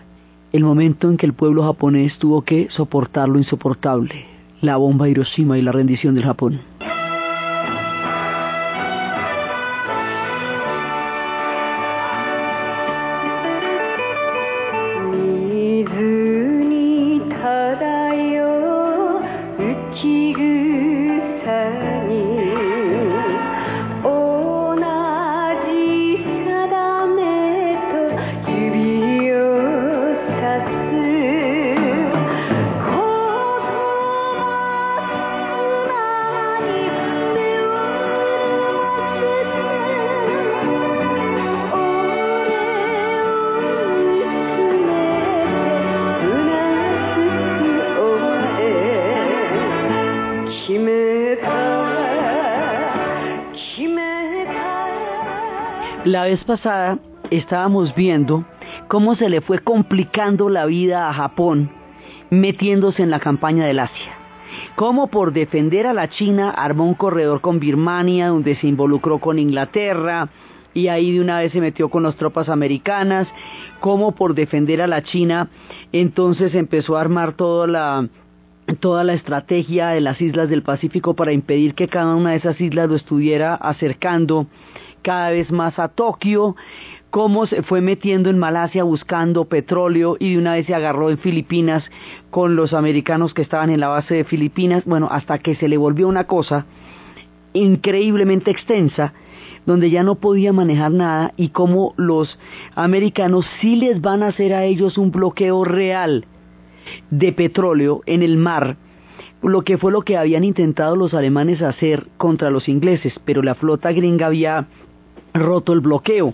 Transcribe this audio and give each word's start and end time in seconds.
el 0.52 0.64
momento 0.64 1.10
en 1.10 1.18
que 1.18 1.26
el 1.26 1.34
pueblo 1.34 1.62
japonés 1.64 2.16
tuvo 2.18 2.42
que 2.42 2.68
soportar 2.70 3.28
lo 3.28 3.38
insoportable, 3.38 4.26
la 4.62 4.76
bomba 4.76 5.08
Hiroshima 5.10 5.58
y 5.58 5.62
la 5.62 5.72
rendición 5.72 6.14
del 6.14 6.24
Japón. 6.24 6.60
Pasada 56.44 56.98
estábamos 57.30 57.94
viendo 57.94 58.44
cómo 58.88 59.16
se 59.16 59.28
le 59.28 59.40
fue 59.40 59.58
complicando 59.58 60.48
la 60.48 60.66
vida 60.66 61.08
a 61.08 61.14
Japón 61.14 61.70
metiéndose 62.30 63.02
en 63.02 63.10
la 63.10 63.20
campaña 63.20 63.66
del 63.66 63.78
Asia. 63.78 64.12
Cómo 64.76 65.08
por 65.08 65.32
defender 65.32 65.86
a 65.86 65.92
la 65.92 66.08
China 66.08 66.50
armó 66.50 66.84
un 66.86 66.94
corredor 66.94 67.40
con 67.40 67.60
Birmania, 67.60 68.28
donde 68.28 68.56
se 68.56 68.66
involucró 68.66 69.18
con 69.18 69.38
Inglaterra, 69.38 70.28
y 70.74 70.88
ahí 70.88 71.12
de 71.12 71.20
una 71.20 71.38
vez 71.38 71.52
se 71.52 71.60
metió 71.60 71.88
con 71.88 72.02
las 72.02 72.16
tropas 72.16 72.48
americanas, 72.48 73.28
cómo 73.80 74.12
por 74.12 74.34
defender 74.34 74.82
a 74.82 74.88
la 74.88 75.02
China, 75.02 75.48
entonces 75.92 76.54
empezó 76.54 76.96
a 76.96 77.00
armar 77.00 77.34
toda 77.34 77.66
la, 77.68 78.08
toda 78.80 79.04
la 79.04 79.14
estrategia 79.14 79.90
de 79.90 80.00
las 80.00 80.20
islas 80.20 80.48
del 80.48 80.62
Pacífico 80.62 81.14
para 81.14 81.32
impedir 81.32 81.74
que 81.74 81.86
cada 81.86 82.16
una 82.16 82.32
de 82.32 82.38
esas 82.38 82.60
islas 82.60 82.88
lo 82.88 82.96
estuviera 82.96 83.54
acercando 83.54 84.48
cada 85.04 85.30
vez 85.30 85.52
más 85.52 85.78
a 85.78 85.88
Tokio, 85.88 86.56
cómo 87.10 87.46
se 87.46 87.62
fue 87.62 87.80
metiendo 87.80 88.30
en 88.30 88.38
Malasia 88.38 88.82
buscando 88.82 89.44
petróleo 89.44 90.16
y 90.18 90.32
de 90.32 90.38
una 90.38 90.54
vez 90.54 90.66
se 90.66 90.74
agarró 90.74 91.10
en 91.10 91.18
Filipinas 91.18 91.84
con 92.30 92.56
los 92.56 92.72
americanos 92.72 93.34
que 93.34 93.42
estaban 93.42 93.70
en 93.70 93.78
la 93.78 93.88
base 93.88 94.14
de 94.14 94.24
Filipinas, 94.24 94.82
bueno, 94.84 95.08
hasta 95.08 95.38
que 95.38 95.54
se 95.54 95.68
le 95.68 95.76
volvió 95.76 96.08
una 96.08 96.24
cosa 96.24 96.66
increíblemente 97.52 98.50
extensa, 98.50 99.12
donde 99.66 99.90
ya 99.90 100.02
no 100.02 100.16
podía 100.16 100.52
manejar 100.52 100.90
nada 100.90 101.32
y 101.36 101.50
cómo 101.50 101.94
los 101.96 102.38
americanos 102.74 103.46
sí 103.60 103.76
les 103.76 104.00
van 104.00 104.22
a 104.22 104.28
hacer 104.28 104.52
a 104.52 104.64
ellos 104.64 104.98
un 104.98 105.12
bloqueo 105.12 105.64
real 105.64 106.26
de 107.10 107.32
petróleo 107.32 108.00
en 108.06 108.22
el 108.22 108.38
mar, 108.38 108.76
lo 109.40 109.62
que 109.62 109.78
fue 109.78 109.92
lo 109.92 110.02
que 110.02 110.16
habían 110.16 110.42
intentado 110.42 110.96
los 110.96 111.14
alemanes 111.14 111.62
hacer 111.62 112.08
contra 112.16 112.50
los 112.50 112.68
ingleses, 112.68 113.14
pero 113.24 113.42
la 113.42 113.54
flota 113.54 113.92
gringa 113.92 114.26
había 114.26 114.66
roto 115.34 115.72
el 115.72 115.80
bloqueo. 115.80 116.32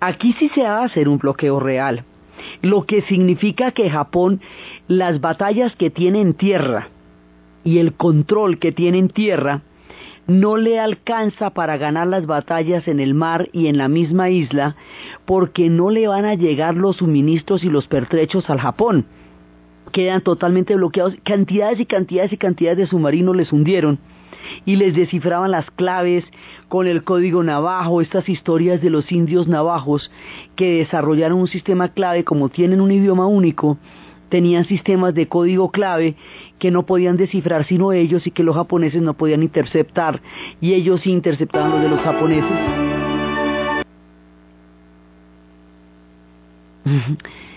Aquí 0.00 0.32
sí 0.38 0.48
se 0.48 0.62
va 0.62 0.78
a 0.78 0.84
hacer 0.84 1.08
un 1.08 1.18
bloqueo 1.18 1.60
real, 1.60 2.04
lo 2.62 2.86
que 2.86 3.02
significa 3.02 3.72
que 3.72 3.90
Japón, 3.90 4.40
las 4.88 5.20
batallas 5.20 5.74
que 5.74 5.90
tiene 5.90 6.20
en 6.20 6.34
tierra 6.34 6.88
y 7.64 7.78
el 7.78 7.94
control 7.94 8.58
que 8.58 8.72
tiene 8.72 8.98
en 8.98 9.08
tierra, 9.08 9.62
no 10.28 10.56
le 10.56 10.80
alcanza 10.80 11.50
para 11.50 11.76
ganar 11.76 12.08
las 12.08 12.26
batallas 12.26 12.88
en 12.88 12.98
el 13.00 13.14
mar 13.14 13.48
y 13.52 13.68
en 13.68 13.78
la 13.78 13.88
misma 13.88 14.28
isla 14.30 14.76
porque 15.24 15.68
no 15.68 15.90
le 15.90 16.08
van 16.08 16.24
a 16.24 16.34
llegar 16.34 16.74
los 16.74 16.96
suministros 16.96 17.62
y 17.62 17.70
los 17.70 17.86
pertrechos 17.86 18.50
al 18.50 18.58
Japón. 18.58 19.06
Quedan 19.92 20.20
totalmente 20.20 20.74
bloqueados. 20.74 21.14
Cantidades 21.22 21.78
y 21.78 21.86
cantidades 21.86 22.32
y 22.32 22.36
cantidades 22.36 22.78
de 22.78 22.86
submarinos 22.88 23.36
les 23.36 23.52
hundieron 23.52 24.00
y 24.64 24.76
les 24.76 24.94
descifraban 24.94 25.50
las 25.50 25.70
claves 25.70 26.24
con 26.68 26.86
el 26.86 27.04
código 27.04 27.42
navajo, 27.42 28.00
estas 28.00 28.28
historias 28.28 28.80
de 28.80 28.90
los 28.90 29.10
indios 29.12 29.46
navajos 29.48 30.10
que 30.54 30.78
desarrollaron 30.78 31.38
un 31.38 31.48
sistema 31.48 31.88
clave 31.88 32.24
como 32.24 32.48
tienen 32.48 32.80
un 32.80 32.90
idioma 32.90 33.26
único, 33.26 33.78
tenían 34.28 34.64
sistemas 34.64 35.14
de 35.14 35.28
código 35.28 35.70
clave 35.70 36.16
que 36.58 36.70
no 36.70 36.84
podían 36.84 37.16
descifrar 37.16 37.66
sino 37.66 37.92
ellos 37.92 38.26
y 38.26 38.30
que 38.30 38.42
los 38.42 38.56
japoneses 38.56 39.02
no 39.02 39.14
podían 39.14 39.42
interceptar 39.42 40.20
y 40.60 40.74
ellos 40.74 41.00
sí 41.02 41.10
interceptaban 41.10 41.70
los 41.70 41.82
de 41.82 41.88
los 41.88 42.00
japoneses. 42.00 42.50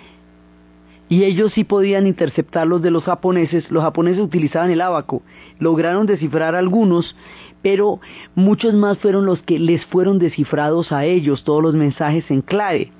y 1.10 1.24
ellos 1.24 1.52
sí 1.54 1.64
podían 1.64 2.06
interceptar 2.06 2.68
los 2.68 2.82
de 2.82 2.92
los 2.92 3.04
japoneses, 3.04 3.70
los 3.72 3.84
japoneses 3.84 4.22
utilizaban 4.22 4.70
el 4.70 4.80
abaco, 4.80 5.24
lograron 5.58 6.06
descifrar 6.06 6.56
algunos, 6.56 7.16
pero 7.64 8.00
muchos 8.36 8.76
más 8.76 9.00
fueron 9.00 9.26
los 9.26 9.42
que 9.42 9.58
les 9.60 9.84
fueron 9.88 10.20
descifrados 10.20 10.92
a 10.92 11.06
ellos, 11.06 11.44
todos 11.44 11.64
los 11.64 11.74
mensajes 11.74 12.30
en 12.30 12.42
clave. 12.42 12.92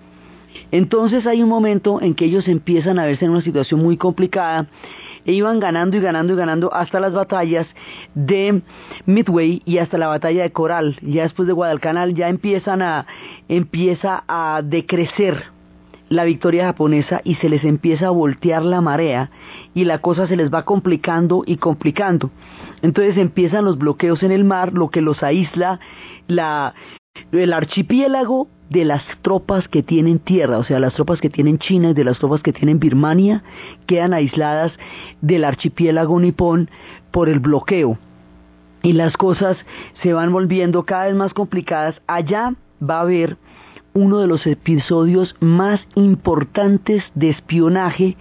Entonces 0.72 1.28
hay 1.28 1.44
un 1.44 1.50
momento 1.50 2.02
en 2.02 2.16
que 2.16 2.26
ellos 2.26 2.48
empiezan 2.48 2.98
a 2.98 3.06
verse 3.06 3.26
en 3.26 3.32
una 3.32 3.44
situación 3.44 3.82
muy 3.82 3.98
complicada 3.98 4.68
e 5.24 5.34
iban 5.34 5.60
ganando 5.60 5.96
y 5.96 6.00
ganando 6.00 6.34
y 6.34 6.36
ganando 6.36 6.74
hasta 6.74 7.00
las 7.00 7.14
batallas 7.14 7.68
de 8.16 8.64
Midway 9.06 9.62
y 9.66 9.78
hasta 9.78 10.00
la 10.00 10.08
batalla 10.08 10.42
de 10.42 10.52
Coral. 10.52 10.98
Ya 11.04 11.24
después 11.24 11.46
de 11.46 11.54
Guadalcanal 11.54 12.16
ya 12.16 12.30
empiezan 12.30 12.82
a 12.82 13.06
empieza 13.48 14.24
a 14.28 14.64
decrecer 14.64 15.59
la 16.10 16.24
victoria 16.24 16.66
japonesa 16.66 17.22
y 17.24 17.36
se 17.36 17.50
les 17.50 17.64
empieza 17.64 18.08
a 18.08 18.12
voltear 18.12 18.64
la 18.64 18.82
marea 18.82 19.32
y 19.74 19.86
la 19.86 20.00
cosa 20.00 20.28
se 20.28 20.36
les 20.36 20.52
va 20.52 20.66
complicando 20.66 21.44
y 21.46 21.58
complicando. 21.58 22.32
Entonces 22.82 23.18
empiezan 23.18 23.66
los 23.66 23.78
bloqueos 23.78 24.24
en 24.24 24.32
el 24.32 24.44
mar, 24.44 24.74
lo 24.74 24.90
que 24.90 25.02
los 25.02 25.24
aísla 25.24 25.80
la, 26.28 26.74
el 27.32 27.54
archipiélago 27.54 28.48
de 28.70 28.86
las 28.86 29.04
tropas 29.22 29.68
que 29.68 29.84
tienen 29.84 30.20
tierra, 30.20 30.58
o 30.58 30.64
sea, 30.64 30.80
las 30.80 30.94
tropas 30.94 31.20
que 31.20 31.30
tienen 31.30 31.58
China 31.58 31.90
y 31.90 31.94
de 31.94 32.04
las 32.04 32.20
tropas 32.20 32.42
que 32.42 32.54
tienen 32.54 32.80
Birmania, 32.80 33.44
quedan 33.88 34.14
aisladas 34.14 34.72
del 35.22 35.44
archipiélago 35.44 36.20
nipón 36.20 36.70
por 37.12 37.30
el 37.30 37.40
bloqueo. 37.40 37.98
Y 38.82 38.94
las 38.94 39.18
cosas 39.18 39.58
se 40.02 40.14
van 40.14 40.32
volviendo 40.32 40.84
cada 40.86 41.08
vez 41.08 41.16
más 41.16 41.34
complicadas. 41.34 42.02
Allá 42.08 42.54
va 42.82 43.00
a 43.00 43.02
haber 43.02 43.38
uno 43.94 44.20
de 44.20 44.28
los 44.28 44.46
episodios 44.48 45.36
más 45.40 45.82
importantes 45.96 47.04
de 47.16 47.30
espionaje, 47.30 48.18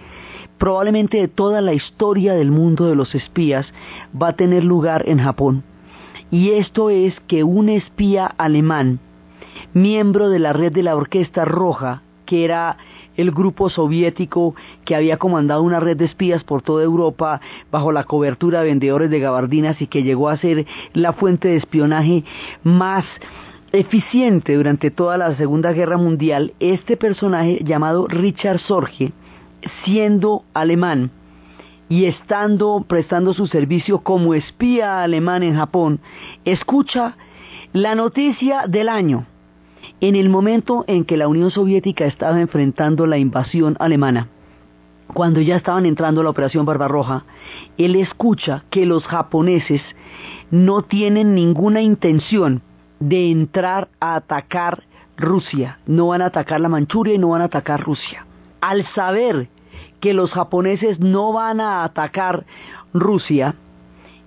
probablemente 0.57 1.17
de 1.17 1.27
toda 1.27 1.61
la 1.61 1.73
historia 1.73 2.33
del 2.33 2.51
mundo 2.51 2.87
de 2.87 2.95
los 2.95 3.15
espías, 3.15 3.65
va 4.19 4.29
a 4.29 4.35
tener 4.35 4.63
lugar 4.63 5.03
en 5.07 5.19
Japón. 5.19 5.63
Y 6.31 6.51
esto 6.51 6.89
es 6.89 7.19
que 7.27 7.43
un 7.43 7.69
espía 7.69 8.25
alemán, 8.25 8.99
miembro 9.73 10.29
de 10.29 10.39
la 10.39 10.53
red 10.53 10.71
de 10.71 10.83
la 10.83 10.95
Orquesta 10.95 11.45
Roja, 11.45 12.03
que 12.25 12.45
era 12.45 12.77
el 13.17 13.31
grupo 13.31 13.69
soviético 13.69 14.55
que 14.85 14.95
había 14.95 15.17
comandado 15.17 15.63
una 15.63 15.79
red 15.79 15.97
de 15.97 16.05
espías 16.05 16.43
por 16.43 16.61
toda 16.61 16.83
Europa 16.83 17.41
bajo 17.71 17.91
la 17.91 18.03
cobertura 18.03 18.61
de 18.61 18.67
vendedores 18.67 19.09
de 19.09 19.19
gabardinas 19.19 19.81
y 19.81 19.87
que 19.87 20.03
llegó 20.03 20.29
a 20.29 20.37
ser 20.37 20.67
la 20.93 21.13
fuente 21.13 21.47
de 21.47 21.57
espionaje 21.57 22.23
más 22.63 23.05
eficiente 23.71 24.55
durante 24.55 24.91
toda 24.91 25.17
la 25.17 25.35
Segunda 25.35 25.71
Guerra 25.73 25.97
Mundial, 25.97 26.53
este 26.59 26.97
personaje 26.97 27.59
llamado 27.63 28.07
Richard 28.07 28.59
Sorge, 28.59 29.11
siendo 29.83 30.43
alemán 30.53 31.11
y 31.87 32.05
estando 32.05 32.85
prestando 32.87 33.33
su 33.33 33.47
servicio 33.47 33.99
como 33.99 34.33
espía 34.33 35.03
alemán 35.03 35.43
en 35.43 35.55
Japón, 35.55 35.99
escucha 36.45 37.17
la 37.73 37.95
noticia 37.95 38.65
del 38.67 38.89
año 38.89 39.25
En 40.01 40.15
el 40.15 40.29
momento 40.29 40.83
en 40.87 41.05
que 41.05 41.17
la 41.17 41.27
Unión 41.27 41.51
Soviética 41.51 42.05
estaba 42.05 42.39
enfrentando 42.41 43.05
la 43.05 43.17
invasión 43.17 43.75
alemana, 43.79 44.27
cuando 45.13 45.41
ya 45.41 45.55
estaban 45.55 45.85
entrando 45.85 46.21
a 46.21 46.23
la 46.23 46.29
Operación 46.29 46.65
Barbarroja, 46.65 47.25
él 47.77 47.95
escucha 47.95 48.63
que 48.69 48.85
los 48.85 49.05
japoneses 49.05 49.81
no 50.51 50.83
tienen 50.83 51.33
ninguna 51.33 51.81
intención 51.81 52.61
de 52.99 53.31
entrar 53.31 53.89
a 53.99 54.15
atacar 54.15 54.83
Rusia, 55.17 55.79
no 55.85 56.07
van 56.07 56.21
a 56.21 56.27
atacar 56.27 56.61
la 56.61 56.69
Manchuria 56.69 57.13
y 57.13 57.17
no 57.17 57.29
van 57.29 57.41
a 57.41 57.45
atacar 57.45 57.81
Rusia. 57.81 58.25
Al 58.61 58.85
saber 58.93 59.49
que 59.99 60.13
los 60.13 60.31
japoneses 60.31 60.99
no 60.99 61.33
van 61.33 61.59
a 61.59 61.83
atacar 61.83 62.45
Rusia, 62.93 63.55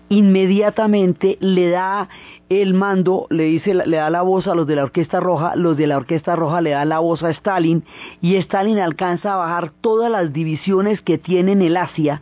inmediatamente 0.08 1.38
le 1.40 1.70
da 1.70 2.08
el 2.50 2.74
mando, 2.74 3.26
le 3.30 3.44
dice, 3.44 3.72
le 3.72 3.96
da 3.96 4.10
la 4.10 4.20
voz 4.20 4.46
a 4.46 4.54
los 4.54 4.66
de 4.66 4.76
la 4.76 4.82
Orquesta 4.82 5.20
Roja, 5.20 5.56
los 5.56 5.76
de 5.76 5.86
la 5.86 5.96
Orquesta 5.96 6.36
Roja 6.36 6.60
le 6.60 6.70
dan 6.70 6.90
la 6.90 6.98
voz 6.98 7.22
a 7.22 7.30
Stalin 7.30 7.82
y 8.20 8.36
Stalin 8.36 8.78
alcanza 8.78 9.32
a 9.32 9.36
bajar 9.36 9.72
todas 9.80 10.10
las 10.10 10.32
divisiones 10.32 11.00
que 11.00 11.16
tiene 11.16 11.52
en 11.52 11.62
el 11.62 11.78
Asia 11.78 12.20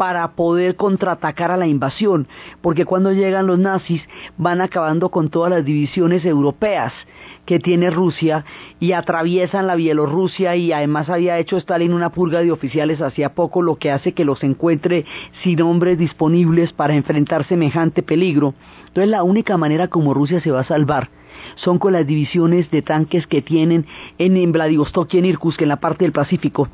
para 0.00 0.28
poder 0.28 0.76
contraatacar 0.76 1.50
a 1.50 1.58
la 1.58 1.66
invasión, 1.66 2.26
porque 2.62 2.86
cuando 2.86 3.12
llegan 3.12 3.46
los 3.46 3.58
nazis 3.58 4.02
van 4.38 4.62
acabando 4.62 5.10
con 5.10 5.28
todas 5.28 5.50
las 5.50 5.62
divisiones 5.62 6.24
europeas 6.24 6.94
que 7.44 7.58
tiene 7.58 7.90
Rusia 7.90 8.46
y 8.78 8.92
atraviesan 8.92 9.66
la 9.66 9.74
Bielorrusia 9.74 10.56
y 10.56 10.72
además 10.72 11.10
había 11.10 11.38
hecho 11.38 11.58
Stalin 11.58 11.92
una 11.92 12.12
purga 12.12 12.40
de 12.40 12.50
oficiales 12.50 13.02
hacía 13.02 13.34
poco, 13.34 13.60
lo 13.60 13.76
que 13.76 13.90
hace 13.90 14.14
que 14.14 14.24
los 14.24 14.42
encuentre 14.42 15.04
sin 15.42 15.60
hombres 15.60 15.98
disponibles 15.98 16.72
para 16.72 16.94
enfrentar 16.94 17.46
semejante 17.46 18.02
peligro. 18.02 18.54
Entonces 18.86 19.10
la 19.10 19.22
única 19.22 19.58
manera 19.58 19.88
como 19.88 20.14
Rusia 20.14 20.40
se 20.40 20.50
va 20.50 20.60
a 20.60 20.64
salvar 20.64 21.10
son 21.56 21.78
con 21.78 21.92
las 21.92 22.06
divisiones 22.06 22.70
de 22.70 22.80
tanques 22.80 23.26
que 23.26 23.42
tienen 23.42 23.84
en 24.16 24.50
Vladivostok 24.50 25.12
y 25.12 25.18
en 25.18 25.26
Irkutsk, 25.26 25.60
en 25.60 25.68
la 25.68 25.76
parte 25.78 26.06
del 26.06 26.12
Pacífico 26.12 26.70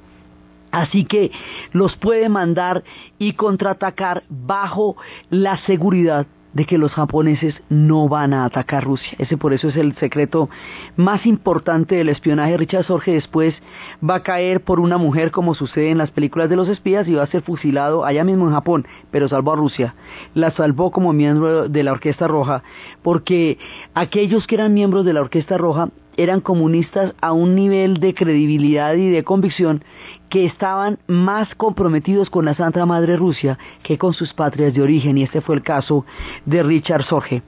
Así 0.77 1.07
que 1.07 1.31
los 1.73 1.97
puede 1.97 2.29
mandar 2.29 2.85
y 3.19 3.33
contraatacar 3.33 4.25
bajo 4.29 4.95
la 5.31 5.57
seguridad 5.65 6.27
de 6.53 6.67
que 6.67 6.77
los 6.77 6.93
japoneses 6.93 7.55
no 7.71 8.09
van 8.09 8.35
a 8.35 8.45
atacar 8.45 8.85
Rusia. 8.85 9.17
Ese 9.19 9.39
por 9.39 9.55
eso 9.55 9.69
es 9.69 9.77
el 9.77 9.97
secreto 9.97 10.51
más 10.97 11.25
importante 11.25 11.97
del 11.97 12.11
espionaje. 12.11 12.59
Richard 12.59 12.85
Sorge 12.85 13.13
después 13.13 13.55
va 14.03 14.17
a 14.17 14.23
caer 14.23 14.63
por 14.63 14.79
una 14.79 14.99
mujer 14.99 15.31
como 15.31 15.55
sucede 15.55 15.91
en 15.91 15.99
las 15.99 16.11
películas 16.11 16.51
de 16.51 16.57
los 16.57 16.69
espías 16.69 17.09
y 17.09 17.15
va 17.15 17.23
a 17.23 17.27
ser 17.27 17.41
fusilado 17.41 18.05
allá 18.05 18.23
mismo 18.25 18.47
en 18.47 18.53
Japón, 18.53 18.87
pero 19.11 19.29
salvó 19.29 19.53
a 19.53 19.57
Rusia. 19.57 19.95
La 20.35 20.51
salvó 20.51 20.91
como 20.91 21.15
miembro 21.15 21.71
de 21.71 21.83
la 21.83 21.93
Orquesta 21.93 22.29
Roja, 22.29 22.63
porque 23.03 23.57
aquellos 23.95 24.47
que 24.47 24.57
eran 24.57 24.75
miembros 24.75 25.07
de 25.07 25.15
la 25.15 25.23
Orquesta 25.23 25.57
Roja 25.57 25.89
eran 26.17 26.41
comunistas 26.41 27.15
a 27.21 27.33
un 27.33 27.55
nivel 27.55 27.99
de 27.99 28.15
credibilidad 28.15 28.95
y 28.95 29.11
de 29.11 29.25
convicción 29.25 29.85
que 30.29 30.45
estaban 30.45 30.99
más 31.07 31.55
comprometidos 31.55 32.31
con 32.31 32.45
la 32.45 32.55
Santa 32.55 32.87
Madre 32.87 33.17
Rusia 33.17 33.59
que 33.83 33.99
con 33.99 34.15
sus 34.15 34.33
patrias 34.33 34.75
de 34.75 34.83
origen, 34.83 35.19
y 35.19 35.23
este 35.23 35.41
fue 35.41 35.57
el 35.57 35.63
caso 35.63 36.05
de 36.45 36.63
Richard 36.63 37.05
Sorge. 37.05 37.43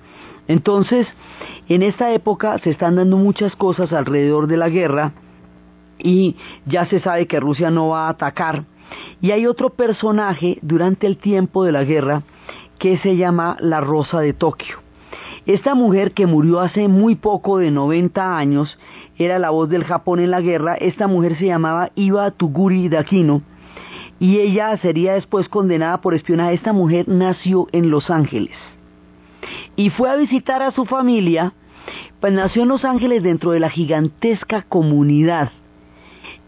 Entonces, 0.47 1.07
en 1.69 1.83
esta 1.83 2.13
época 2.13 2.59
se 2.59 2.71
están 2.71 2.97
dando 2.97 3.17
muchas 3.17 3.55
cosas 3.57 3.93
alrededor 3.93 4.47
de 4.47 4.57
la 4.57 4.69
guerra 4.69 5.13
y 5.99 6.37
ya 6.65 6.87
se 6.87 7.01
sabe 7.01 7.27
que 7.27 7.41
Rusia 7.41 7.71
no 7.71 7.89
va 7.89 8.07
a 8.07 8.11
atacar. 8.11 8.65
Y 9.21 9.33
hay 9.33 9.47
otro 9.47 9.71
personaje 9.71 10.59
durante 10.63 11.07
el 11.07 11.19
tiempo 11.19 11.65
de 11.65 11.73
la 11.73 11.85
guerra 11.85 12.23
que 12.79 12.97
se 12.99 13.17
llama 13.17 13.57
la 13.61 13.81
Rosa 13.81 14.21
de 14.21 14.33
Tokio. 14.33 14.88
Esta 15.49 15.75
mujer 15.75 16.13
que 16.13 16.27
murió 16.27 16.61
hace 16.61 16.89
muy 16.89 17.15
poco 17.15 17.57
de 17.57 17.71
90 17.71 18.37
años, 18.37 18.79
era 19.17 19.39
la 19.39 19.49
voz 19.49 19.71
del 19.71 19.83
Japón 19.83 20.21
en 20.21 20.31
la 20.31 20.43
guerra, 20.43 20.75
esta 20.75 21.07
mujer 21.07 21.39
se 21.39 21.47
llamaba 21.47 21.91
Iba 21.95 22.31
Tuguri 22.33 22.91
Dakino 22.91 23.41
y 24.21 24.41
ella 24.41 24.77
sería 24.77 25.15
después 25.15 25.49
condenada 25.49 26.03
por 26.03 26.13
espionaje. 26.13 26.53
Esta 26.53 26.75
mujer 26.75 27.09
nació 27.09 27.67
en 27.73 27.91
Los 27.91 28.11
Ángeles 28.11 28.55
y 29.75 29.89
fue 29.89 30.11
a 30.11 30.17
visitar 30.17 30.61
a 30.61 30.71
su 30.71 30.85
familia, 30.85 31.55
pues 32.21 32.35
nació 32.35 32.65
en 32.65 32.69
Los 32.69 32.85
Ángeles 32.85 33.23
dentro 33.23 33.53
de 33.53 33.61
la 33.61 33.71
gigantesca 33.71 34.61
comunidad 34.69 35.51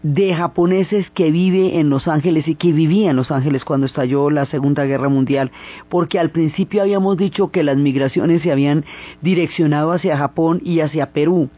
de 0.03 0.33
japoneses 0.33 1.09
que 1.11 1.31
vive 1.31 1.79
en 1.79 1.89
Los 1.89 2.07
Ángeles 2.07 2.47
y 2.47 2.55
que 2.55 2.71
vivía 2.73 3.11
en 3.11 3.17
Los 3.17 3.31
Ángeles 3.31 3.63
cuando 3.63 3.85
estalló 3.85 4.29
la 4.29 4.45
Segunda 4.45 4.85
Guerra 4.85 5.09
Mundial, 5.09 5.51
porque 5.89 6.19
al 6.19 6.31
principio 6.31 6.81
habíamos 6.81 7.17
dicho 7.17 7.51
que 7.51 7.63
las 7.63 7.77
migraciones 7.77 8.41
se 8.41 8.51
habían 8.51 8.85
direccionado 9.21 9.91
hacia 9.91 10.17
Japón 10.17 10.61
y 10.63 10.79
hacia 10.79 11.11
Perú 11.11 11.49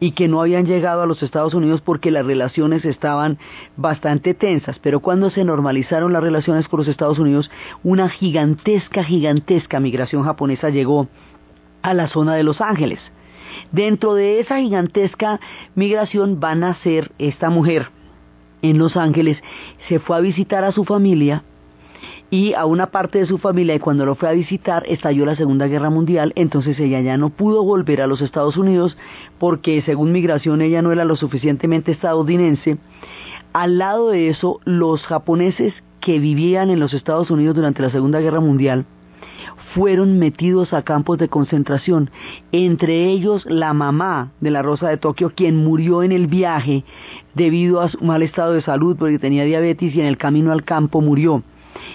y 0.00 0.10
que 0.10 0.28
no 0.28 0.40
habían 0.40 0.66
llegado 0.66 1.02
a 1.02 1.06
los 1.06 1.22
Estados 1.22 1.54
Unidos 1.54 1.80
porque 1.80 2.10
las 2.10 2.26
relaciones 2.26 2.84
estaban 2.84 3.38
bastante 3.76 4.34
tensas, 4.34 4.78
pero 4.80 5.00
cuando 5.00 5.30
se 5.30 5.44
normalizaron 5.44 6.12
las 6.12 6.22
relaciones 6.22 6.68
con 6.68 6.80
los 6.80 6.88
Estados 6.88 7.18
Unidos, 7.18 7.50
una 7.82 8.08
gigantesca, 8.08 9.04
gigantesca 9.04 9.80
migración 9.80 10.24
japonesa 10.24 10.70
llegó 10.70 11.08
a 11.82 11.94
la 11.94 12.08
zona 12.08 12.34
de 12.34 12.42
Los 12.42 12.60
Ángeles. 12.60 12.98
Dentro 13.72 14.14
de 14.14 14.40
esa 14.40 14.60
gigantesca 14.60 15.40
migración 15.74 16.40
van 16.40 16.64
a 16.64 16.74
ser 16.82 17.12
esta 17.18 17.50
mujer 17.50 17.88
en 18.62 18.78
Los 18.78 18.96
Ángeles, 18.96 19.42
se 19.88 19.98
fue 19.98 20.16
a 20.16 20.20
visitar 20.20 20.64
a 20.64 20.72
su 20.72 20.84
familia 20.84 21.42
y 22.30 22.54
a 22.54 22.64
una 22.64 22.86
parte 22.86 23.18
de 23.18 23.26
su 23.26 23.38
familia 23.38 23.74
y 23.74 23.78
cuando 23.78 24.06
lo 24.06 24.14
fue 24.14 24.28
a 24.28 24.32
visitar 24.32 24.82
estalló 24.88 25.24
la 25.24 25.36
Segunda 25.36 25.68
Guerra 25.68 25.90
Mundial, 25.90 26.32
entonces 26.34 26.78
ella 26.80 27.00
ya 27.00 27.16
no 27.16 27.30
pudo 27.30 27.62
volver 27.62 28.00
a 28.00 28.06
los 28.06 28.20
Estados 28.22 28.56
Unidos 28.56 28.96
porque 29.38 29.82
según 29.82 30.12
migración 30.12 30.62
ella 30.62 30.82
no 30.82 30.92
era 30.92 31.04
lo 31.04 31.16
suficientemente 31.16 31.92
estadounidense. 31.92 32.78
Al 33.52 33.78
lado 33.78 34.10
de 34.10 34.30
eso, 34.30 34.60
los 34.64 35.02
japoneses 35.02 35.74
que 36.00 36.18
vivían 36.18 36.70
en 36.70 36.80
los 36.80 36.92
Estados 36.92 37.30
Unidos 37.30 37.54
durante 37.54 37.82
la 37.82 37.90
Segunda 37.90 38.20
Guerra 38.20 38.40
Mundial 38.40 38.84
fueron 39.74 40.18
metidos 40.18 40.72
a 40.72 40.82
campos 40.82 41.18
de 41.18 41.28
concentración, 41.28 42.10
entre 42.52 43.06
ellos 43.06 43.44
la 43.46 43.72
mamá 43.72 44.32
de 44.40 44.50
la 44.50 44.62
Rosa 44.62 44.88
de 44.88 44.96
Tokio, 44.96 45.32
quien 45.34 45.56
murió 45.56 46.02
en 46.02 46.12
el 46.12 46.26
viaje 46.26 46.84
debido 47.34 47.80
a 47.80 47.88
su 47.88 48.04
mal 48.04 48.22
estado 48.22 48.52
de 48.52 48.62
salud 48.62 48.96
porque 48.98 49.18
tenía 49.18 49.44
diabetes 49.44 49.94
y 49.94 50.00
en 50.00 50.06
el 50.06 50.16
camino 50.16 50.52
al 50.52 50.64
campo 50.64 51.00
murió. 51.00 51.42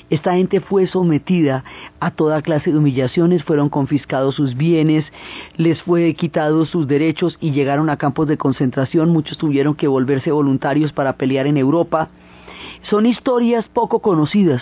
Esta 0.10 0.34
gente 0.34 0.60
fue 0.60 0.88
sometida 0.88 1.64
a 2.00 2.12
toda 2.12 2.42
clase 2.42 2.72
de 2.72 2.78
humillaciones, 2.78 3.44
fueron 3.44 3.70
confiscados 3.70 4.36
sus 4.36 4.56
bienes, 4.56 5.06
les 5.56 5.82
fue 5.82 6.14
quitados 6.16 6.70
sus 6.70 6.88
derechos 6.88 7.38
y 7.40 7.52
llegaron 7.52 7.90
a 7.90 7.98
campos 7.98 8.28
de 8.28 8.38
concentración, 8.38 9.10
muchos 9.10 9.38
tuvieron 9.38 9.76
que 9.76 9.88
volverse 9.88 10.32
voluntarios 10.32 10.94
para 10.94 11.14
pelear 11.14 11.48
en 11.48 11.58
Europa. 11.58 12.10
Son 12.82 13.06
historias 13.06 13.68
poco 13.70 14.00
conocidas, 14.00 14.62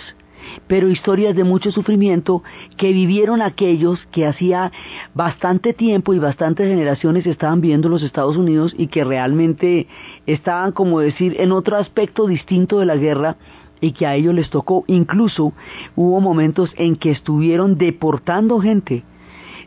pero 0.66 0.88
historias 0.88 1.34
de 1.34 1.44
mucho 1.44 1.70
sufrimiento 1.70 2.42
que 2.76 2.92
vivieron 2.92 3.42
aquellos 3.42 4.06
que 4.10 4.26
hacía 4.26 4.72
bastante 5.14 5.72
tiempo 5.72 6.14
y 6.14 6.18
bastantes 6.18 6.68
generaciones 6.68 7.26
estaban 7.26 7.60
viendo 7.60 7.88
los 7.88 8.02
Estados 8.02 8.36
Unidos 8.36 8.74
y 8.76 8.88
que 8.88 9.04
realmente 9.04 9.86
estaban, 10.26 10.72
como 10.72 11.00
decir, 11.00 11.36
en 11.38 11.52
otro 11.52 11.76
aspecto 11.76 12.26
distinto 12.26 12.78
de 12.78 12.86
la 12.86 12.96
guerra 12.96 13.36
y 13.80 13.92
que 13.92 14.06
a 14.06 14.14
ellos 14.14 14.34
les 14.34 14.50
tocó. 14.50 14.84
Incluso 14.86 15.52
hubo 15.96 16.20
momentos 16.20 16.72
en 16.76 16.96
que 16.96 17.10
estuvieron 17.10 17.78
deportando 17.78 18.60
gente, 18.60 19.04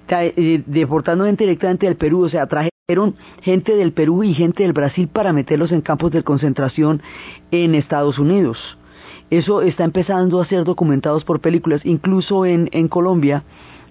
eh, 0.10 0.64
deportando 0.66 1.26
gente 1.26 1.44
directamente 1.46 1.86
del 1.86 1.96
Perú, 1.96 2.24
o 2.26 2.30
sea, 2.30 2.48
trajeron 2.48 3.16
gente 3.42 3.76
del 3.76 3.94
Perú 3.94 4.24
y 4.24 4.34
gente 4.34 4.64
del 4.64 4.74
Brasil 4.74 5.08
para 5.08 5.34
meterlos 5.34 5.72
en 5.72 5.82
campos 5.82 6.12
de 6.12 6.24
concentración 6.24 7.02
en 7.52 7.76
Estados 7.76 8.20
Unidos. 8.20 8.78
Eso 9.32 9.62
está 9.62 9.86
empezando 9.86 10.42
a 10.42 10.46
ser 10.46 10.66
documentados 10.66 11.24
por 11.24 11.40
películas, 11.40 11.82
incluso 11.86 12.46
en, 12.46 12.70
en 12.74 12.90
Colombia 12.90 13.44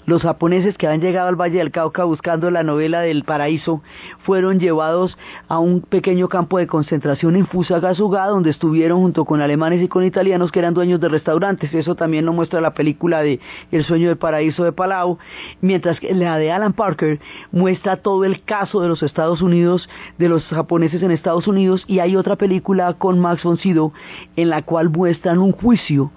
los 0.06 0.22
japoneses 0.22 0.76
que 0.76 0.86
han 0.86 1.00
llegado 1.00 1.28
al 1.28 1.40
Valle 1.40 1.58
del 1.58 1.70
Cauca 1.70 2.04
buscando 2.04 2.50
la 2.50 2.62
novela 2.62 3.00
del 3.00 3.24
paraíso 3.24 3.82
fueron 4.22 4.58
llevados 4.58 5.16
a 5.48 5.58
un 5.58 5.80
pequeño 5.80 6.28
campo 6.28 6.58
de 6.58 6.66
concentración 6.66 7.36
en 7.36 7.46
Fusagasugá 7.46 8.26
donde 8.26 8.50
estuvieron 8.50 9.00
junto 9.00 9.24
con 9.24 9.40
alemanes 9.40 9.82
y 9.82 9.88
con 9.88 10.04
italianos 10.04 10.50
que 10.52 10.58
eran 10.58 10.74
dueños 10.74 11.00
de 11.00 11.08
restaurantes. 11.08 11.72
Eso 11.74 11.94
también 11.94 12.24
lo 12.26 12.32
muestra 12.32 12.60
la 12.60 12.74
película 12.74 13.22
de 13.22 13.40
El 13.70 13.84
sueño 13.84 14.08
del 14.08 14.18
paraíso 14.18 14.64
de 14.64 14.72
Palau, 14.72 15.18
mientras 15.60 16.00
que 16.00 16.14
la 16.14 16.38
de 16.38 16.52
Alan 16.52 16.72
Parker 16.72 17.20
muestra 17.52 17.96
todo 17.96 18.24
el 18.24 18.42
caso 18.42 18.80
de 18.80 18.88
los 18.88 19.02
Estados 19.02 19.42
Unidos, 19.42 19.88
de 20.18 20.28
los 20.28 20.44
japoneses 20.44 21.02
en 21.02 21.10
Estados 21.10 21.46
Unidos 21.46 21.84
y 21.86 21.98
hay 22.00 22.16
otra 22.16 22.36
película 22.36 22.94
con 22.94 23.18
Max 23.20 23.42
von 23.42 23.58
Sydow 23.58 23.92
en 24.36 24.50
la 24.50 24.62
cual 24.62 24.90
muestran 24.90 25.38
un 25.38 25.52
juicio 25.52 26.10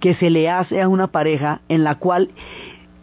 que 0.00 0.14
se 0.14 0.30
le 0.30 0.50
hace 0.50 0.80
a 0.82 0.88
una 0.88 1.08
pareja 1.08 1.60
en 1.68 1.84
la 1.84 1.96
cual 1.96 2.30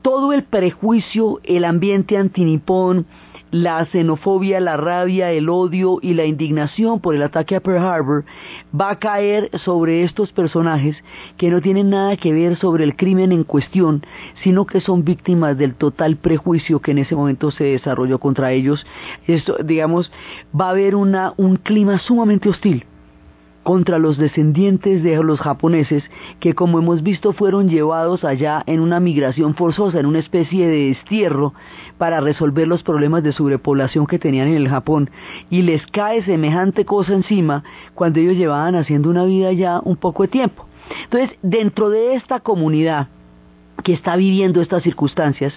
todo 0.08 0.32
el 0.32 0.44
prejuicio, 0.44 1.42
el 1.44 1.66
ambiente 1.66 2.16
antinipón, 2.16 3.08
la 3.52 3.86
xenofobia, 3.88 4.62
la 4.62 4.78
rabia, 4.78 5.34
el 5.34 5.50
odio 5.50 6.00
y 6.02 6.14
la 6.14 6.24
indignación 6.24 7.02
por 7.02 7.14
el 7.14 7.22
ataque 7.22 7.58
a 7.58 7.60
Pearl 7.60 7.86
Harbor 7.86 8.24
va 8.74 8.92
a 8.92 9.00
caer 9.00 9.50
sobre 9.66 10.06
estos 10.06 10.32
personajes 10.32 10.96
que 11.36 11.50
no 11.50 11.60
tienen 11.60 11.90
nada 11.90 12.16
que 12.16 12.32
ver 12.32 12.56
sobre 12.56 12.86
el 12.86 12.96
crimen 12.96 13.34
en 13.34 13.44
cuestión, 13.44 14.02
sino 14.42 14.66
que 14.66 14.80
son 14.80 15.04
víctimas 15.04 15.58
del 15.58 15.76
total 15.76 16.16
prejuicio 16.16 16.80
que 16.80 16.92
en 16.92 17.00
ese 17.00 17.14
momento 17.14 17.52
se 17.52 17.66
desarrolló 17.66 18.18
contra 18.18 18.54
ellos. 18.54 18.88
Esto, 19.28 19.58
digamos, 19.62 20.10
va 20.58 20.68
a 20.68 20.72
haber 20.72 20.96
una, 20.96 21.34
un 21.36 21.58
clima 21.58 22.00
sumamente 22.00 22.48
hostil 22.48 22.86
contra 23.68 24.00
los 24.00 24.18
descendientes 24.18 25.04
de 25.04 25.22
los 25.22 25.42
japoneses 25.42 26.02
que 26.40 26.54
como 26.54 26.80
hemos 26.80 27.04
visto 27.04 27.34
fueron 27.34 27.68
llevados 27.68 28.24
allá 28.24 28.64
en 28.66 28.80
una 28.80 29.02
migración 29.02 29.56
forzosa, 29.56 30.00
en 30.00 30.06
una 30.06 30.20
especie 30.20 30.70
de 30.70 30.88
destierro 30.88 31.54
para 31.98 32.22
resolver 32.22 32.66
los 32.66 32.82
problemas 32.82 33.24
de 33.24 33.34
sobrepoblación 33.34 34.08
que 34.08 34.20
tenían 34.20 34.48
en 34.48 34.56
el 34.56 34.70
Japón 34.70 35.10
y 35.50 35.64
les 35.64 35.86
cae 35.88 36.24
semejante 36.24 36.86
cosa 36.86 37.14
encima 37.14 37.66
cuando 37.94 38.22
ellos 38.22 38.38
llevaban 38.38 38.76
haciendo 38.76 39.10
una 39.10 39.26
vida 39.26 39.52
ya 39.52 39.82
un 39.84 39.98
poco 39.98 40.24
de 40.24 40.30
tiempo. 40.30 40.66
Entonces, 41.04 41.38
dentro 41.42 41.90
de 41.90 42.16
esta 42.16 42.40
comunidad 42.40 43.10
que 43.84 43.92
está 43.92 44.16
viviendo 44.16 44.62
estas 44.62 44.82
circunstancias, 44.82 45.54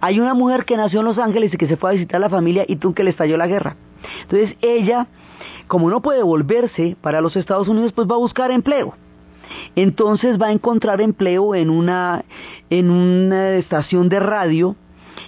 hay 0.00 0.18
una 0.18 0.32
mujer 0.32 0.64
que 0.64 0.78
nació 0.78 1.00
en 1.00 1.06
Los 1.08 1.18
Ángeles 1.18 1.52
y 1.52 1.58
que 1.58 1.68
se 1.68 1.76
fue 1.76 1.90
a 1.90 1.92
visitar 1.92 2.16
a 2.16 2.20
la 2.20 2.30
familia 2.30 2.64
y 2.66 2.76
tú 2.76 2.94
que 2.94 3.04
le 3.04 3.10
estalló 3.10 3.36
la 3.36 3.48
guerra. 3.48 3.76
Entonces 4.22 4.56
ella 4.60 5.08
como 5.66 5.90
no 5.90 6.00
puede 6.02 6.22
volverse 6.22 6.96
para 7.00 7.20
los 7.20 7.36
Estados 7.36 7.68
Unidos, 7.68 7.92
pues 7.92 8.08
va 8.08 8.14
a 8.14 8.18
buscar 8.18 8.50
empleo. 8.50 8.94
Entonces 9.74 10.40
va 10.40 10.46
a 10.48 10.52
encontrar 10.52 11.00
empleo 11.00 11.54
en 11.54 11.70
una, 11.70 12.24
en 12.70 12.90
una 12.90 13.54
estación 13.54 14.08
de 14.08 14.20
radio 14.20 14.76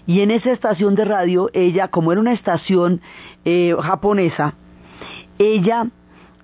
y 0.06 0.20
en 0.20 0.30
esa 0.30 0.52
estación 0.52 0.94
de 0.94 1.04
radio 1.04 1.48
ella, 1.52 1.88
como 1.88 2.12
era 2.12 2.20
una 2.20 2.32
estación 2.32 3.00
eh, 3.44 3.74
japonesa, 3.80 4.54
ella 5.38 5.88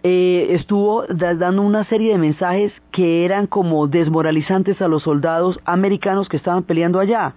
eh, 0.02 0.48
estuvo 0.50 1.04
dando 1.08 1.62
una 1.62 1.84
serie 1.84 2.12
de 2.12 2.18
mensajes 2.18 2.72
que 2.90 3.24
eran 3.24 3.46
como 3.46 3.86
desmoralizantes 3.86 4.80
a 4.80 4.88
los 4.88 5.02
soldados 5.02 5.60
americanos 5.64 6.28
que 6.28 6.36
estaban 6.36 6.62
peleando 6.62 7.00
allá. 7.00 7.34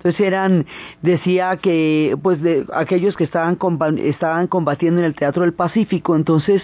Entonces 0.00 0.26
eran, 0.26 0.64
decía 1.02 1.58
que, 1.58 2.16
pues, 2.22 2.40
de 2.40 2.64
aquellos 2.72 3.16
que 3.16 3.24
estaban, 3.24 3.58
estaban 3.98 4.46
combatiendo 4.46 5.00
en 5.00 5.04
el 5.04 5.14
Teatro 5.14 5.42
del 5.42 5.52
Pacífico, 5.52 6.16
entonces 6.16 6.62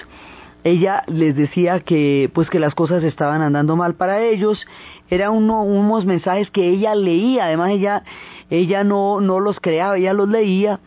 ella 0.65 1.03
les 1.07 1.37
decía 1.37 1.81
que, 1.81 2.31
pues, 2.33 2.49
que 2.49 2.59
las 2.59 2.75
cosas 2.75 3.05
estaban 3.05 3.43
andando 3.43 3.77
mal 3.77 3.95
para 3.95 4.23
ellos. 4.23 4.67
Eran 5.11 5.33
uno, 5.33 5.63
unos 5.63 6.07
mensajes 6.07 6.51
que 6.51 6.71
ella 6.71 6.95
leía, 6.95 7.45
además 7.45 7.73
ella, 7.73 8.05
ella 8.49 8.85
no, 8.85 9.21
no 9.21 9.39
los 9.39 9.61
creaba, 9.61 9.99
ella 9.99 10.15
los 10.15 10.29
leía 10.29 10.81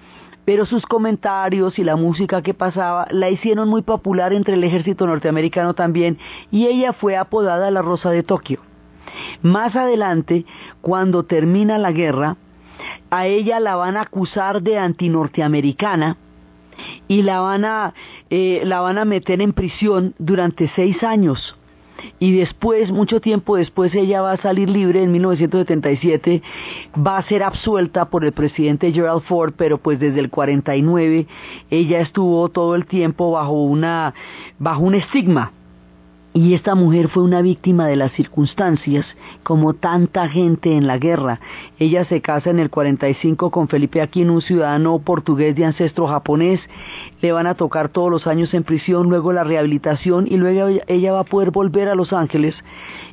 pero 0.50 0.66
sus 0.66 0.84
comentarios 0.88 1.78
y 1.78 1.84
la 1.84 1.96
música 1.96 2.42
que 2.42 2.56
pasaba 2.56 3.06
la 3.12 3.30
hicieron 3.30 3.70
muy 3.70 3.84
popular 3.84 4.34
entre 4.34 4.56
el 4.56 4.64
ejército 4.64 5.06
norteamericano 5.06 5.76
también 5.76 6.18
y 6.50 6.66
ella 6.66 6.92
fue 6.92 7.18
apodada 7.18 7.70
la 7.70 7.84
Rosa 7.84 8.10
de 8.10 8.24
Tokio. 8.24 8.60
Más 9.42 9.76
adelante, 9.76 10.46
cuando 10.82 11.24
termina 11.24 11.78
la 11.78 11.92
guerra, 11.92 12.38
a 13.10 13.28
ella 13.28 13.60
la 13.60 13.76
van 13.76 13.98
a 13.98 14.02
acusar 14.02 14.62
de 14.62 14.78
antinorteamericana 14.78 16.18
y 17.08 17.24
la 17.24 17.42
van 17.42 17.66
a, 17.66 17.94
eh, 18.30 18.62
la 18.66 18.82
van 18.82 18.98
a 18.98 19.06
meter 19.06 19.42
en 19.42 19.54
prisión 19.54 20.14
durante 20.18 20.70
seis 20.76 21.04
años. 21.04 21.56
Y 22.18 22.32
después, 22.32 22.92
mucho 22.92 23.20
tiempo 23.20 23.58
después, 23.58 23.94
ella 23.94 24.22
va 24.22 24.32
a 24.32 24.38
salir 24.38 24.70
libre 24.70 25.04
en 25.04 25.12
1977, 25.12 26.42
va 26.96 27.18
a 27.18 27.24
ser 27.24 27.44
absuelta 27.44 28.06
por 28.06 28.24
el 28.24 28.32
presidente 28.32 28.94
Gerald 28.94 29.24
Ford, 29.24 29.54
pero 29.58 29.80
pues 29.80 30.00
desde 30.00 30.22
el 30.22 30.30
49 30.30 31.28
ella 31.70 32.00
estuvo 32.00 32.48
todo 32.50 32.76
el 32.76 32.86
tiempo 32.86 33.32
bajo 33.32 33.64
una, 33.64 34.14
bajo 34.60 34.82
un 34.82 34.96
estigma 34.96 35.52
y 36.34 36.54
esta 36.54 36.76
mujer 36.76 37.08
fue 37.10 37.24
una 37.24 37.42
víctima 37.42 37.88
de 37.88 37.96
las 37.96 38.12
circunstancias, 38.12 39.06
como 39.44 39.74
tanta 39.74 40.30
gente 40.30 40.76
en 40.76 40.86
la 40.86 40.98
guerra. 40.98 41.40
Ella 41.80 42.06
se 42.06 42.22
casa 42.22 42.52
en 42.52 42.60
el 42.60 42.70
45 42.70 43.50
con 43.50 43.68
Felipe 43.68 44.02
Aquino, 44.02 44.34
un 44.34 44.42
ciudadano 44.42 45.00
portugués 45.00 45.56
de 45.56 45.66
ancestro 45.66 46.08
japonés. 46.08 46.62
Le 47.22 47.32
van 47.32 47.48
a 47.48 47.56
tocar 47.56 47.90
todos 47.90 48.12
los 48.12 48.28
años 48.28 48.54
en 48.54 48.64
prisión, 48.64 49.10
luego 49.10 49.34
la 49.34 49.44
rehabilitación 49.44 50.28
y 50.30 50.38
luego 50.38 50.80
ella 50.88 51.14
va 51.14 51.22
a 51.22 51.26
poder 51.26 51.52
volver 51.52 51.88
a 51.88 51.96
Los 51.96 52.14
Ángeles, 52.14 52.56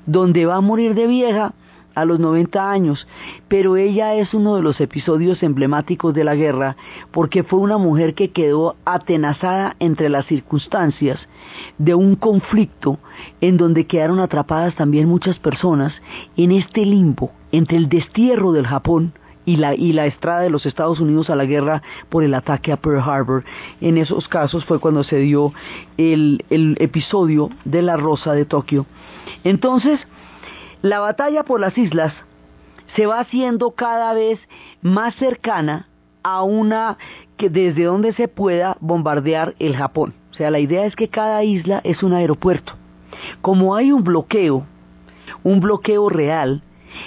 donde 0.05 0.45
va 0.45 0.57
a 0.57 0.61
morir 0.61 0.95
de 0.95 1.07
vieja 1.07 1.55
a 1.95 2.05
los 2.05 2.21
90 2.21 2.71
años, 2.71 3.09
pero 3.49 3.79
ella 3.79 4.15
es 4.15 4.35
uno 4.35 4.57
de 4.57 4.63
los 4.63 4.81
episodios 4.83 5.43
emblemáticos 5.43 6.13
de 6.13 6.25
la 6.25 6.35
guerra 6.35 6.77
porque 7.11 7.43
fue 7.43 7.59
una 7.59 7.79
mujer 7.79 8.15
que 8.15 8.33
quedó 8.33 8.77
atenazada 8.85 9.77
entre 9.79 10.11
las 10.11 10.27
circunstancias 10.27 11.27
de 11.79 11.95
un 11.95 12.17
conflicto 12.17 12.99
en 13.41 13.57
donde 13.57 13.87
quedaron 13.87 14.21
atrapadas 14.21 14.75
también 14.75 15.09
muchas 15.09 15.39
personas 15.39 15.93
en 16.37 16.53
este 16.53 16.85
limbo 16.85 17.33
entre 17.53 17.77
el 17.77 17.89
destierro 17.89 18.53
del 18.53 18.67
Japón 18.67 19.13
y 19.47 19.57
la, 19.57 19.75
y 19.75 19.93
la 19.93 20.07
estrada 20.07 20.41
de 20.41 20.51
los 20.51 20.67
Estados 20.67 21.01
Unidos 21.01 21.31
a 21.31 21.37
la 21.37 21.45
guerra 21.45 21.83
por 22.09 22.25
el 22.25 22.35
ataque 22.35 22.73
a 22.73 22.77
Pearl 22.77 23.01
Harbor. 23.01 23.45
En 23.81 23.97
esos 23.97 24.29
casos 24.29 24.65
fue 24.65 24.81
cuando 24.81 25.05
se 25.05 25.19
dio 25.19 25.55
el, 25.97 26.45
el 26.51 26.77
episodio 26.81 27.51
de 27.65 27.83
la 27.83 27.97
Rosa 27.97 28.33
de 28.33 28.45
Tokio. 28.45 28.87
Entonces, 29.45 30.01
la 30.83 30.99
batalla 30.99 31.45
por 31.45 31.61
las 31.61 31.79
islas 31.79 32.13
se 32.95 33.07
va 33.07 33.21
haciendo 33.21 33.71
cada 33.71 34.13
vez 34.13 34.41
más 34.83 35.15
cercana 35.15 35.89
a 36.23 36.43
una 36.43 36.99
que 37.37 37.49
desde 37.49 37.85
donde 37.85 38.13
se 38.15 38.27
pueda 38.27 38.77
bombardear 38.81 39.55
el 39.59 39.77
Japón. 39.77 40.15
O 40.37 40.39
sea, 40.39 40.51
la 40.51 40.59
idea 40.59 40.85
es 40.85 40.95
que 40.95 41.09
cada 41.09 41.43
isla 41.45 41.81
es 41.83 42.03
un 42.03 42.13
aeropuerto. 42.13 42.75
Como 43.41 43.75
hay 43.75 43.91
un 43.91 44.05
bloqueo, 44.05 44.67
un 45.43 45.61
bloqueo 45.61 46.11
real, 46.11 46.63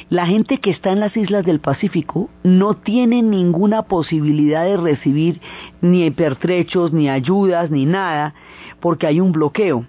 la 0.10 0.26
gente 0.26 0.58
que 0.58 0.72
está 0.72 0.92
en 0.94 1.00
las 1.00 1.16
islas 1.16 1.46
del 1.46 1.60
Pacífico 1.60 2.32
no 2.42 2.74
tiene 2.74 3.22
ninguna 3.22 3.84
posibilidad 3.84 4.66
de 4.66 4.78
recibir 4.78 5.42
ni 5.80 6.10
pertrechos, 6.10 6.92
ni 6.92 7.08
ayudas, 7.08 7.70
ni 7.70 7.86
nada, 7.86 8.34
porque 8.80 9.06
hay 9.06 9.20
un 9.20 9.32
bloqueo. 9.32 9.86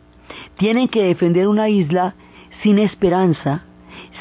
Tienen 0.58 0.88
que 0.88 1.04
defender 1.04 1.48
una 1.48 1.70
isla 1.70 2.16
sin 2.62 2.78
esperanza, 2.78 3.64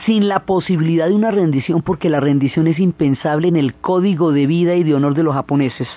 sin 0.06 0.30
la 0.30 0.46
posibilidad 0.46 1.10
de 1.10 1.16
una 1.16 1.32
rendición, 1.32 1.82
porque 1.82 2.10
la 2.10 2.22
rendición 2.22 2.68
es 2.68 2.80
impensable 2.80 3.50
en 3.50 3.58
el 3.58 3.74
código 3.74 4.32
de 4.32 4.48
vida 4.48 4.76
y 4.76 4.84
de 4.84 4.96
honor 4.96 5.14
de 5.14 5.24
los 5.24 5.34
japoneses. 5.34 5.90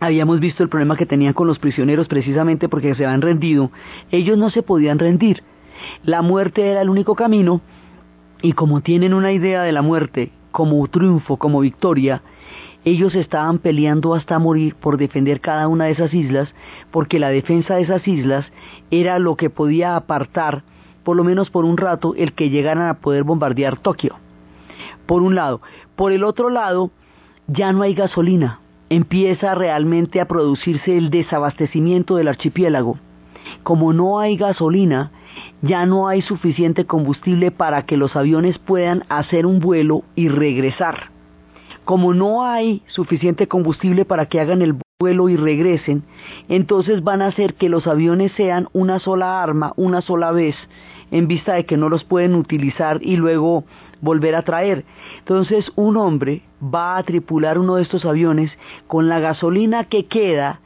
Habíamos 0.00 0.40
visto 0.40 0.62
el 0.62 0.68
problema 0.68 0.96
que 0.96 1.06
tenían 1.06 1.34
con 1.34 1.46
los 1.46 1.58
prisioneros 1.58 2.08
precisamente 2.08 2.68
porque 2.68 2.94
se 2.94 3.04
habían 3.04 3.22
rendido. 3.22 3.70
Ellos 4.10 4.38
no 4.38 4.50
se 4.50 4.62
podían 4.62 4.98
rendir. 4.98 5.42
La 6.02 6.22
muerte 6.22 6.66
era 6.66 6.80
el 6.80 6.88
único 6.88 7.14
camino 7.14 7.60
y 8.42 8.52
como 8.52 8.80
tienen 8.80 9.14
una 9.14 9.32
idea 9.32 9.62
de 9.62 9.72
la 9.72 9.82
muerte 9.82 10.32
como 10.50 10.86
triunfo, 10.88 11.36
como 11.36 11.60
victoria, 11.60 12.22
ellos 12.84 13.14
estaban 13.14 13.58
peleando 13.58 14.14
hasta 14.14 14.38
morir 14.38 14.74
por 14.74 14.96
defender 14.96 15.40
cada 15.40 15.68
una 15.68 15.84
de 15.84 15.92
esas 15.92 16.14
islas, 16.14 16.48
porque 16.90 17.20
la 17.20 17.28
defensa 17.28 17.76
de 17.76 17.82
esas 17.82 18.08
islas 18.08 18.50
era 18.90 19.18
lo 19.18 19.36
que 19.36 19.50
podía 19.50 19.96
apartar 19.96 20.64
por 21.02 21.16
lo 21.16 21.24
menos 21.24 21.50
por 21.50 21.64
un 21.64 21.76
rato, 21.76 22.14
el 22.16 22.32
que 22.34 22.50
llegaran 22.50 22.88
a 22.88 22.94
poder 22.94 23.24
bombardear 23.24 23.78
Tokio. 23.78 24.16
Por 25.06 25.22
un 25.22 25.34
lado. 25.34 25.60
Por 25.96 26.12
el 26.12 26.24
otro 26.24 26.50
lado, 26.50 26.90
ya 27.46 27.72
no 27.72 27.82
hay 27.82 27.94
gasolina. 27.94 28.59
Empieza 28.90 29.54
realmente 29.54 30.20
a 30.20 30.26
producirse 30.26 30.98
el 30.98 31.10
desabastecimiento 31.10 32.16
del 32.16 32.26
archipiélago. 32.26 32.98
Como 33.62 33.92
no 33.92 34.18
hay 34.18 34.36
gasolina, 34.36 35.12
ya 35.62 35.86
no 35.86 36.08
hay 36.08 36.22
suficiente 36.22 36.86
combustible 36.86 37.52
para 37.52 37.86
que 37.86 37.96
los 37.96 38.16
aviones 38.16 38.58
puedan 38.58 39.04
hacer 39.08 39.46
un 39.46 39.60
vuelo 39.60 40.02
y 40.16 40.28
regresar. 40.28 41.10
Como 41.84 42.14
no 42.14 42.44
hay 42.44 42.82
suficiente 42.86 43.46
combustible 43.46 44.04
para 44.04 44.26
que 44.26 44.40
hagan 44.40 44.60
el 44.60 44.76
vuelo 44.98 45.28
y 45.28 45.36
regresen, 45.36 46.02
entonces 46.48 47.02
van 47.04 47.22
a 47.22 47.28
hacer 47.28 47.54
que 47.54 47.68
los 47.68 47.86
aviones 47.86 48.32
sean 48.32 48.68
una 48.72 48.98
sola 48.98 49.42
arma, 49.42 49.72
una 49.76 50.02
sola 50.02 50.32
vez, 50.32 50.56
en 51.10 51.28
vista 51.28 51.54
de 51.54 51.64
que 51.64 51.76
no 51.76 51.88
los 51.88 52.04
pueden 52.04 52.34
utilizar 52.34 52.98
y 53.02 53.16
luego 53.16 53.64
volver 54.00 54.34
a 54.34 54.42
traer. 54.42 54.84
Entonces 55.18 55.70
un 55.76 55.96
hombre 55.96 56.42
va 56.62 56.96
a 56.96 57.02
tripular 57.02 57.58
uno 57.58 57.76
de 57.76 57.82
estos 57.82 58.04
aviones 58.04 58.50
con 58.86 59.08
la 59.08 59.20
gasolina 59.20 59.84
que 59.84 60.06
queda, 60.06 60.60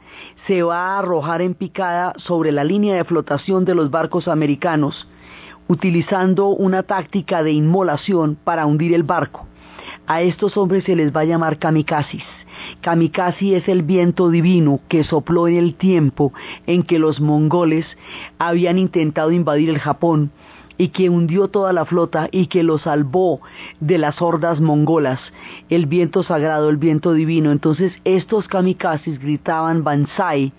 se 0.47 0.63
va 0.63 0.95
a 0.95 0.99
arrojar 0.99 1.41
en 1.41 1.53
picada 1.53 2.13
sobre 2.17 2.51
la 2.51 2.63
línea 2.63 2.95
de 2.95 3.03
flotación 3.03 3.65
de 3.65 3.75
los 3.75 3.91
barcos 3.91 4.27
americanos, 4.27 5.07
utilizando 5.67 6.47
una 6.47 6.83
táctica 6.83 7.43
de 7.43 7.51
inmolación 7.51 8.37
para 8.43 8.65
hundir 8.65 8.93
el 8.93 9.03
barco. 9.03 9.47
A 10.07 10.21
estos 10.21 10.57
hombres 10.57 10.83
se 10.83 10.95
les 10.95 11.15
va 11.15 11.21
a 11.21 11.25
llamar 11.25 11.57
kamikazes 11.57 12.23
Kamikaze 12.81 13.55
es 13.55 13.67
el 13.67 13.83
viento 13.83 14.29
divino 14.29 14.79
que 14.87 15.03
sopló 15.03 15.47
en 15.47 15.57
el 15.57 15.75
tiempo 15.75 16.33
en 16.67 16.83
que 16.83 16.99
los 16.99 17.19
mongoles 17.19 17.85
habían 18.39 18.77
intentado 18.77 19.31
invadir 19.31 19.69
el 19.69 19.79
Japón 19.79 20.31
y 20.77 20.89
que 20.89 21.09
hundió 21.09 21.47
toda 21.47 21.73
la 21.73 21.85
flota 21.85 22.27
y 22.31 22.47
que 22.47 22.63
lo 22.63 22.77
salvó 22.77 23.41
de 23.79 23.97
las 23.97 24.21
hordas 24.21 24.61
mongolas, 24.61 25.19
el 25.69 25.85
viento 25.85 26.23
sagrado, 26.23 26.69
el 26.69 26.77
viento 26.77 27.13
divino. 27.13 27.51
Entonces 27.51 27.93
estos 28.03 28.47
kamikazes 28.47 29.19
gritaban 29.19 29.83
Banzai 29.83 30.53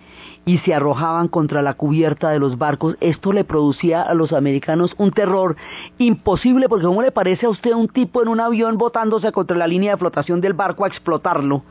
y 0.44 0.58
se 0.58 0.74
arrojaban 0.74 1.28
contra 1.28 1.60
la 1.60 1.74
cubierta 1.74 2.30
de 2.30 2.38
los 2.38 2.56
barcos. 2.56 2.96
Esto 3.00 3.32
le 3.32 3.44
producía 3.44 4.02
a 4.02 4.14
los 4.14 4.32
americanos 4.32 4.94
un 4.96 5.10
terror 5.10 5.56
imposible, 5.98 6.68
porque 6.68 6.86
¿cómo 6.86 7.02
le 7.02 7.12
parece 7.12 7.46
a 7.46 7.50
usted 7.50 7.72
un 7.72 7.88
tipo 7.88 8.22
en 8.22 8.28
un 8.28 8.40
avión 8.40 8.78
botándose 8.78 9.32
contra 9.32 9.56
la 9.56 9.66
línea 9.66 9.92
de 9.92 9.98
flotación 9.98 10.40
del 10.40 10.54
barco 10.54 10.84
a 10.84 10.88
explotarlo? 10.88 11.62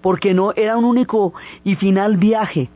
Porque 0.00 0.34
no 0.34 0.52
era 0.54 0.76
un 0.76 0.84
único 0.84 1.32
y 1.64 1.74
final 1.74 2.18
viaje 2.18 2.70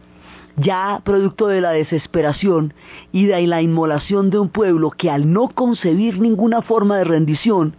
ya 0.56 1.00
producto 1.04 1.46
de 1.46 1.60
la 1.60 1.70
desesperación 1.70 2.74
y 3.10 3.26
de 3.26 3.46
la 3.46 3.62
inmolación 3.62 4.30
de 4.30 4.38
un 4.38 4.48
pueblo 4.48 4.90
que 4.90 5.10
al 5.10 5.32
no 5.32 5.48
concebir 5.48 6.20
ninguna 6.20 6.62
forma 6.62 6.98
de 6.98 7.04
rendición, 7.04 7.76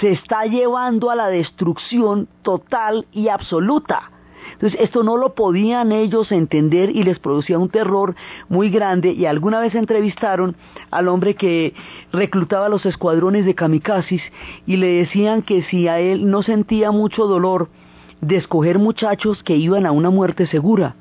se 0.00 0.10
está 0.10 0.44
llevando 0.44 1.10
a 1.10 1.16
la 1.16 1.28
destrucción 1.28 2.28
total 2.42 3.06
y 3.12 3.28
absoluta. 3.28 4.10
Entonces 4.54 4.80
esto 4.80 5.02
no 5.02 5.16
lo 5.16 5.34
podían 5.34 5.92
ellos 5.92 6.30
entender 6.32 6.90
y 6.94 7.04
les 7.04 7.18
producía 7.18 7.58
un 7.58 7.68
terror 7.68 8.14
muy 8.48 8.70
grande 8.70 9.12
y 9.12 9.26
alguna 9.26 9.60
vez 9.60 9.74
entrevistaron 9.74 10.56
al 10.90 11.08
hombre 11.08 11.34
que 11.34 11.74
reclutaba 12.12 12.68
los 12.68 12.84
escuadrones 12.84 13.44
de 13.46 13.54
kamikazes 13.54 14.22
y 14.66 14.76
le 14.76 14.88
decían 14.88 15.42
que 15.42 15.62
si 15.62 15.88
a 15.88 16.00
él 16.00 16.28
no 16.28 16.42
sentía 16.42 16.90
mucho 16.90 17.26
dolor 17.26 17.68
de 18.20 18.36
escoger 18.36 18.78
muchachos 18.78 19.42
que 19.42 19.56
iban 19.56 19.86
a 19.86 19.92
una 19.92 20.10
muerte 20.10 20.46
segura, 20.46 20.96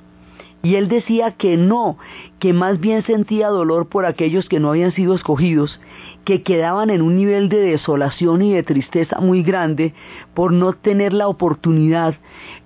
y 0.63 0.75
él 0.75 0.87
decía 0.87 1.31
que 1.31 1.57
no, 1.57 1.97
que 2.39 2.53
más 2.53 2.79
bien 2.79 3.03
sentía 3.03 3.49
dolor 3.49 3.87
por 3.87 4.05
aquellos 4.05 4.47
que 4.47 4.59
no 4.59 4.69
habían 4.69 4.93
sido 4.93 5.15
escogidos, 5.15 5.79
que 6.23 6.43
quedaban 6.43 6.89
en 6.89 7.01
un 7.01 7.15
nivel 7.15 7.49
de 7.49 7.59
desolación 7.59 8.41
y 8.41 8.53
de 8.53 8.63
tristeza 8.63 9.19
muy 9.19 9.43
grande 9.43 9.93
por 10.33 10.53
no 10.53 10.73
tener 10.73 11.13
la 11.13 11.27
oportunidad 11.27 12.15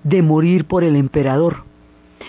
de 0.03 0.21
morir 0.21 0.65
por 0.65 0.83
el 0.83 0.95
emperador. 0.95 1.63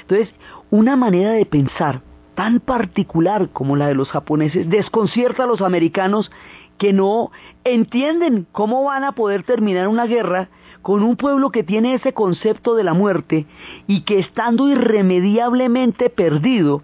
Entonces, 0.02 0.28
una 0.70 0.96
manera 0.96 1.32
de 1.32 1.46
pensar 1.46 2.02
tan 2.34 2.60
particular 2.60 3.48
como 3.48 3.76
la 3.76 3.88
de 3.88 3.94
los 3.94 4.10
japoneses 4.10 4.68
desconcierta 4.68 5.44
a 5.44 5.46
los 5.46 5.62
americanos 5.62 6.30
que 6.78 6.92
no 6.92 7.30
entienden 7.64 8.46
cómo 8.52 8.84
van 8.84 9.04
a 9.04 9.12
poder 9.12 9.42
terminar 9.42 9.88
una 9.88 10.06
guerra 10.06 10.48
con 10.82 11.02
un 11.02 11.16
pueblo 11.16 11.50
que 11.50 11.64
tiene 11.64 11.94
ese 11.94 12.12
concepto 12.12 12.74
de 12.74 12.84
la 12.84 12.94
muerte 12.94 13.46
y 13.86 14.02
que 14.02 14.18
estando 14.18 14.68
irremediablemente 14.68 16.10
perdido, 16.10 16.82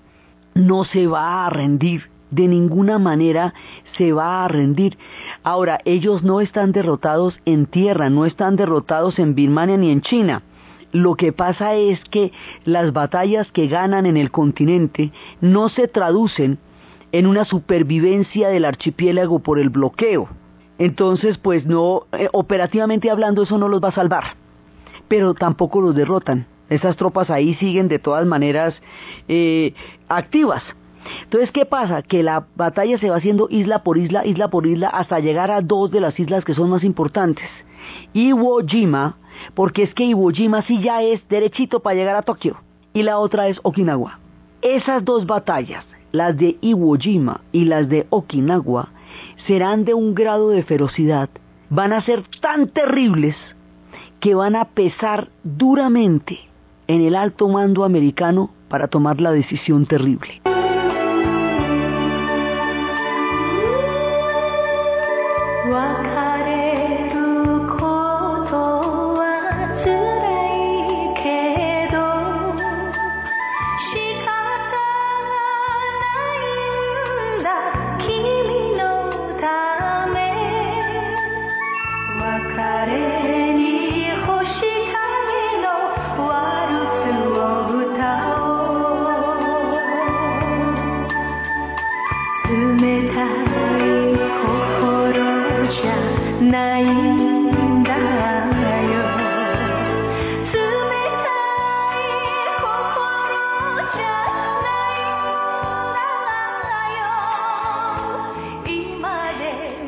no 0.54 0.84
se 0.84 1.06
va 1.06 1.46
a 1.46 1.50
rendir, 1.50 2.10
de 2.30 2.48
ninguna 2.48 2.98
manera 2.98 3.54
se 3.96 4.12
va 4.12 4.44
a 4.44 4.48
rendir. 4.48 4.98
Ahora, 5.44 5.78
ellos 5.84 6.22
no 6.22 6.40
están 6.40 6.72
derrotados 6.72 7.38
en 7.44 7.66
tierra, 7.66 8.10
no 8.10 8.26
están 8.26 8.56
derrotados 8.56 9.18
en 9.18 9.34
Birmania 9.34 9.76
ni 9.76 9.90
en 9.90 10.00
China. 10.00 10.42
Lo 10.90 11.14
que 11.14 11.32
pasa 11.32 11.74
es 11.74 12.00
que 12.10 12.32
las 12.64 12.92
batallas 12.92 13.50
que 13.52 13.66
ganan 13.66 14.04
en 14.04 14.16
el 14.16 14.30
continente 14.30 15.12
no 15.40 15.68
se 15.68 15.88
traducen 15.88 16.58
en 17.12 17.26
una 17.26 17.44
supervivencia 17.44 18.48
del 18.48 18.64
archipiélago 18.64 19.38
por 19.38 19.58
el 19.58 19.70
bloqueo 19.70 20.28
entonces, 20.82 21.38
pues 21.38 21.64
no, 21.64 22.06
eh, 22.10 22.28
operativamente 22.32 23.08
hablando, 23.08 23.44
eso 23.44 23.56
no 23.56 23.68
los 23.68 23.80
va 23.80 23.90
a 23.90 23.92
salvar, 23.92 24.24
pero 25.06 25.32
tampoco 25.32 25.80
los 25.80 25.94
derrotan. 25.94 26.46
Esas 26.68 26.96
tropas 26.96 27.30
ahí 27.30 27.54
siguen 27.54 27.86
de 27.86 28.00
todas 28.00 28.26
maneras 28.26 28.74
eh, 29.28 29.74
activas. 30.08 30.64
Entonces, 31.22 31.52
¿qué 31.52 31.66
pasa? 31.66 32.02
Que 32.02 32.24
la 32.24 32.46
batalla 32.56 32.98
se 32.98 33.10
va 33.10 33.16
haciendo 33.16 33.46
isla 33.48 33.84
por 33.84 33.96
isla, 33.96 34.26
isla 34.26 34.48
por 34.48 34.66
isla, 34.66 34.88
hasta 34.88 35.20
llegar 35.20 35.52
a 35.52 35.60
dos 35.60 35.92
de 35.92 36.00
las 36.00 36.18
islas 36.18 36.44
que 36.44 36.54
son 36.54 36.68
más 36.68 36.82
importantes. 36.82 37.48
Iwo 38.12 38.60
Jima, 38.66 39.18
porque 39.54 39.84
es 39.84 39.94
que 39.94 40.02
Iwo 40.02 40.30
Jima 40.30 40.62
sí 40.62 40.80
ya 40.80 41.00
es 41.00 41.20
derechito 41.28 41.78
para 41.78 41.94
llegar 41.94 42.16
a 42.16 42.22
Tokio, 42.22 42.56
y 42.92 43.04
la 43.04 43.18
otra 43.18 43.46
es 43.46 43.60
Okinawa. 43.62 44.18
Esas 44.62 45.04
dos 45.04 45.26
batallas, 45.26 45.84
las 46.12 46.36
de 46.36 46.56
Iwo 46.60 46.96
Jima 46.96 47.40
y 47.50 47.64
las 47.64 47.88
de 47.88 48.06
Okinawa, 48.10 48.90
serán 49.46 49.84
de 49.84 49.94
un 49.94 50.14
grado 50.14 50.50
de 50.50 50.62
ferocidad, 50.62 51.28
van 51.70 51.92
a 51.92 52.02
ser 52.02 52.22
tan 52.40 52.68
terribles 52.68 53.36
que 54.20 54.34
van 54.34 54.54
a 54.54 54.66
pesar 54.66 55.28
duramente 55.42 56.38
en 56.86 57.00
el 57.00 57.16
alto 57.16 57.48
mando 57.48 57.84
americano 57.84 58.50
para 58.68 58.88
tomar 58.88 59.20
la 59.20 59.32
decisión 59.32 59.86
terrible. 59.86 60.40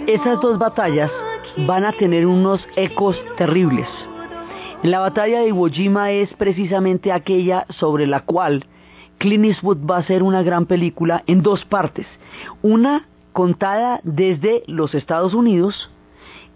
Esas 0.06 0.40
dos 0.40 0.58
batallas 0.58 1.10
van 1.66 1.84
a 1.84 1.92
tener 1.92 2.26
unos 2.26 2.60
ecos 2.76 3.16
terribles. 3.36 3.88
La 4.82 5.00
batalla 5.00 5.40
de 5.40 5.48
Iwo 5.48 5.68
Jima 5.68 6.10
es 6.12 6.32
precisamente 6.34 7.10
aquella 7.10 7.66
sobre 7.70 8.06
la 8.06 8.20
cual 8.20 8.64
Clint 9.18 9.46
Eastwood 9.46 9.78
va 9.90 9.96
a 9.96 10.00
hacer 10.00 10.22
una 10.22 10.42
gran 10.42 10.66
película 10.66 11.24
en 11.26 11.42
dos 11.42 11.64
partes. 11.64 12.06
Una 12.62 13.06
contada 13.34 14.00
desde 14.04 14.62
los 14.66 14.94
Estados 14.94 15.34
Unidos, 15.34 15.90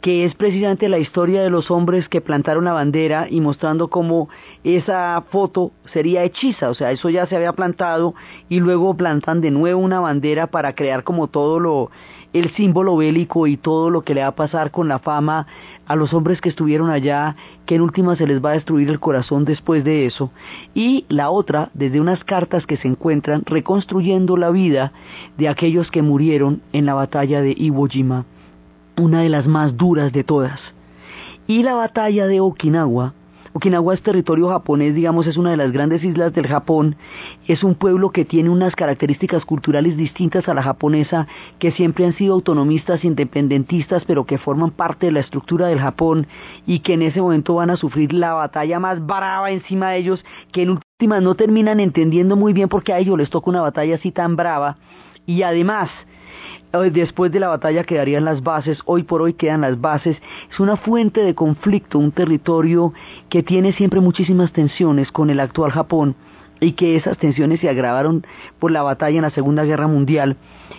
que 0.01 0.25
es 0.25 0.35
precisamente 0.37 0.89
la 0.89 1.01
historia 1.01 1.43
de 1.43 1.51
los 1.51 1.73
hombres 1.73 2.09
que 2.09 2.21
plantaron 2.21 2.65
la 2.65 2.73
bandera 2.73 3.27
y 3.29 3.41
mostrando 3.41 3.89
cómo 3.89 4.29
esa 4.63 5.25
foto 5.31 5.73
sería 5.93 6.23
hechiza, 6.23 6.71
o 6.71 6.75
sea, 6.75 6.93
eso 6.93 7.11
ya 7.11 7.27
se 7.27 7.35
había 7.35 7.53
plantado 7.53 8.15
y 8.49 8.61
luego 8.61 8.97
plantan 8.97 9.41
de 9.41 9.51
nuevo 9.51 9.81
una 9.81 9.99
bandera 9.99 10.47
para 10.47 10.75
crear 10.75 11.03
como 11.03 11.27
todo 11.27 11.59
lo 11.59 11.91
el 12.33 12.51
símbolo 12.51 12.97
bélico 12.97 13.47
y 13.47 13.57
todo 13.57 13.91
lo 13.91 14.03
que 14.03 14.15
le 14.15 14.23
va 14.23 14.29
a 14.29 14.37
pasar 14.37 14.71
con 14.71 14.89
la 14.89 14.99
fama 14.99 15.47
a 15.87 15.97
los 15.97 16.13
hombres 16.13 16.41
que 16.41 16.51
estuvieron 16.51 16.91
allá, 16.91 17.37
que 17.67 17.77
en 17.77 17.83
última 17.83 18.17
se 18.17 18.27
les 18.27 18.45
va 18.45 18.51
a 18.51 18.55
destruir 18.55 18.89
el 18.91 19.01
corazón 19.01 19.45
después 19.45 19.85
de 19.85 20.07
eso, 20.07 20.31
y 20.75 21.07
la 21.09 21.31
otra, 21.31 21.71
desde 21.75 22.01
unas 22.01 22.23
cartas 22.25 22.67
que 22.67 22.77
se 22.77 22.89
encuentran 22.89 23.43
reconstruyendo 23.47 24.37
la 24.37 24.51
vida 24.51 24.93
de 25.37 25.49
aquellos 25.49 25.91
que 25.91 26.03
murieron 26.03 26.63
en 26.73 26.87
la 26.87 26.95
batalla 26.95 27.41
de 27.41 27.55
Iwo 27.57 27.87
Jima, 27.87 28.27
una 28.97 29.21
de 29.21 29.29
las 29.29 29.47
más 29.47 29.77
duras 29.77 30.13
de 30.13 30.25
todas. 30.25 30.61
Y 31.47 31.63
la 31.63 31.75
batalla 31.75 32.27
de 32.27 32.41
Okinawa, 32.41 33.15
Okinawa 33.59 33.93
es 33.93 34.03
territorio 34.03 34.51
japonés, 34.51 34.95
digamos, 34.95 35.27
es 35.27 35.37
una 35.37 35.51
de 35.51 35.57
las 35.57 35.73
grandes 35.73 36.05
islas 36.05 36.33
del 36.33 36.47
Japón. 36.47 36.95
Es 37.49 37.65
un 37.65 37.75
pueblo 37.75 38.11
que 38.11 38.25
tiene 38.25 38.51
unas 38.51 38.77
características 38.77 39.45
culturales 39.45 39.97
distintas 39.97 40.49
a 40.49 40.55
la 40.55 40.63
japonesa, 40.63 41.27
que 41.59 41.73
siempre 41.73 42.05
han 42.05 42.13
sido 42.13 42.35
autonomistas, 42.35 43.05
independentistas, 43.05 44.05
pero 44.07 44.27
que 44.27 44.39
forman 44.39 44.71
parte 44.71 45.07
de 45.07 45.13
la 45.13 45.19
estructura 45.19 45.67
del 45.67 45.81
Japón 45.81 46.29
y 46.69 46.79
que 46.79 46.93
en 46.93 47.03
ese 47.03 47.21
momento 47.21 47.55
van 47.55 47.71
a 47.71 47.77
sufrir 47.77 48.13
la 48.13 48.33
batalla 48.35 48.79
más 48.79 49.05
brava 49.05 49.51
encima 49.51 49.91
de 49.91 49.99
ellos, 49.99 50.25
que 50.53 50.63
en 50.63 50.71
última 50.71 51.21
no 51.21 51.35
terminan 51.35 51.81
entendiendo 51.81 52.37
muy 52.37 52.53
bien 52.53 52.69
por 52.69 52.85
qué 52.85 52.93
a 52.93 53.01
ellos 53.01 53.19
les 53.19 53.29
toca 53.29 53.51
una 53.51 53.61
batalla 53.61 53.97
así 53.97 54.13
tan 54.13 54.37
brava. 54.37 54.77
Y 55.27 55.43
además, 55.43 55.91
después 56.73 57.33
de 57.33 57.41
la 57.41 57.49
batalla 57.49 57.85
quedarían 57.85 58.25
las 58.25 58.43
bases, 58.43 58.79
hoy 58.85 59.03
por 59.03 59.23
hoy 59.23 59.33
quedan 59.33 59.63
las 59.63 59.81
bases, 59.81 60.19
es 60.51 60.61
una 60.61 60.77
fuente 60.77 61.23
de 61.23 61.35
conflicto, 61.35 61.99
un 61.99 62.13
territorio 62.13 62.93
que 63.29 63.43
tiene 63.43 63.73
siempre 63.73 64.01
muchísimas 64.01 64.53
tensiones 64.53 65.11
con 65.11 65.31
el 65.31 65.41
actual 65.41 65.71
Japón 65.71 66.15
y 66.61 66.73
que 66.73 66.97
esas 66.97 67.17
tensiones 67.19 67.61
se 67.61 67.69
agravaron 67.69 68.27
por 68.59 68.71
la 68.71 68.83
batalla 68.83 69.17
en 69.17 69.23
la 69.23 69.31
Segunda 69.31 69.65
Guerra 69.65 69.87
Mundial. 69.87 70.37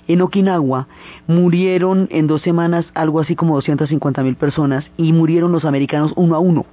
En 0.08 0.21
Okinawa 0.21 0.88
murieron 1.28 2.08
en 2.12 2.28
dos 2.28 2.41
semanas 2.41 2.86
algo 2.93 3.19
así 3.19 3.36
como 3.36 3.56
250 3.56 4.23
mil 4.23 4.36
personas 4.36 4.86
y 4.97 5.13
murieron 5.13 5.52
los 5.52 5.65
americanos 5.65 6.13
uno 6.15 6.36
a 6.36 6.39
uno. 6.39 6.65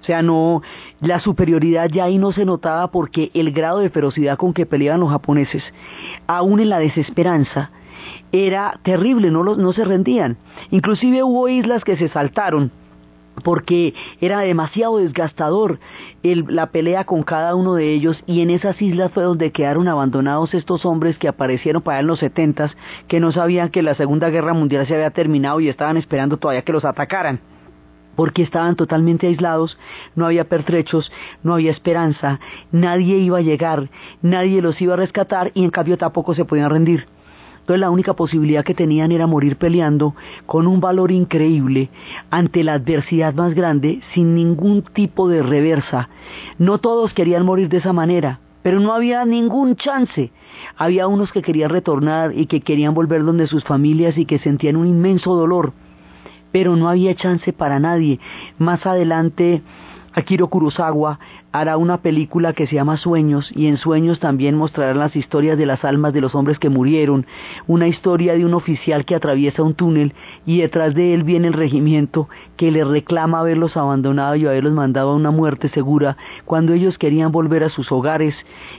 O 0.00 0.04
sea, 0.06 0.22
no, 0.22 0.62
la 1.00 1.18
superioridad 1.20 1.88
ya 1.88 2.04
ahí 2.04 2.18
no 2.18 2.30
se 2.30 2.44
notaba 2.44 2.92
porque 2.92 3.30
el 3.34 3.50
grado 3.50 3.78
de 3.80 3.90
ferocidad 3.90 4.36
con 4.36 4.52
que 4.52 4.66
peleaban 4.66 5.00
los 5.00 5.10
japoneses, 5.10 5.64
aún 6.28 6.60
en 6.60 6.68
la 6.68 6.78
desesperanza, 6.78 7.72
era 8.32 8.78
terrible, 8.82 9.30
no, 9.30 9.72
se 9.72 9.84
rendían. 9.84 10.36
Inclusive 10.70 11.22
hubo 11.22 11.48
islas 11.48 11.84
que 11.84 11.96
se 11.96 12.08
saltaron 12.08 12.70
porque 13.44 13.92
era 14.22 14.40
demasiado 14.40 14.96
desgastador 14.96 15.78
la 16.22 16.66
pelea 16.70 17.04
con 17.04 17.22
cada 17.22 17.54
uno 17.54 17.74
de 17.74 17.92
ellos 17.92 18.22
y 18.26 18.40
en 18.40 18.48
esas 18.48 18.80
islas 18.80 19.12
fue 19.12 19.24
donde 19.24 19.52
quedaron 19.52 19.88
abandonados 19.88 20.54
estos 20.54 20.86
hombres 20.86 21.18
que 21.18 21.28
aparecieron 21.28 21.82
para 21.82 22.00
en 22.00 22.06
los 22.06 22.20
setentas 22.20 22.74
que 23.08 23.20
no 23.20 23.32
sabían 23.32 23.68
que 23.68 23.82
la 23.82 23.94
Segunda 23.94 24.30
Guerra 24.30 24.54
Mundial 24.54 24.86
se 24.86 24.94
había 24.94 25.10
terminado 25.10 25.60
y 25.60 25.68
estaban 25.68 25.98
esperando 25.98 26.38
todavía 26.38 26.62
que 26.62 26.72
los 26.72 26.86
atacaran 26.86 27.40
porque 28.16 28.42
estaban 28.42 28.74
totalmente 28.74 29.28
aislados, 29.28 29.78
no 30.16 30.26
había 30.26 30.48
pertrechos, 30.48 31.12
no 31.42 31.54
había 31.54 31.70
esperanza, 31.70 32.40
nadie 32.72 33.18
iba 33.18 33.38
a 33.38 33.42
llegar, 33.42 33.90
nadie 34.22 34.62
los 34.62 34.80
iba 34.80 34.94
a 34.94 34.96
rescatar 34.96 35.52
y 35.54 35.62
en 35.62 35.70
cambio 35.70 35.98
tampoco 35.98 36.34
se 36.34 36.44
podían 36.44 36.70
rendir. 36.70 37.06
Entonces 37.66 37.80
la 37.80 37.90
única 37.90 38.14
posibilidad 38.14 38.64
que 38.64 38.74
tenían 38.74 39.10
era 39.10 39.26
morir 39.26 39.56
peleando 39.56 40.14
con 40.46 40.68
un 40.68 40.78
valor 40.78 41.10
increíble 41.10 41.90
ante 42.30 42.62
la 42.62 42.74
adversidad 42.74 43.34
más 43.34 43.56
grande 43.56 44.02
sin 44.14 44.36
ningún 44.36 44.82
tipo 44.82 45.28
de 45.28 45.42
reversa. 45.42 46.08
No 46.58 46.78
todos 46.78 47.12
querían 47.12 47.44
morir 47.44 47.68
de 47.68 47.78
esa 47.78 47.92
manera, 47.92 48.38
pero 48.62 48.78
no 48.78 48.92
había 48.92 49.24
ningún 49.24 49.74
chance. 49.74 50.30
Había 50.76 51.08
unos 51.08 51.32
que 51.32 51.42
querían 51.42 51.70
retornar 51.70 52.38
y 52.38 52.46
que 52.46 52.60
querían 52.60 52.94
volver 52.94 53.24
donde 53.24 53.48
sus 53.48 53.64
familias 53.64 54.16
y 54.16 54.26
que 54.26 54.38
sentían 54.38 54.76
un 54.76 54.86
inmenso 54.86 55.34
dolor, 55.34 55.72
pero 56.52 56.76
no 56.76 56.88
había 56.88 57.16
chance 57.16 57.52
para 57.52 57.80
nadie. 57.80 58.20
Más 58.58 58.86
adelante 58.86 59.60
Akiro 60.18 60.48
Kurosawa 60.48 61.20
hará 61.52 61.76
una 61.76 61.98
película 61.98 62.54
que 62.54 62.66
se 62.66 62.76
llama 62.76 62.96
Sueños 62.96 63.50
y 63.54 63.66
en 63.66 63.76
Sueños 63.76 64.18
también 64.18 64.56
mostrarán 64.56 64.98
las 64.98 65.14
historias 65.14 65.58
de 65.58 65.66
las 65.66 65.84
almas 65.84 66.14
de 66.14 66.22
los 66.22 66.34
hombres 66.34 66.58
que 66.58 66.70
murieron, 66.70 67.26
una 67.66 67.86
historia 67.86 68.32
de 68.32 68.46
un 68.46 68.54
oficial 68.54 69.04
que 69.04 69.14
atraviesa 69.14 69.62
un 69.62 69.74
túnel 69.74 70.14
y 70.46 70.62
detrás 70.62 70.94
de 70.94 71.12
él 71.12 71.22
viene 71.22 71.48
el 71.48 71.52
regimiento 71.52 72.30
que 72.56 72.70
le 72.70 72.82
reclama 72.82 73.40
haberlos 73.40 73.76
abandonado 73.76 74.36
y 74.36 74.46
haberlos 74.46 74.72
mandado 74.72 75.10
a 75.10 75.16
una 75.16 75.30
muerte 75.30 75.68
segura 75.68 76.16
cuando 76.46 76.72
ellos 76.72 76.96
querían 76.96 77.30
volver 77.30 77.62
a 77.62 77.68
sus 77.68 77.92
hogares 77.92 78.34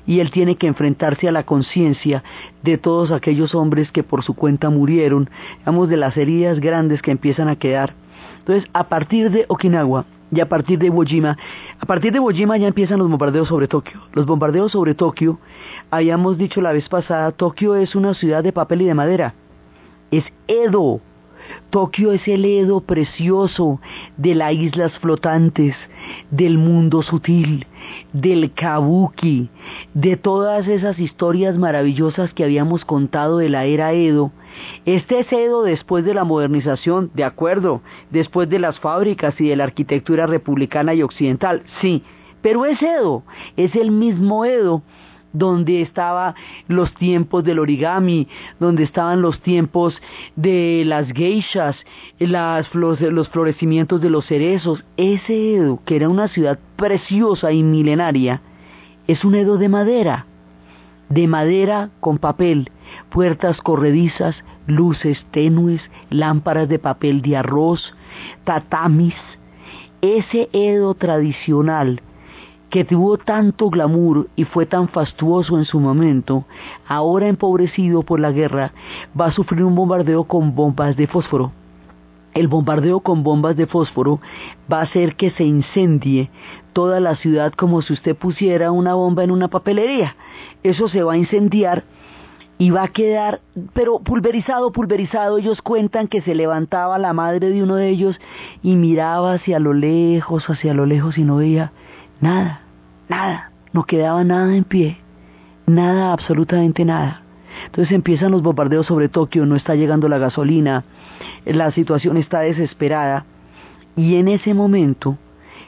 y 0.08 0.22
él 0.22 0.32
tiene 0.32 0.56
que 0.56 0.66
enfrentarse 0.66 1.28
a 1.28 1.32
la 1.32 1.44
conciencia 1.44 2.24
de 2.64 2.80
todos 2.80 3.12
aquellos 3.12 3.54
hombres 3.54 3.92
que 3.92 4.02
por 4.02 4.24
su 4.24 4.34
cuenta 4.34 4.72
murieron, 4.72 5.30
digamos 5.60 5.88
de 5.88 5.98
las 5.98 6.18
heridas 6.18 6.60
grandes 6.60 7.04
que 7.04 7.12
empiezan 7.12 7.48
a 7.48 7.58
quedar. 7.58 7.94
Entonces, 8.40 8.68
a 8.74 8.86
partir 8.86 9.30
de 9.30 9.46
Okinawa, 9.50 10.06
y 10.32 10.40
a 10.42 10.50
partir 10.50 10.78
de 10.80 10.88
Iwo 10.88 11.04
Jima, 11.04 11.38
a 11.80 11.86
partir 11.86 12.12
de 12.12 12.18
Iwo 12.18 12.30
Jima 12.32 12.58
ya 12.58 12.68
empiezan 12.68 13.00
los 13.00 13.10
bombardeos 13.10 13.48
sobre 13.48 13.68
Tokio. 13.68 14.00
Los 14.14 14.26
bombardeos 14.26 14.72
sobre 14.72 14.94
Tokio, 14.94 15.40
habíamos 15.90 16.38
dicho 16.38 16.62
la 16.62 16.74
vez 16.74 16.88
pasada, 16.90 17.32
Tokio 17.32 17.76
es 17.76 17.96
una 17.96 18.14
ciudad 18.14 18.44
de 18.44 18.52
papel 18.52 18.82
y 18.82 18.86
de 18.86 18.94
madera. 18.94 19.34
Es 20.12 20.26
Edo, 20.48 21.02
Tokio 21.70 22.12
es 22.12 22.28
el 22.28 22.46
Edo 22.46 22.82
precioso 22.82 23.80
de 24.18 24.36
las 24.36 24.54
islas 24.54 24.98
flotantes, 25.00 25.76
del 26.32 26.58
mundo 26.58 27.02
sutil, 27.02 27.66
del 28.14 28.54
kabuki, 28.54 29.50
de 29.94 30.18
todas 30.18 30.68
esas 30.68 31.00
historias 31.00 31.58
maravillosas 31.58 32.34
que 32.34 32.44
habíamos 32.44 32.86
contado 32.86 33.38
de 33.38 33.50
la 33.50 33.66
era 33.66 33.94
Edo. 33.94 34.32
Este 34.86 35.20
es 35.20 35.32
Edo 35.32 35.64
después 35.64 36.06
de 36.06 36.14
la 36.14 36.24
modernización, 36.24 37.12
de 37.14 37.24
acuerdo, 37.24 37.82
después 38.10 38.50
de 38.50 38.60
las 38.60 38.80
fábricas 38.80 39.40
y 39.40 39.50
de 39.50 39.56
la 39.56 39.66
arquitectura 39.66 40.26
republicana 40.26 40.94
y 40.94 41.04
occidental, 41.04 41.64
sí, 41.82 42.04
pero 42.42 42.66
es 42.66 42.82
Edo, 42.82 43.24
es 43.56 43.76
el 43.76 43.92
mismo 43.92 44.46
Edo 44.46 44.84
donde 45.34 45.82
estaban 45.82 46.34
los 46.68 46.94
tiempos 46.94 47.44
del 47.44 47.60
origami, 47.60 48.28
donde 48.60 48.84
estaban 48.84 49.22
los 49.22 49.42
tiempos 49.42 49.96
de 50.36 50.84
las 50.86 51.12
geishas, 51.12 51.76
los 52.20 53.30
florecimientos 53.30 54.02
de 54.02 54.10
los 54.10 54.26
cerezos. 54.26 54.84
Ese 54.98 55.56
Edo, 55.56 55.80
que 55.86 55.96
era 55.96 56.10
una 56.10 56.28
ciudad 56.28 56.60
preciosa 56.76 57.52
y 57.52 57.64
milenaria, 57.64 58.42
es 59.08 59.24
un 59.24 59.36
Edo 59.36 59.58
de 59.58 59.70
madera, 59.70 60.26
de 61.10 61.28
madera 61.28 61.90
con 62.00 62.18
papel, 62.18 62.70
puertas 63.10 63.62
corredizas, 63.62 64.36
luces 64.66 65.26
tenues, 65.32 65.82
lámparas 66.10 66.68
de 66.68 66.80
papel 66.80 67.22
de 67.22 67.38
arroz, 67.38 67.96
tatamis. 68.44 69.16
Ese 70.02 70.50
Edo 70.54 70.94
tradicional 70.94 72.02
que 72.70 72.84
tuvo 72.84 73.18
tanto 73.18 73.70
glamour 73.70 74.28
y 74.36 74.44
fue 74.44 74.66
tan 74.66 74.90
fastuoso 74.90 75.58
en 75.58 75.66
su 75.66 75.80
momento, 75.80 76.46
ahora 76.88 77.28
empobrecido 77.28 78.04
por 78.04 78.20
la 78.20 78.32
guerra, 78.32 78.74
va 79.20 79.28
a 79.28 79.32
sufrir 79.32 79.64
un 79.64 79.76
bombardeo 79.76 80.26
con 80.26 80.54
bombas 80.54 80.96
de 80.96 81.08
fósforo. 81.08 81.52
El 82.34 82.48
bombardeo 82.48 83.00
con 83.00 83.24
bombas 83.24 83.56
de 83.56 83.66
fósforo 83.66 84.20
va 84.72 84.80
a 84.80 84.84
hacer 84.84 85.16
que 85.16 85.32
se 85.32 85.44
incendie 85.44 86.30
toda 86.74 87.00
la 87.00 87.16
ciudad 87.16 87.54
como 87.54 87.82
si 87.82 87.94
usted 87.94 88.16
pusiera 88.16 88.72
una 88.72 88.94
bomba 88.94 89.24
en 89.24 89.32
una 89.32 89.48
papelería. 89.48 90.16
Eso 90.62 90.88
se 90.88 91.02
va 91.02 91.14
a 91.14 91.18
incendiar 91.18 91.84
y 92.60 92.70
va 92.70 92.84
a 92.84 92.88
quedar, 92.90 93.42
pero 93.74 94.00
pulverizado, 94.00 94.72
pulverizado. 94.72 95.40
Ellos 95.40 95.64
cuentan 95.64 96.08
que 96.08 96.22
se 96.22 96.36
levantaba 96.36 97.00
la 97.00 97.14
madre 97.14 97.50
de 97.50 97.64
uno 97.64 97.76
de 97.76 97.90
ellos 97.90 98.20
y 98.62 98.76
miraba 98.76 99.34
hacia 99.34 99.58
lo 99.58 99.74
lejos, 99.74 100.48
hacia 100.48 100.76
lo 100.76 100.86
lejos 100.86 101.18
y 101.18 101.24
no 101.24 101.38
veía 101.38 101.72
Nada, 102.20 102.62
nada, 103.10 103.52
no 103.74 103.84
quedaba 103.84 104.24
nada 104.24 104.56
en 104.56 104.64
pie, 104.64 104.98
nada, 105.66 106.14
absolutamente 106.14 106.84
nada. 106.84 107.22
Entonces 107.66 107.94
empiezan 107.94 108.32
los 108.32 108.42
bombardeos 108.42 108.88
sobre 108.88 109.10
Tokio, 109.10 109.46
no 109.46 109.56
está 109.56 109.76
llegando 109.76 110.08
la 110.08 110.18
gasolina, 110.18 110.84
la 111.46 111.72
situación 111.72 112.18
está 112.18 112.40
desesperada. 112.42 113.26
Y 113.96 114.16
en 114.16 114.28
ese 114.28 114.54
momento 114.54 115.18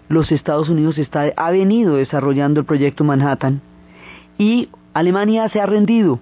los 0.07 0.31
Estados 0.31 0.69
Unidos 0.69 0.97
está, 0.97 1.31
ha 1.35 1.51
venido 1.51 1.95
desarrollando 1.95 2.59
el 2.59 2.65
proyecto 2.65 3.03
Manhattan. 3.03 3.61
Y 4.37 4.69
Alemania 4.93 5.49
se 5.49 5.61
ha 5.61 5.65
rendido 5.65 6.19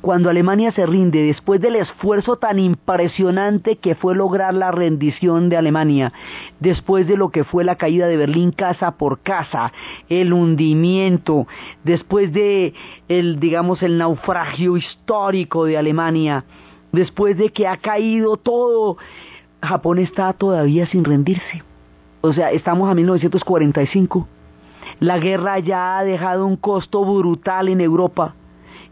cuando 0.00 0.30
Alemania 0.30 0.72
se 0.72 0.86
rinde 0.86 1.22
después 1.22 1.60
del 1.60 1.76
esfuerzo 1.76 2.36
tan 2.36 2.58
impresionante 2.58 3.76
que 3.76 3.94
fue 3.94 4.14
lograr 4.14 4.54
la 4.54 4.70
rendición 4.70 5.48
de 5.48 5.56
Alemania, 5.56 6.12
después 6.60 7.06
de 7.06 7.16
lo 7.16 7.30
que 7.30 7.44
fue 7.44 7.64
la 7.64 7.76
caída 7.76 8.06
de 8.06 8.16
Berlín 8.16 8.52
casa 8.52 8.92
por 8.92 9.20
casa, 9.20 9.72
el 10.08 10.32
hundimiento, 10.32 11.46
después 11.84 12.32
de 12.32 12.74
el 13.08 13.40
digamos 13.40 13.82
el 13.82 13.98
naufragio 13.98 14.76
histórico 14.76 15.64
de 15.64 15.78
Alemania, 15.78 16.44
después 16.92 17.36
de 17.36 17.50
que 17.50 17.66
ha 17.66 17.76
caído 17.76 18.36
todo, 18.36 18.98
Japón 19.62 19.98
está 19.98 20.32
todavía 20.32 20.86
sin 20.86 21.04
rendirse. 21.04 21.62
O 22.20 22.32
sea, 22.32 22.52
estamos 22.52 22.88
a 22.90 22.94
1945. 22.94 24.28
La 25.00 25.18
guerra 25.18 25.58
ya 25.58 25.98
ha 25.98 26.04
dejado 26.04 26.46
un 26.46 26.56
costo 26.56 27.04
brutal 27.04 27.68
en 27.68 27.80
Europa 27.80 28.34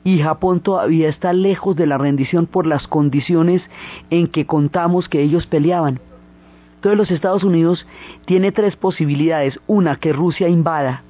y 0.04 0.18
Japón 0.20 0.60
todavía 0.60 1.08
está 1.08 1.32
lejos 1.32 1.76
de 1.76 1.86
la 1.86 1.98
rendición 1.98 2.46
por 2.46 2.66
las 2.66 2.86
condiciones 2.86 3.62
en 4.10 4.26
que 4.28 4.46
contamos 4.46 5.08
que 5.08 5.22
ellos 5.22 5.46
peleaban. 5.46 6.00
Entonces 6.76 6.98
los 6.98 7.10
Estados 7.10 7.44
Unidos 7.44 7.86
tiene 8.24 8.52
tres 8.52 8.76
posibilidades. 8.76 9.60
Una, 9.66 9.96
que 9.96 10.14
Rusia 10.14 10.48
invada, 10.48 11.02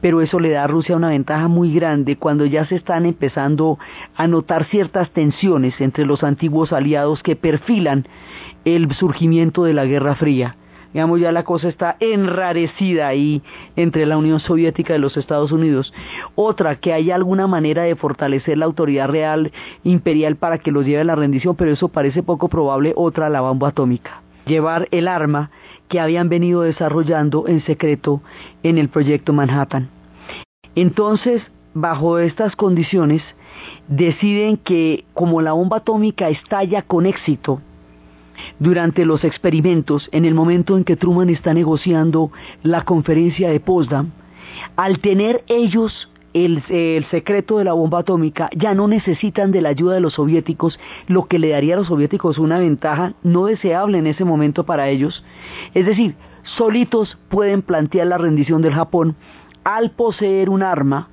pero 0.00 0.20
eso 0.20 0.38
le 0.38 0.50
da 0.50 0.64
a 0.64 0.68
Rusia 0.68 0.96
una 0.96 1.08
ventaja 1.08 1.48
muy 1.48 1.74
grande 1.74 2.16
cuando 2.16 2.46
ya 2.46 2.64
se 2.66 2.76
están 2.76 3.06
empezando 3.06 3.78
a 4.14 4.28
notar 4.28 4.64
ciertas 4.64 5.10
tensiones 5.10 5.80
entre 5.80 6.06
los 6.06 6.22
antiguos 6.22 6.72
aliados 6.72 7.22
que 7.22 7.34
perfilan 7.34 8.06
el 8.64 8.92
surgimiento 8.94 9.64
de 9.64 9.74
la 9.74 9.84
Guerra 9.84 10.14
Fría 10.14 10.56
digamos 10.92 11.20
ya 11.20 11.32
la 11.32 11.44
cosa 11.44 11.68
está 11.68 11.96
enrarecida 12.00 13.08
ahí 13.08 13.42
entre 13.76 14.06
la 14.06 14.16
Unión 14.16 14.40
Soviética 14.40 14.96
y 14.96 14.98
los 14.98 15.16
Estados 15.16 15.52
Unidos. 15.52 15.92
Otra, 16.34 16.76
que 16.76 16.92
hay 16.92 17.10
alguna 17.10 17.46
manera 17.46 17.82
de 17.82 17.96
fortalecer 17.96 18.58
la 18.58 18.66
autoridad 18.66 19.08
real 19.08 19.52
imperial 19.84 20.36
para 20.36 20.58
que 20.58 20.72
los 20.72 20.84
lleve 20.84 21.02
a 21.02 21.04
la 21.04 21.16
rendición, 21.16 21.56
pero 21.56 21.70
eso 21.70 21.88
parece 21.88 22.22
poco 22.22 22.48
probable. 22.48 22.92
Otra, 22.96 23.28
la 23.28 23.40
bomba 23.40 23.68
atómica. 23.68 24.22
Llevar 24.46 24.88
el 24.90 25.06
arma 25.06 25.50
que 25.88 26.00
habían 26.00 26.28
venido 26.28 26.62
desarrollando 26.62 27.46
en 27.46 27.62
secreto 27.64 28.22
en 28.62 28.78
el 28.78 28.88
proyecto 28.88 29.32
Manhattan. 29.32 29.88
Entonces, 30.74 31.42
bajo 31.74 32.18
estas 32.18 32.56
condiciones, 32.56 33.22
deciden 33.88 34.56
que 34.56 35.04
como 35.14 35.42
la 35.42 35.52
bomba 35.52 35.78
atómica 35.78 36.28
estalla 36.28 36.82
con 36.82 37.06
éxito, 37.06 37.60
durante 38.58 39.04
los 39.04 39.24
experimentos, 39.24 40.08
en 40.12 40.24
el 40.24 40.34
momento 40.34 40.76
en 40.76 40.84
que 40.84 40.96
Truman 40.96 41.30
está 41.30 41.54
negociando 41.54 42.30
la 42.62 42.82
conferencia 42.82 43.50
de 43.50 43.60
Potsdam, 43.60 44.10
al 44.76 44.98
tener 44.98 45.44
ellos 45.48 46.10
el, 46.32 46.62
secreto 47.10 47.58
de 47.58 47.64
la 47.64 47.72
bomba 47.72 48.00
atómica, 48.00 48.50
ya 48.56 48.74
no 48.74 48.88
necesitan 48.88 49.50
de 49.50 49.60
la 49.60 49.70
ayuda 49.70 49.94
de 49.94 50.00
los 50.00 50.14
soviéticos, 50.14 50.78
lo 51.08 51.26
que 51.26 51.38
le 51.38 51.50
daría 51.50 51.74
a 51.74 51.78
los 51.78 51.88
soviéticos 51.88 52.38
una 52.38 52.58
ventaja 52.58 53.14
no 53.22 53.46
deseable 53.46 53.98
en 53.98 54.06
ese 54.06 54.24
momento 54.24 54.64
para 54.64 54.88
ellos. 54.88 55.24
Es 55.74 55.86
decir, 55.86 56.14
solitos 56.56 57.18
pueden 57.28 57.62
plantear 57.62 58.06
la 58.06 58.18
rendición 58.18 58.62
del 58.62 58.74
Japón 58.74 59.16
al 59.64 59.90
poseer 59.90 60.50
un 60.50 60.62
arma 60.62 61.08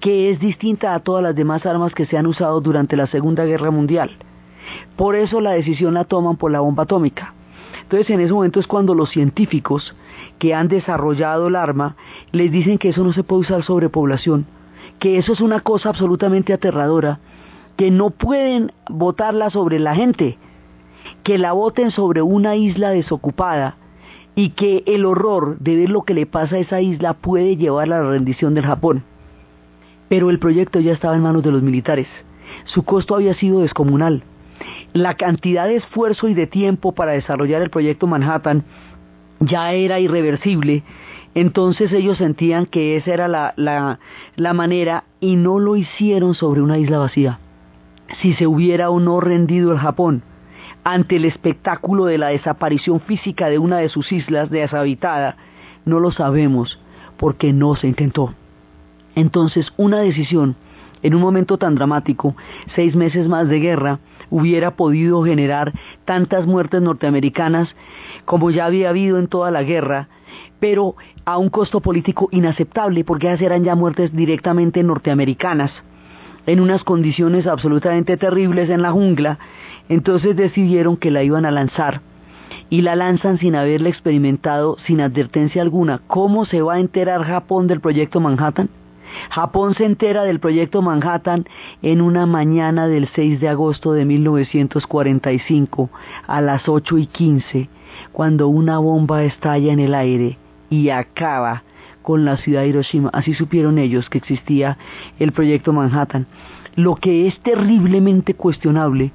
que 0.00 0.30
es 0.30 0.40
distinta 0.40 0.94
a 0.94 1.00
todas 1.00 1.22
las 1.22 1.34
demás 1.34 1.64
armas 1.66 1.94
que 1.94 2.06
se 2.06 2.16
han 2.16 2.26
usado 2.26 2.60
durante 2.60 2.96
la 2.96 3.06
Segunda 3.06 3.44
Guerra 3.44 3.70
Mundial. 3.70 4.10
Por 4.96 5.16
eso 5.16 5.40
la 5.40 5.52
decisión 5.52 5.94
la 5.94 6.04
toman 6.04 6.36
por 6.36 6.50
la 6.50 6.60
bomba 6.60 6.84
atómica. 6.84 7.34
Entonces 7.82 8.10
en 8.10 8.20
ese 8.20 8.32
momento 8.32 8.60
es 8.60 8.66
cuando 8.66 8.94
los 8.94 9.10
científicos 9.10 9.94
que 10.38 10.54
han 10.54 10.68
desarrollado 10.68 11.48
el 11.48 11.56
arma 11.56 11.96
les 12.32 12.50
dicen 12.50 12.78
que 12.78 12.88
eso 12.90 13.04
no 13.04 13.12
se 13.12 13.24
puede 13.24 13.42
usar 13.42 13.62
sobre 13.62 13.88
población, 13.88 14.46
que 14.98 15.18
eso 15.18 15.32
es 15.32 15.40
una 15.40 15.60
cosa 15.60 15.90
absolutamente 15.90 16.52
aterradora, 16.52 17.20
que 17.76 17.90
no 17.90 18.10
pueden 18.10 18.72
botarla 18.88 19.50
sobre 19.50 19.78
la 19.78 19.94
gente, 19.94 20.38
que 21.22 21.38
la 21.38 21.52
boten 21.52 21.90
sobre 21.90 22.22
una 22.22 22.56
isla 22.56 22.90
desocupada 22.90 23.76
y 24.34 24.50
que 24.50 24.82
el 24.86 25.04
horror 25.04 25.58
de 25.58 25.76
ver 25.76 25.90
lo 25.90 26.02
que 26.02 26.14
le 26.14 26.26
pasa 26.26 26.56
a 26.56 26.60
esa 26.60 26.80
isla 26.80 27.14
puede 27.14 27.56
llevar 27.56 27.84
a 27.84 28.00
la 28.00 28.02
rendición 28.02 28.54
del 28.54 28.64
Japón. 28.64 29.04
Pero 30.08 30.30
el 30.30 30.38
proyecto 30.38 30.80
ya 30.80 30.92
estaba 30.92 31.16
en 31.16 31.22
manos 31.22 31.42
de 31.42 31.52
los 31.52 31.62
militares. 31.62 32.08
Su 32.64 32.82
costo 32.82 33.14
había 33.14 33.34
sido 33.34 33.60
descomunal. 33.60 34.24
La 34.92 35.14
cantidad 35.14 35.66
de 35.66 35.76
esfuerzo 35.76 36.28
y 36.28 36.34
de 36.34 36.46
tiempo 36.46 36.92
para 36.92 37.12
desarrollar 37.12 37.62
el 37.62 37.70
proyecto 37.70 38.06
Manhattan 38.06 38.64
ya 39.40 39.72
era 39.72 40.00
irreversible. 40.00 40.82
Entonces 41.34 41.92
ellos 41.92 42.18
sentían 42.18 42.66
que 42.66 42.96
esa 42.96 43.12
era 43.12 43.28
la, 43.28 43.54
la, 43.56 44.52
manera 44.52 45.04
y 45.20 45.36
no 45.36 45.58
lo 45.58 45.76
hicieron 45.76 46.34
sobre 46.34 46.62
una 46.62 46.78
isla 46.78 46.98
vacía. 46.98 47.40
Si 48.20 48.34
se 48.34 48.46
hubiera 48.46 48.90
o 48.90 49.00
no 49.00 49.20
rendido 49.20 49.72
el 49.72 49.78
Japón 49.78 50.22
ante 50.84 51.16
el 51.16 51.24
espectáculo 51.24 52.04
de 52.04 52.18
la 52.18 52.28
desaparición 52.28 53.00
física 53.00 53.48
de 53.48 53.58
una 53.58 53.78
de 53.78 53.88
sus 53.88 54.12
islas 54.12 54.50
deshabitada, 54.50 55.36
no 55.84 55.98
lo 55.98 56.12
sabemos 56.12 56.78
porque 57.16 57.52
no 57.52 57.74
se 57.74 57.88
intentó. 57.88 58.34
Entonces, 59.14 59.72
una 59.76 59.98
decisión 59.98 60.56
en 61.04 61.14
un 61.14 61.20
momento 61.20 61.58
tan 61.58 61.74
dramático, 61.74 62.34
seis 62.74 62.96
meses 62.96 63.28
más 63.28 63.46
de 63.48 63.60
guerra, 63.60 64.00
hubiera 64.30 64.72
podido 64.72 65.22
generar 65.22 65.70
tantas 66.06 66.46
muertes 66.46 66.80
norteamericanas 66.80 67.68
como 68.24 68.50
ya 68.50 68.64
había 68.64 68.88
habido 68.88 69.18
en 69.18 69.28
toda 69.28 69.50
la 69.50 69.62
guerra, 69.62 70.08
pero 70.60 70.96
a 71.26 71.36
un 71.36 71.50
costo 71.50 71.80
político 71.80 72.28
inaceptable, 72.32 73.04
porque 73.04 73.26
esas 73.26 73.42
eran 73.42 73.64
ya 73.64 73.74
muertes 73.74 74.16
directamente 74.16 74.82
norteamericanas, 74.82 75.70
en 76.46 76.60
unas 76.60 76.84
condiciones 76.84 77.46
absolutamente 77.46 78.16
terribles 78.16 78.70
en 78.70 78.80
la 78.80 78.90
jungla, 78.90 79.38
entonces 79.90 80.34
decidieron 80.36 80.96
que 80.96 81.10
la 81.10 81.22
iban 81.22 81.44
a 81.44 81.50
lanzar 81.50 82.00
y 82.70 82.80
la 82.80 82.96
lanzan 82.96 83.36
sin 83.36 83.56
haberla 83.56 83.90
experimentado, 83.90 84.78
sin 84.86 85.02
advertencia 85.02 85.60
alguna. 85.60 86.00
¿Cómo 86.06 86.46
se 86.46 86.62
va 86.62 86.74
a 86.74 86.80
enterar 86.80 87.24
Japón 87.24 87.66
del 87.66 87.80
proyecto 87.80 88.20
Manhattan? 88.20 88.70
Japón 89.30 89.74
se 89.74 89.84
entera 89.84 90.24
del 90.24 90.40
proyecto 90.40 90.82
Manhattan 90.82 91.44
en 91.82 92.00
una 92.00 92.26
mañana 92.26 92.88
del 92.88 93.08
6 93.08 93.40
de 93.40 93.48
agosto 93.48 93.92
de 93.92 94.04
1945 94.04 95.90
a 96.26 96.40
las 96.40 96.68
8 96.68 96.98
y 96.98 97.06
15, 97.06 97.68
cuando 98.12 98.48
una 98.48 98.78
bomba 98.78 99.24
estalla 99.24 99.72
en 99.72 99.80
el 99.80 99.94
aire 99.94 100.38
y 100.70 100.90
acaba 100.90 101.62
con 102.02 102.24
la 102.24 102.36
ciudad 102.36 102.62
de 102.62 102.68
Hiroshima. 102.68 103.10
Así 103.12 103.34
supieron 103.34 103.78
ellos 103.78 104.08
que 104.08 104.18
existía 104.18 104.78
el 105.18 105.32
proyecto 105.32 105.72
Manhattan. 105.72 106.26
Lo 106.76 106.96
que 106.96 107.26
es 107.26 107.38
terriblemente 107.40 108.34
cuestionable, 108.34 109.12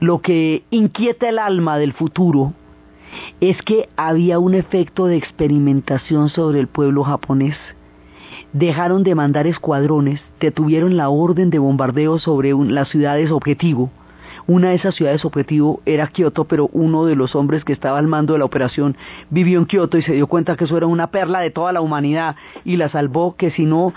lo 0.00 0.20
que 0.20 0.62
inquieta 0.70 1.28
el 1.28 1.38
alma 1.38 1.78
del 1.78 1.92
futuro, 1.92 2.52
es 3.40 3.60
que 3.62 3.88
había 3.96 4.38
un 4.38 4.54
efecto 4.54 5.06
de 5.06 5.16
experimentación 5.16 6.28
sobre 6.28 6.60
el 6.60 6.68
pueblo 6.68 7.04
japonés 7.04 7.56
dejaron 8.52 9.02
de 9.02 9.14
mandar 9.14 9.46
escuadrones, 9.46 10.20
detuvieron 10.40 10.96
la 10.96 11.08
orden 11.08 11.50
de 11.50 11.58
bombardeo 11.58 12.18
sobre 12.18 12.52
las 12.52 12.88
ciudades 12.88 13.30
objetivo. 13.30 13.90
Una 14.46 14.70
de 14.70 14.76
esas 14.76 14.94
ciudades 14.94 15.24
objetivo 15.26 15.82
era 15.84 16.06
Kioto, 16.06 16.44
pero 16.44 16.70
uno 16.72 17.04
de 17.04 17.16
los 17.16 17.34
hombres 17.34 17.64
que 17.64 17.72
estaba 17.74 17.98
al 17.98 18.06
mando 18.06 18.32
de 18.32 18.38
la 18.38 18.46
operación 18.46 18.96
vivió 19.28 19.58
en 19.58 19.66
Kioto 19.66 19.98
y 19.98 20.02
se 20.02 20.14
dio 20.14 20.26
cuenta 20.26 20.56
que 20.56 20.64
eso 20.64 20.76
era 20.76 20.86
una 20.86 21.10
perla 21.10 21.40
de 21.40 21.50
toda 21.50 21.72
la 21.72 21.82
humanidad 21.82 22.36
y 22.64 22.76
la 22.76 22.88
salvó, 22.88 23.36
que 23.36 23.50
si 23.50 23.66
no 23.66 23.92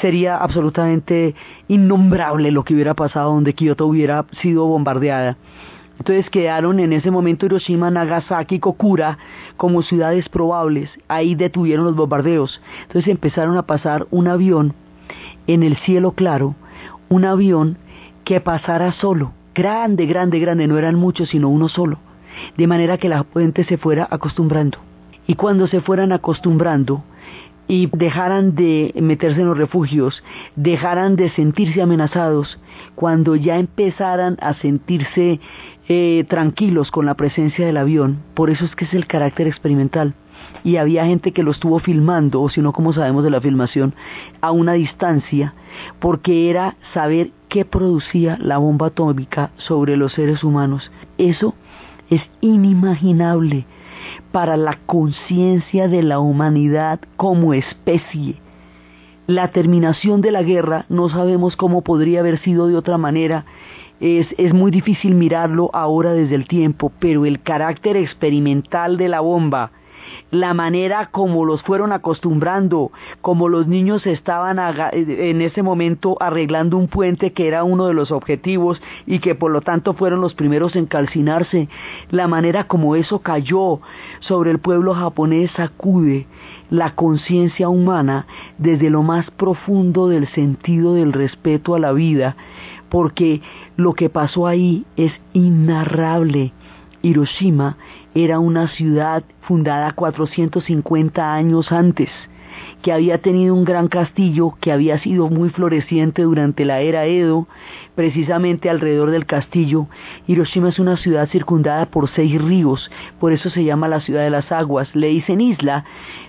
sería 0.00 0.36
absolutamente 0.36 1.36
innombrable 1.68 2.50
lo 2.50 2.64
que 2.64 2.74
hubiera 2.74 2.94
pasado 2.94 3.34
donde 3.34 3.54
Kioto 3.54 3.86
hubiera 3.86 4.24
sido 4.40 4.66
bombardeada. 4.66 5.36
Entonces 5.98 6.28
quedaron 6.30 6.80
en 6.80 6.92
ese 6.92 7.10
momento 7.10 7.46
Hiroshima, 7.46 7.90
Nagasaki, 7.90 8.58
Kokura 8.58 9.18
como 9.56 9.82
ciudades 9.82 10.28
probables. 10.28 10.90
Ahí 11.08 11.34
detuvieron 11.34 11.84
los 11.84 11.96
bombardeos. 11.96 12.60
Entonces 12.82 13.10
empezaron 13.10 13.56
a 13.56 13.66
pasar 13.66 14.06
un 14.10 14.28
avión 14.28 14.74
en 15.46 15.62
el 15.62 15.76
cielo 15.76 16.12
claro, 16.12 16.54
un 17.08 17.24
avión 17.24 17.78
que 18.24 18.40
pasara 18.40 18.92
solo, 18.92 19.32
grande, 19.54 20.06
grande, 20.06 20.38
grande, 20.40 20.66
no 20.66 20.78
eran 20.78 20.96
muchos, 20.96 21.28
sino 21.28 21.48
uno 21.48 21.68
solo, 21.68 21.98
de 22.56 22.66
manera 22.66 22.98
que 22.98 23.08
la 23.08 23.24
gente 23.34 23.64
se 23.64 23.76
fuera 23.76 24.08
acostumbrando. 24.10 24.78
Y 25.26 25.34
cuando 25.34 25.66
se 25.68 25.80
fueran 25.80 26.12
acostumbrando, 26.12 27.04
y 27.66 27.88
dejaran 27.92 28.54
de 28.54 28.92
meterse 29.00 29.40
en 29.40 29.46
los 29.46 29.58
refugios, 29.58 30.22
dejaran 30.54 31.16
de 31.16 31.30
sentirse 31.30 31.80
amenazados, 31.80 32.58
cuando 32.94 33.36
ya 33.36 33.58
empezaran 33.58 34.36
a 34.40 34.54
sentirse 34.54 35.40
eh, 35.88 36.24
tranquilos 36.28 36.90
con 36.90 37.06
la 37.06 37.14
presencia 37.14 37.66
del 37.66 37.78
avión, 37.78 38.22
por 38.34 38.50
eso 38.50 38.64
es 38.64 38.74
que 38.76 38.84
es 38.84 38.94
el 38.94 39.06
carácter 39.06 39.46
experimental. 39.46 40.14
Y 40.62 40.76
había 40.76 41.06
gente 41.06 41.32
que 41.32 41.42
lo 41.42 41.52
estuvo 41.52 41.78
filmando, 41.78 42.42
o 42.42 42.48
si 42.50 42.60
no, 42.60 42.72
como 42.72 42.92
sabemos 42.92 43.24
de 43.24 43.30
la 43.30 43.40
filmación, 43.40 43.94
a 44.40 44.50
una 44.50 44.72
distancia, 44.74 45.54
porque 46.00 46.50
era 46.50 46.76
saber 46.92 47.30
qué 47.48 47.64
producía 47.64 48.36
la 48.40 48.58
bomba 48.58 48.88
atómica 48.88 49.50
sobre 49.56 49.96
los 49.96 50.12
seres 50.12 50.44
humanos. 50.44 50.90
Eso 51.18 51.54
es 52.10 52.22
inimaginable 52.40 53.66
para 54.32 54.56
la 54.56 54.78
conciencia 54.86 55.88
de 55.88 56.02
la 56.02 56.18
humanidad 56.18 57.00
como 57.16 57.54
especie. 57.54 58.36
La 59.26 59.48
terminación 59.48 60.20
de 60.20 60.32
la 60.32 60.42
guerra 60.42 60.84
no 60.88 61.08
sabemos 61.08 61.56
cómo 61.56 61.82
podría 61.82 62.20
haber 62.20 62.38
sido 62.38 62.66
de 62.66 62.76
otra 62.76 62.98
manera. 62.98 63.46
Es, 64.00 64.26
es 64.36 64.52
muy 64.52 64.70
difícil 64.70 65.14
mirarlo 65.14 65.70
ahora 65.72 66.12
desde 66.12 66.34
el 66.34 66.46
tiempo, 66.46 66.92
pero 66.98 67.24
el 67.24 67.40
carácter 67.40 67.96
experimental 67.96 68.96
de 68.96 69.08
la 69.08 69.20
bomba, 69.20 69.70
la 70.30 70.54
manera 70.54 71.06
como 71.06 71.44
los 71.44 71.62
fueron 71.62 71.92
acostumbrando, 71.92 72.90
como 73.20 73.48
los 73.48 73.66
niños 73.66 74.06
estaban 74.06 74.58
en 74.92 75.40
ese 75.40 75.62
momento 75.62 76.16
arreglando 76.20 76.76
un 76.76 76.88
puente 76.88 77.32
que 77.32 77.48
era 77.48 77.64
uno 77.64 77.86
de 77.86 77.94
los 77.94 78.10
objetivos 78.10 78.80
y 79.06 79.18
que 79.18 79.34
por 79.34 79.50
lo 79.50 79.60
tanto 79.60 79.94
fueron 79.94 80.20
los 80.20 80.34
primeros 80.34 80.76
en 80.76 80.86
calcinarse, 80.86 81.68
la 82.10 82.28
manera 82.28 82.64
como 82.64 82.96
eso 82.96 83.20
cayó 83.20 83.80
sobre 84.20 84.50
el 84.50 84.58
pueblo 84.58 84.94
japonés 84.94 85.50
sacude 85.52 86.26
la 86.70 86.94
conciencia 86.94 87.68
humana 87.68 88.26
desde 88.58 88.90
lo 88.90 89.02
más 89.02 89.30
profundo 89.30 90.08
del 90.08 90.26
sentido 90.28 90.94
del 90.94 91.12
respeto 91.12 91.74
a 91.74 91.78
la 91.78 91.92
vida, 91.92 92.36
porque 92.88 93.42
lo 93.76 93.94
que 93.94 94.08
pasó 94.10 94.46
ahí 94.46 94.84
es 94.96 95.12
inarrable. 95.32 96.52
Hiroshima 97.02 97.76
era 98.14 98.38
una 98.38 98.68
ciudad 98.68 99.24
fundada 99.40 99.90
450 99.92 101.34
años 101.34 101.72
antes, 101.72 102.10
que 102.80 102.92
había 102.92 103.18
tenido 103.18 103.54
un 103.54 103.64
gran 103.64 103.88
castillo 103.88 104.54
que 104.60 104.70
había 104.70 104.98
sido 104.98 105.28
muy 105.28 105.50
floreciente 105.50 106.22
durante 106.22 106.64
la 106.64 106.80
era 106.80 107.06
Edo, 107.06 107.48
precisamente 107.96 108.70
alrededor 108.70 109.10
del 109.10 109.26
castillo. 109.26 109.88
Hiroshima 110.28 110.68
es 110.68 110.78
una 110.78 110.96
ciudad 110.96 111.28
circundada 111.28 111.86
por 111.86 112.08
seis 112.08 112.40
ríos, 112.40 112.88
por 113.18 113.32
eso 113.32 113.50
se 113.50 113.64
llama 113.64 113.88
la 113.88 114.00
ciudad 114.00 114.22
de 114.22 114.30
las 114.30 114.52
aguas. 114.52 114.94
Le 114.94 115.08
dicen 115.08 115.40
isla, 115.40 115.84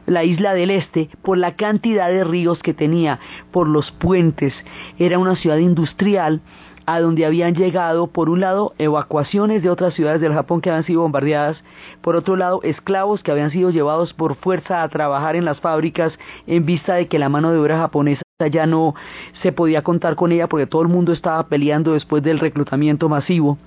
la 0.07 0.23
isla 0.23 0.55
del 0.55 0.71
este, 0.71 1.09
por 1.21 1.37
la 1.37 1.55
cantidad 1.55 2.09
de 2.09 2.23
ríos 2.23 2.59
que 2.59 2.73
tenía, 2.73 3.19
por 3.51 3.67
los 3.67 3.91
puentes. 3.91 4.53
Era 4.97 5.19
una 5.19 5.35
ciudad 5.35 5.57
industrial 5.57 6.41
a 6.85 6.99
donde 6.99 7.25
habían 7.25 7.55
llegado, 7.55 8.07
por 8.07 8.29
un 8.29 8.41
lado, 8.41 8.73
evacuaciones 8.77 9.63
de 9.63 9.69
otras 9.69 9.93
ciudades 9.93 10.21
del 10.21 10.33
Japón 10.33 10.61
que 10.61 10.69
habían 10.69 10.85
sido 10.85 11.01
bombardeadas, 11.01 11.57
por 12.01 12.15
otro 12.15 12.35
lado, 12.35 12.61
esclavos 12.63 13.23
que 13.23 13.31
habían 13.31 13.51
sido 13.51 13.69
llevados 13.69 14.13
por 14.13 14.35
fuerza 14.35 14.83
a 14.83 14.89
trabajar 14.89 15.35
en 15.35 15.45
las 15.45 15.59
fábricas 15.59 16.13
en 16.47 16.65
vista 16.65 16.95
de 16.95 17.07
que 17.07 17.19
la 17.19 17.29
mano 17.29 17.51
de 17.51 17.59
obra 17.59 17.77
japonesa 17.77 18.21
ya 18.51 18.67
no 18.67 18.95
se 19.41 19.51
podía 19.51 19.83
contar 19.83 20.15
con 20.15 20.31
ella 20.31 20.47
porque 20.47 20.67
todo 20.67 20.81
el 20.81 20.89
mundo 20.89 21.13
estaba 21.13 21.47
peleando 21.47 21.93
después 21.93 22.21
del 22.21 22.39
reclutamiento 22.39 23.09
masivo. 23.09 23.57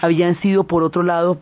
Habían 0.00 0.40
sido, 0.40 0.64
por 0.64 0.82
otro 0.82 1.02
lado, 1.02 1.38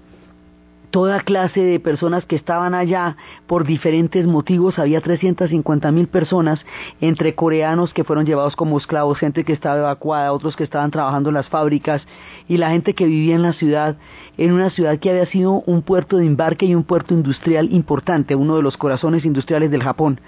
toda 0.95 1.19
clase 1.19 1.61
de 1.61 1.81
personas 1.81 2.25
que 2.25 2.37
estaban 2.37 2.73
allá 2.73 3.17
por 3.49 3.67
diferentes 3.67 4.25
motivos. 4.29 4.79
Había 4.79 5.01
350 5.01 5.91
mil 5.91 6.07
personas, 6.07 6.65
entre 7.01 7.35
coreanos 7.35 7.93
que 7.93 8.05
fueron 8.05 8.27
llevados 8.27 8.55
como 8.55 8.79
esclavos, 8.79 9.19
gente 9.19 9.43
que 9.43 9.53
estaba 9.53 9.79
evacuada, 9.79 10.33
otros 10.33 10.55
que 10.55 10.63
estaban 10.63 10.93
trabajando 10.93 11.31
en 11.31 11.35
las 11.35 11.49
fábricas 11.49 12.07
y 12.47 12.59
la 12.59 12.71
gente 12.71 12.95
que 12.95 13.07
vivía 13.07 13.35
en 13.35 13.43
la 13.43 13.55
ciudad, 13.55 13.97
en 14.39 14.53
una 14.53 14.71
ciudad 14.71 15.01
que 15.01 15.11
había 15.11 15.27
sido 15.27 15.65
un 15.67 15.83
puerto 15.83 16.19
de 16.19 16.27
embarque 16.27 16.67
y 16.67 16.77
un 16.77 16.85
puerto 16.85 17.13
industrial 17.13 17.73
importante, 17.73 18.37
uno 18.37 18.55
de 18.55 18.63
los 18.63 18.77
corazones 18.77 19.25
industriales 19.25 19.73
del 19.73 19.83
Japón. 19.83 20.21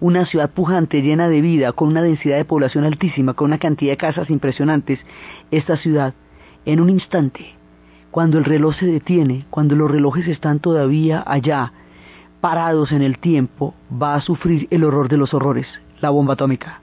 Una 0.00 0.24
ciudad 0.24 0.48
pujante, 0.48 1.02
llena 1.02 1.28
de 1.28 1.42
vida, 1.42 1.72
con 1.72 1.88
una 1.88 2.00
densidad 2.00 2.38
de 2.38 2.46
población 2.46 2.84
altísima, 2.84 3.34
con 3.34 3.48
una 3.48 3.58
cantidad 3.58 3.92
de 3.92 3.98
casas 3.98 4.30
impresionantes. 4.30 5.00
Esta 5.50 5.76
ciudad, 5.76 6.14
en 6.64 6.80
un 6.80 6.88
instante, 6.88 7.58
cuando 8.14 8.38
el 8.38 8.44
reloj 8.44 8.76
se 8.76 8.86
detiene, 8.86 9.44
cuando 9.50 9.74
los 9.74 9.90
relojes 9.90 10.28
están 10.28 10.60
todavía 10.60 11.24
allá, 11.26 11.72
parados 12.40 12.92
en 12.92 13.02
el 13.02 13.18
tiempo, 13.18 13.74
va 13.90 14.14
a 14.14 14.20
sufrir 14.20 14.68
el 14.70 14.84
horror 14.84 15.08
de 15.08 15.16
los 15.16 15.34
horrores, 15.34 15.66
la 16.00 16.10
bomba 16.10 16.34
atómica. 16.34 16.80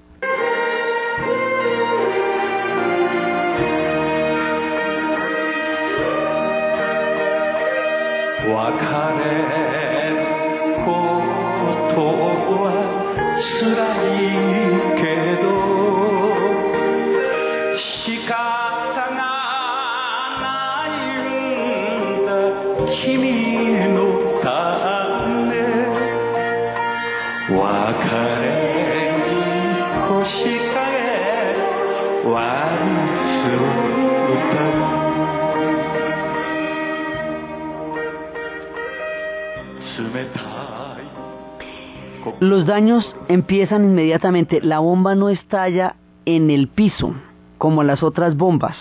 Los 42.40 42.66
daños 42.66 43.06
empiezan 43.28 43.84
inmediatamente. 43.84 44.62
La 44.62 44.80
bomba 44.80 45.16
no 45.16 45.30
estalla 45.30 45.96
en 46.26 46.50
el 46.50 46.68
piso 46.68 47.14
como 47.58 47.84
las 47.84 48.04
otras 48.04 48.36
bombas. 48.36 48.76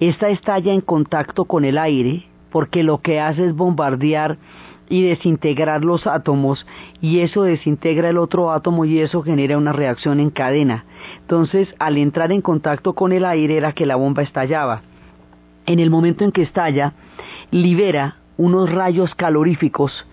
Esta 0.00 0.30
estalla 0.30 0.72
en 0.72 0.80
contacto 0.80 1.44
con 1.44 1.64
el 1.64 1.78
aire 1.78 2.24
porque 2.50 2.82
lo 2.82 3.00
que 3.00 3.20
hace 3.20 3.46
es 3.46 3.54
bombardear 3.54 4.38
y 4.90 5.02
desintegrar 5.02 5.84
los 5.84 6.06
átomos 6.06 6.66
y 7.00 7.20
eso 7.20 7.44
desintegra 7.44 8.10
el 8.10 8.18
otro 8.18 8.50
átomo 8.50 8.84
y 8.84 8.98
eso 8.98 9.22
genera 9.22 9.56
una 9.56 9.72
reacción 9.72 10.20
en 10.20 10.28
cadena. 10.28 10.84
Entonces, 11.20 11.74
al 11.78 11.96
entrar 11.96 12.32
en 12.32 12.42
contacto 12.42 12.92
con 12.92 13.12
el 13.12 13.24
aire 13.24 13.56
era 13.56 13.72
que 13.72 13.86
la 13.86 13.96
bomba 13.96 14.22
estallaba. 14.22 14.82
En 15.64 15.78
el 15.78 15.90
momento 15.90 16.24
en 16.24 16.32
que 16.32 16.42
estalla, 16.42 16.92
libera 17.50 18.16
unos 18.36 18.70
rayos 18.70 19.14
caloríficos 19.14 20.06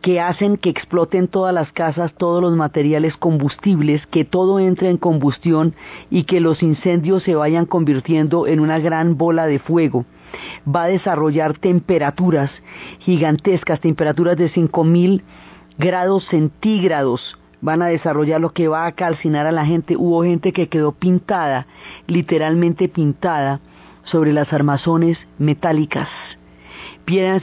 que 0.00 0.20
hacen 0.20 0.56
que 0.56 0.68
exploten 0.70 1.28
todas 1.28 1.54
las 1.54 1.72
casas, 1.72 2.12
todos 2.12 2.42
los 2.42 2.56
materiales 2.56 3.16
combustibles, 3.16 4.06
que 4.08 4.24
todo 4.24 4.58
entre 4.58 4.90
en 4.90 4.98
combustión 4.98 5.74
y 6.10 6.24
que 6.24 6.40
los 6.40 6.62
incendios 6.62 7.22
se 7.22 7.36
vayan 7.36 7.66
convirtiendo 7.66 8.46
en 8.46 8.60
una 8.60 8.78
gran 8.78 9.16
bola 9.16 9.46
de 9.46 9.58
fuego. 9.60 10.04
Va 10.66 10.84
a 10.84 10.88
desarrollar 10.88 11.58
temperaturas 11.58 12.50
gigantescas, 13.00 13.80
temperaturas 13.80 14.36
de 14.36 14.48
5000 14.48 15.22
grados 15.78 16.26
centígrados. 16.28 17.38
Van 17.60 17.82
a 17.82 17.86
desarrollar 17.86 18.40
lo 18.40 18.52
que 18.52 18.68
va 18.68 18.86
a 18.86 18.92
calcinar 18.92 19.46
a 19.46 19.52
la 19.52 19.64
gente. 19.64 19.96
Hubo 19.96 20.24
gente 20.24 20.52
que 20.52 20.68
quedó 20.68 20.92
pintada, 20.92 21.66
literalmente 22.06 22.88
pintada, 22.88 23.60
sobre 24.04 24.32
las 24.32 24.52
armazones 24.52 25.16
metálicas 25.38 26.08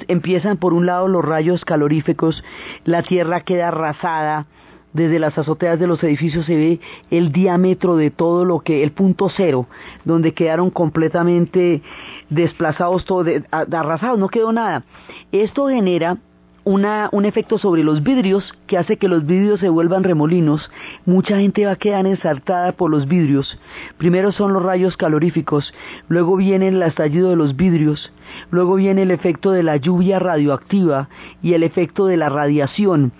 empiezan 0.07 0.57
por 0.57 0.73
un 0.73 0.85
lado 0.85 1.07
los 1.07 1.23
rayos 1.23 1.63
caloríficos, 1.65 2.43
la 2.85 3.03
tierra 3.03 3.41
queda 3.41 3.69
arrasada, 3.69 4.47
desde 4.93 5.19
las 5.19 5.37
azoteas 5.37 5.79
de 5.79 5.87
los 5.87 6.03
edificios 6.03 6.45
se 6.45 6.55
ve 6.55 6.79
el 7.11 7.31
diámetro 7.31 7.95
de 7.95 8.11
todo 8.11 8.45
lo 8.45 8.59
que, 8.59 8.83
el 8.83 8.91
punto 8.91 9.29
cero, 9.29 9.67
donde 10.05 10.33
quedaron 10.33 10.69
completamente 10.69 11.81
desplazados, 12.29 13.05
todo 13.05 13.25
arrasados, 13.51 14.19
no 14.19 14.29
quedó 14.29 14.51
nada. 14.51 14.83
Esto 15.31 15.67
genera 15.67 16.17
un 16.63 17.25
efecto 17.25 17.57
sobre 17.57 17.83
los 17.83 18.03
vidrios 18.03 18.53
que 18.67 18.77
hace 18.77 18.97
que 18.97 19.07
los 19.07 19.25
vidrios 19.25 19.59
se 19.59 19.69
vuelvan 19.69 20.03
remolinos. 20.03 20.69
Mucha 21.05 21.39
gente 21.39 21.65
va 21.65 21.71
a 21.71 21.75
quedar 21.77 22.05
ensartada 22.05 22.73
por 22.73 22.91
los 22.91 23.07
vidrios. 23.07 23.59
Primero 23.97 24.31
son 24.31 24.53
los 24.53 24.61
rayos 24.61 24.95
caloríficos, 24.95 25.73
luego 26.09 26.35
viene 26.35 26.67
el 26.67 26.83
estallido 26.83 27.31
de 27.31 27.37
los 27.37 27.55
vidrios, 27.55 28.13
luego 28.51 28.75
viene 28.75 29.01
el 29.01 29.11
efecto 29.11 29.51
de 29.51 29.63
la 29.63 29.77
lluvia 29.77 30.19
radioactiva 30.19 31.09
y 31.41 31.53
el 31.53 31.63
efecto 31.63 32.05
de 32.05 32.17
la 32.17 32.29
radiación. 32.29 33.13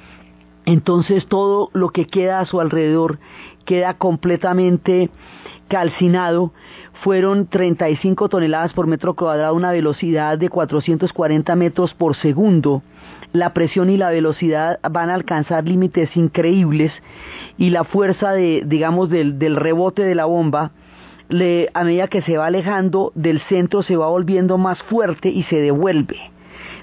Entonces 0.70 1.26
todo 1.26 1.72
lo 1.74 1.90
que 1.90 2.06
queda 2.06 2.40
a 2.40 2.46
su 2.46 2.62
alrededor 2.62 3.18
queda 3.66 3.96
completamente 3.96 5.10
calcinado. 5.68 6.54
Fueron 7.02 7.48
35 7.48 8.30
toneladas 8.30 8.74
por 8.74 8.86
metro 8.86 9.16
cuadrado, 9.16 9.56
una 9.56 9.72
velocidad 9.72 10.38
de 10.38 10.48
440 10.48 11.56
metros 11.56 11.96
por 11.96 12.16
segundo 12.16 12.84
la 13.34 13.54
presión 13.54 13.90
y 13.90 13.98
la 13.98 14.12
velocidad 14.12 14.80
van 14.90 15.10
a 15.10 15.16
alcanzar 15.16 15.68
límites 15.68 16.16
increíbles 16.16 16.92
y 17.58 17.72
la 17.72 17.84
fuerza 17.84 18.32
de, 18.32 18.64
digamos, 18.66 19.10
del, 19.10 19.56
rebote 19.56 20.04
de 20.04 20.16
la 20.16 20.26
bomba, 20.26 20.72
a 21.74 21.84
medida 21.84 22.08
que 22.08 22.24
se 22.24 22.38
va 22.38 22.48
alejando 22.48 23.12
del 23.16 23.40
centro 23.42 23.84
se 23.84 23.96
va 23.96 24.08
volviendo 24.08 24.58
más 24.58 24.82
fuerte 24.84 25.30
y 25.30 25.44
se 25.44 25.58
devuelve. 25.58 26.18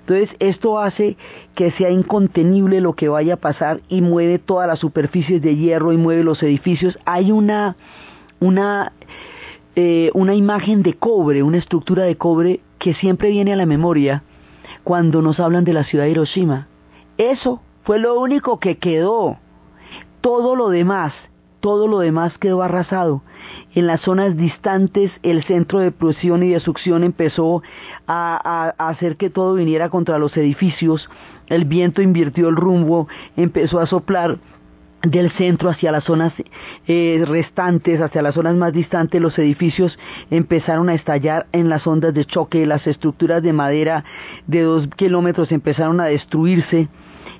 Entonces 0.06 0.36
esto 0.38 0.78
hace 0.78 1.16
que 1.56 1.72
sea 1.72 1.90
incontenible 1.90 2.80
lo 2.80 2.92
que 2.92 3.08
vaya 3.08 3.34
a 3.34 3.38
pasar 3.38 3.80
y 3.88 4.02
mueve 4.02 4.38
todas 4.38 4.68
las 4.68 4.78
superficies 4.78 5.42
de 5.42 5.56
hierro 5.56 5.92
y 5.92 5.96
mueve 5.96 6.22
los 6.22 6.44
edificios. 6.44 6.96
Hay 7.04 7.32
una, 7.32 7.74
una, 8.38 8.92
eh, 9.74 10.12
una 10.14 10.36
imagen 10.36 10.84
de 10.84 10.94
cobre, 10.94 11.42
una 11.42 11.58
estructura 11.58 12.04
de 12.04 12.16
cobre 12.16 12.60
que 12.78 12.94
siempre 12.94 13.30
viene 13.30 13.52
a 13.52 13.56
la 13.56 13.66
memoria 13.66 14.22
cuando 14.84 15.22
nos 15.22 15.40
hablan 15.40 15.64
de 15.64 15.72
la 15.72 15.82
ciudad 15.82 16.04
de 16.04 16.12
Hiroshima. 16.12 16.68
Eso 17.18 17.60
fue 17.82 17.98
lo 17.98 18.20
único 18.20 18.60
que 18.60 18.78
quedó. 18.78 19.38
Todo 20.20 20.54
lo 20.54 20.68
demás, 20.68 21.14
todo 21.60 21.88
lo 21.88 22.00
demás 22.00 22.36
quedó 22.38 22.62
arrasado. 22.62 23.22
En 23.74 23.86
las 23.86 24.00
zonas 24.00 24.36
distantes 24.36 25.12
el 25.22 25.44
centro 25.44 25.78
de 25.78 25.90
presión 25.90 26.42
y 26.42 26.50
de 26.50 26.60
succión 26.60 27.04
empezó 27.04 27.62
a, 28.06 28.74
hacer 28.78 29.16
que 29.16 29.30
todo 29.30 29.54
viniera 29.54 29.88
contra 29.88 30.18
los 30.18 30.36
edificios. 30.36 31.08
El 31.48 31.64
viento 31.64 32.02
invirtió 32.02 32.48
el 32.48 32.56
rumbo, 32.56 33.08
empezó 33.36 33.80
a 33.80 33.86
soplar 33.86 34.38
del 35.02 35.30
centro 35.32 35.70
hacia 35.70 35.92
las 35.92 36.04
zonas 36.04 36.32
eh, 36.86 37.22
restantes, 37.26 38.00
hacia 38.00 38.22
las 38.22 38.34
zonas 38.34 38.56
más 38.56 38.72
distantes, 38.72 39.20
los 39.20 39.38
edificios 39.38 39.98
empezaron 40.30 40.88
a 40.88 40.94
estallar 40.94 41.46
en 41.52 41.68
las 41.68 41.86
ondas 41.86 42.12
de 42.14 42.24
choque, 42.24 42.66
las 42.66 42.86
estructuras 42.86 43.42
de 43.42 43.52
madera 43.52 44.04
de 44.46 44.62
dos 44.62 44.88
kilómetros 44.96 45.52
empezaron 45.52 46.00
a 46.00 46.06
destruirse 46.06 46.88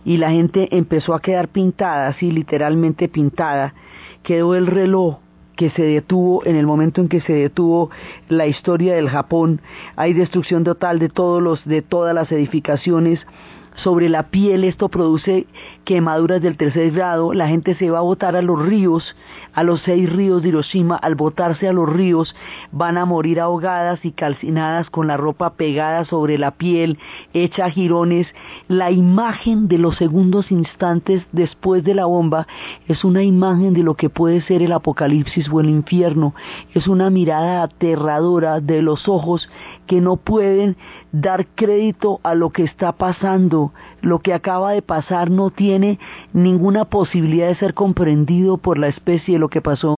y 0.07 0.19
la 0.19 0.31
gente 0.31 0.69
empezó 0.77 1.15
a 1.15 1.21
quedar 1.21 1.49
pintada, 1.49 2.07
así 2.07 2.31
literalmente 2.31 3.09
pintada. 3.09 3.75
Quedó 4.23 4.55
el 4.55 4.69
reloj 4.69 5.19
que 5.57 5.69
se 5.71 5.83
detuvo 5.83 6.47
en 6.47 6.55
el 6.55 6.65
momento 6.65 7.01
en 7.01 7.09
que 7.09 7.21
se 7.21 7.33
detuvo 7.33 7.91
la 8.29 8.47
historia 8.47 8.95
del 8.95 9.09
Japón. 9.09 9.61
Hay 9.97 10.13
destrucción 10.13 10.63
total 10.63 11.01
de 11.01 11.09
todos 11.09 11.43
los, 11.43 11.65
de 11.65 11.83
todas 11.83 12.15
las 12.15 12.31
edificaciones 12.31 13.27
sobre 13.77 14.09
la 14.09 14.25
piel, 14.25 14.65
esto 14.65 14.89
produce 14.89 15.47
quemaduras 15.85 16.43
del 16.43 16.57
tercer 16.57 16.93
grado, 16.93 17.33
la 17.33 17.49
gente 17.49 17.75
se 17.75 17.91
va 17.91 17.99
a 17.99 18.03
botar 18.03 18.37
a 18.37 18.43
los 18.43 18.65
ríos, 18.65 19.17
a 19.53 19.63
los 19.63 19.83
seis 19.83 20.13
ríos 20.13 20.43
de 20.43 20.49
Hiroshima, 20.49 20.97
al 20.97 21.15
botarse 21.15 21.69
a 21.69 21.73
los 21.73 21.89
ríos 21.89 22.35
van 22.73 22.99
a 22.99 23.05
morir 23.05 23.41
ahogadas 23.41 24.05
y 24.05 24.13
calcinadas 24.13 24.91
con 24.91 25.07
la 25.07 25.17
ropa 25.17 25.55
pegada 25.55 26.05
sobre 26.05 26.39
la 26.39 26.53
piel, 26.53 26.99
hecha 27.35 27.71
jirones. 27.71 28.27
La 28.69 28.91
imagen 28.91 29.69
de 29.69 29.79
los 29.79 29.97
segundos 29.97 30.51
instantes 30.51 31.23
después 31.33 31.85
de 31.85 31.95
la 31.95 32.07
bomba 32.07 32.47
es 32.89 33.05
una 33.05 33.23
imagen 33.23 33.75
de 33.75 33.83
lo 33.83 33.95
que 33.95 34.11
puede 34.11 34.41
ser 34.43 34.63
el 34.63 34.73
apocalipsis 34.73 35.49
o 35.51 35.61
el 35.61 35.69
infierno, 35.69 36.35
es 36.75 36.87
una 36.87 37.11
mirada 37.11 37.63
aterradora 37.63 38.61
de 38.61 38.83
los 38.83 39.09
ojos 39.09 39.49
que 39.87 40.01
no 40.01 40.17
pueden 40.17 40.77
dar 41.13 41.47
crédito 41.47 42.21
a 42.23 42.35
lo 42.35 42.51
que 42.51 42.63
está 42.63 42.93
pasando. 42.93 43.66
Lo 44.01 44.21
que 44.21 44.33
acaba 44.35 44.73
de 44.73 44.83
pasar 44.83 45.31
no 45.31 45.51
tiene 45.51 45.99
ninguna 46.33 46.85
posibilidad 46.85 47.49
de 47.49 47.55
ser 47.57 47.75
comprendido 47.75 48.59
por 48.59 48.79
la 48.79 48.89
especie. 48.89 49.39
Lo 49.39 49.49
que 49.49 49.61
pasó 49.61 49.97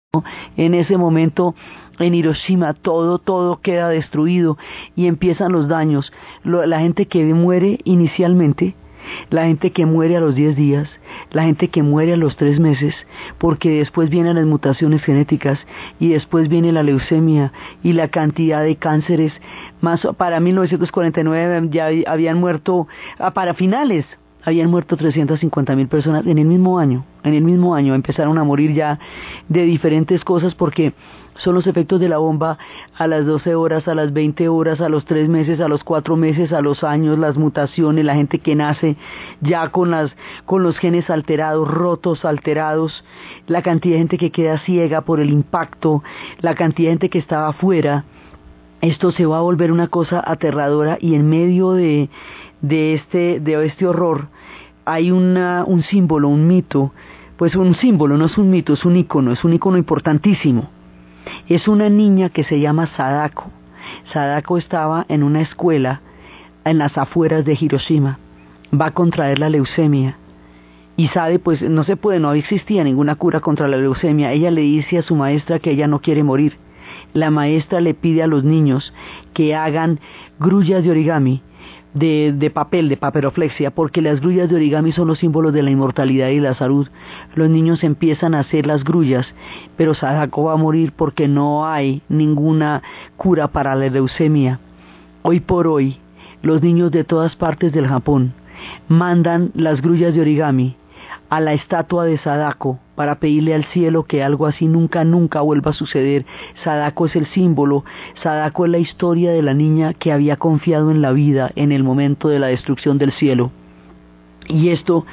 en 0.55 0.73
ese 0.73 0.97
momento 0.97 1.55
en 1.99 2.13
Hiroshima 2.13 2.73
todo, 2.73 3.19
todo 3.19 3.59
queda 3.61 3.89
destruido 3.89 4.57
y 4.95 5.07
empiezan 5.07 5.51
los 5.51 5.67
daños. 5.67 6.11
la 6.43 6.79
gente 6.79 7.07
que 7.07 7.23
muere 7.33 7.79
inicialmente, 7.83 8.75
la 9.29 9.45
gente 9.45 9.71
que 9.71 9.85
muere 9.85 10.17
a 10.17 10.19
los 10.19 10.35
10 10.35 10.55
días, 10.55 10.89
la 11.31 11.43
gente 11.43 11.69
que 11.69 11.83
muere 11.83 12.13
a 12.13 12.17
los 12.17 12.35
3 12.37 12.59
meses, 12.59 12.95
porque 13.37 13.69
después 13.69 14.09
vienen 14.09 14.35
las 14.35 14.45
mutaciones 14.45 15.03
genéticas 15.03 15.59
y 15.99 16.09
después 16.09 16.49
viene 16.49 16.71
la 16.71 16.83
leucemia 16.83 17.51
y 17.83 17.93
la 17.93 18.07
cantidad 18.09 18.63
de 18.63 18.75
cánceres. 18.75 19.33
Más 19.81 20.07
para 20.17 20.39
1949 20.39 21.69
ya 21.71 21.89
habían 22.07 22.39
muerto, 22.39 22.87
ah, 23.19 23.31
para 23.31 23.53
finales, 23.53 24.05
habían 24.43 24.69
muerto 24.69 24.95
350 24.95 25.75
mil 25.75 25.87
personas 25.89 26.25
en 26.25 26.37
el 26.37 26.45
mismo 26.45 26.79
año. 26.79 27.05
En 27.23 27.33
el 27.33 27.43
mismo 27.43 27.75
año 27.75 27.93
empezaron 27.93 28.37
a 28.37 28.45
morir 28.45 28.73
ya 28.73 28.97
de 29.49 29.65
diferentes 29.65 30.23
cosas 30.23 30.55
porque 30.55 30.93
son 31.37 31.55
los 31.55 31.67
efectos 31.67 31.99
de 31.99 32.09
la 32.09 32.17
bomba 32.17 32.57
a 32.95 33.07
las 33.07 33.25
12 33.25 33.55
horas, 33.55 33.87
a 33.87 33.95
las 33.95 34.13
20 34.13 34.47
horas, 34.49 34.81
a 34.81 34.89
los 34.89 35.05
3 35.05 35.29
meses, 35.29 35.59
a 35.59 35.67
los 35.67 35.83
4 35.83 36.15
meses, 36.15 36.51
a 36.51 36.61
los 36.61 36.83
años, 36.83 37.17
las 37.17 37.37
mutaciones, 37.37 38.05
la 38.05 38.15
gente 38.15 38.39
que 38.39 38.55
nace 38.55 38.97
ya 39.41 39.69
con, 39.69 39.91
las, 39.91 40.15
con 40.45 40.63
los 40.63 40.77
genes 40.77 41.09
alterados, 41.09 41.67
rotos, 41.67 42.25
alterados, 42.25 43.03
la 43.47 43.61
cantidad 43.61 43.95
de 43.95 43.99
gente 43.99 44.17
que 44.17 44.31
queda 44.31 44.59
ciega 44.59 45.01
por 45.01 45.19
el 45.19 45.29
impacto, 45.29 46.03
la 46.39 46.55
cantidad 46.55 46.89
de 46.89 46.93
gente 46.93 47.09
que 47.09 47.19
estaba 47.19 47.49
afuera. 47.49 48.05
Esto 48.81 49.11
se 49.11 49.25
va 49.25 49.39
a 49.39 49.41
volver 49.41 49.71
una 49.71 49.87
cosa 49.87 50.23
aterradora 50.25 50.97
y 51.01 51.15
en 51.15 51.27
medio 51.27 51.73
de, 51.73 52.09
este, 52.61 53.39
de 53.39 53.65
este 53.65 53.87
horror 53.87 54.27
hay 54.85 55.11
una, 55.11 55.63
un 55.65 55.83
símbolo, 55.83 56.29
un 56.29 56.47
mito, 56.47 56.93
pues 57.37 57.55
un 57.55 57.75
símbolo, 57.75 58.17
no 58.17 58.25
es 58.25 58.37
un 58.37 58.49
mito, 58.49 58.73
es 58.73 58.85
un 58.85 58.95
icono, 58.95 59.31
es 59.31 59.43
un 59.43 59.53
icono 59.53 59.77
importantísimo 59.77 60.76
es 61.47 61.67
una 61.67 61.89
niña 61.89 62.29
que 62.29 62.43
se 62.43 62.59
llama 62.59 62.87
Sadako. 62.95 63.51
Sadako 64.11 64.57
estaba 64.57 65.05
en 65.09 65.23
una 65.23 65.41
escuela 65.41 66.01
en 66.65 66.77
las 66.77 66.97
afueras 66.97 67.45
de 67.45 67.57
Hiroshima. 67.59 68.19
Va 68.73 68.87
a 68.87 68.93
contraer 68.93 69.39
la 69.39 69.49
leucemia. 69.49 70.17
Y 70.97 71.07
sabe, 71.09 71.39
pues 71.39 71.61
no 71.61 71.83
se 71.83 71.95
puede, 71.95 72.19
no 72.19 72.33
existía 72.33 72.83
ninguna 72.83 73.15
cura 73.15 73.39
contra 73.39 73.67
la 73.67 73.77
leucemia. 73.77 74.31
Ella 74.31 74.51
le 74.51 74.61
dice 74.61 74.97
a 74.97 75.03
su 75.03 75.15
maestra 75.15 75.59
que 75.59 75.71
ella 75.71 75.87
no 75.87 76.01
quiere 76.01 76.23
morir. 76.23 76.57
La 77.13 77.29
maestra 77.31 77.81
le 77.81 77.93
pide 77.93 78.23
a 78.23 78.27
los 78.27 78.43
niños 78.43 78.93
que 79.33 79.55
hagan 79.55 79.99
grullas 80.39 80.83
de 80.83 80.91
origami 80.91 81.43
de, 81.93 82.51
papel, 82.53 82.89
de 82.89 82.97
paperoflexia, 82.97 83.71
porque 83.71 84.01
las 84.01 84.21
grullas 84.21 84.49
de 84.49 84.55
origami 84.55 84.91
son 84.91 85.07
los 85.07 85.19
símbolos 85.19 85.53
de 85.53 85.63
la 85.63 85.71
inmortalidad 85.71 86.29
y 86.29 86.39
la 86.39 86.55
salud. 86.55 86.87
Los 87.35 87.49
niños 87.49 87.83
empiezan 87.83 88.35
a 88.35 88.41
hacer 88.41 88.67
las 88.67 88.83
grullas, 88.83 89.25
pero 89.75 89.93
Sadako 89.93 90.45
va 90.45 90.53
a 90.53 90.57
morir 90.57 90.93
porque 90.95 91.27
no 91.27 91.67
hay 91.67 92.01
ninguna 92.09 92.83
cura 93.15 93.47
para 93.47 93.75
la 93.75 93.89
leucemia. 93.89 94.59
Hoy 95.23 95.39
por 95.39 95.67
hoy, 95.67 95.97
los 96.41 96.61
niños 96.61 96.91
de 96.91 97.03
todas 97.03 97.35
partes 97.35 97.73
del 97.73 97.87
Japón 97.87 98.33
mandan 98.87 99.51
las 99.55 99.81
grullas 99.81 100.13
de 100.13 100.21
origami 100.21 100.75
a 101.29 101.41
la 101.41 101.53
estatua 101.53 102.05
de 102.05 102.17
Sadako 102.17 102.79
para 102.97 103.19
pedirle 103.19 103.53
al 103.53 103.63
cielo 103.65 104.05
que 104.05 104.23
algo 104.23 104.47
así 104.47 104.67
nunca, 104.67 105.03
nunca 105.03 105.41
vuelva 105.41 105.69
a 105.69 105.75
suceder. 105.75 106.25
Sadako 106.63 107.05
es 107.05 107.15
el 107.15 107.27
símbolo, 107.27 107.85
Sadako 108.23 108.65
es 108.65 108.71
la 108.71 108.79
historia 108.79 109.31
de 109.31 109.43
la 109.43 109.53
niña 109.53 109.93
que 109.93 110.11
había 110.11 110.35
confiado 110.37 110.89
en 110.89 111.03
la 111.03 111.11
vida 111.11 111.51
en 111.55 111.71
el 111.71 111.83
momento 111.83 112.27
de 112.27 112.39
la 112.39 112.47
destrucción 112.47 112.97
del 112.97 113.11
cielo. 113.11 113.51
Y 114.47 114.69
esto 114.69 115.05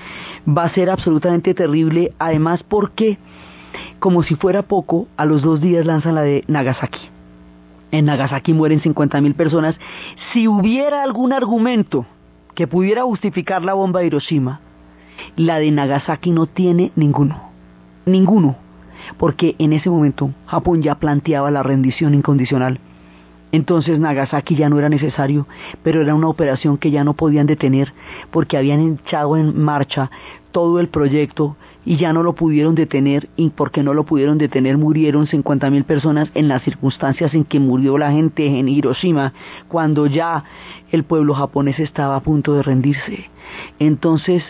va 0.48 0.64
a 0.64 0.70
ser 0.70 0.88
absolutamente 0.88 1.52
terrible, 1.52 2.14
además 2.18 2.62
porque, 2.62 3.18
como 3.98 4.22
si 4.22 4.34
fuera 4.34 4.62
poco, 4.62 5.06
a 5.18 5.26
los 5.26 5.42
dos 5.42 5.60
días 5.60 5.84
lanzan 5.84 6.14
la 6.14 6.22
de 6.22 6.42
Nagasaki. 6.46 7.10
En 7.90 8.06
Nagasaki 8.06 8.54
mueren 8.54 8.80
50.000 8.80 9.34
personas. 9.34 9.76
Si 10.32 10.48
hubiera 10.48 11.02
algún 11.02 11.34
argumento 11.34 12.06
que 12.54 12.66
pudiera 12.66 13.02
justificar 13.02 13.62
la 13.62 13.74
bomba 13.74 14.00
de 14.00 14.06
Hiroshima, 14.06 14.62
la 15.36 15.58
de 15.58 15.70
Nagasaki 15.70 16.30
no 16.30 16.46
tiene 16.46 16.90
ninguno. 16.96 17.53
Ninguno. 18.06 18.56
Porque 19.18 19.54
en 19.58 19.72
ese 19.72 19.90
momento 19.90 20.30
Japón 20.46 20.82
ya 20.82 20.94
planteaba 20.96 21.50
la 21.50 21.62
rendición 21.62 22.14
incondicional. 22.14 22.80
Entonces 23.54 24.00
Nagasaki 24.00 24.56
ya 24.56 24.68
no 24.68 24.80
era 24.80 24.88
necesario, 24.88 25.46
pero 25.84 26.02
era 26.02 26.16
una 26.16 26.26
operación 26.26 26.76
que 26.76 26.90
ya 26.90 27.04
no 27.04 27.14
podían 27.14 27.46
detener 27.46 27.92
porque 28.32 28.56
habían 28.56 28.98
echado 28.98 29.36
en 29.36 29.62
marcha 29.62 30.10
todo 30.50 30.80
el 30.80 30.88
proyecto 30.88 31.56
y 31.84 31.96
ya 31.96 32.12
no 32.12 32.24
lo 32.24 32.34
pudieron 32.34 32.74
detener 32.74 33.28
y 33.36 33.50
porque 33.50 33.84
no 33.84 33.94
lo 33.94 34.04
pudieron 34.04 34.38
detener 34.38 34.76
murieron 34.76 35.28
50 35.28 35.70
mil 35.70 35.84
personas 35.84 36.30
en 36.34 36.48
las 36.48 36.62
circunstancias 36.62 37.32
en 37.32 37.44
que 37.44 37.60
murió 37.60 37.96
la 37.96 38.10
gente 38.10 38.58
en 38.58 38.68
Hiroshima 38.68 39.32
cuando 39.68 40.06
ya 40.06 40.42
el 40.90 41.04
pueblo 41.04 41.34
japonés 41.34 41.78
estaba 41.78 42.16
a 42.16 42.22
punto 42.22 42.54
de 42.54 42.62
rendirse. 42.64 43.30
Entonces 43.78 44.42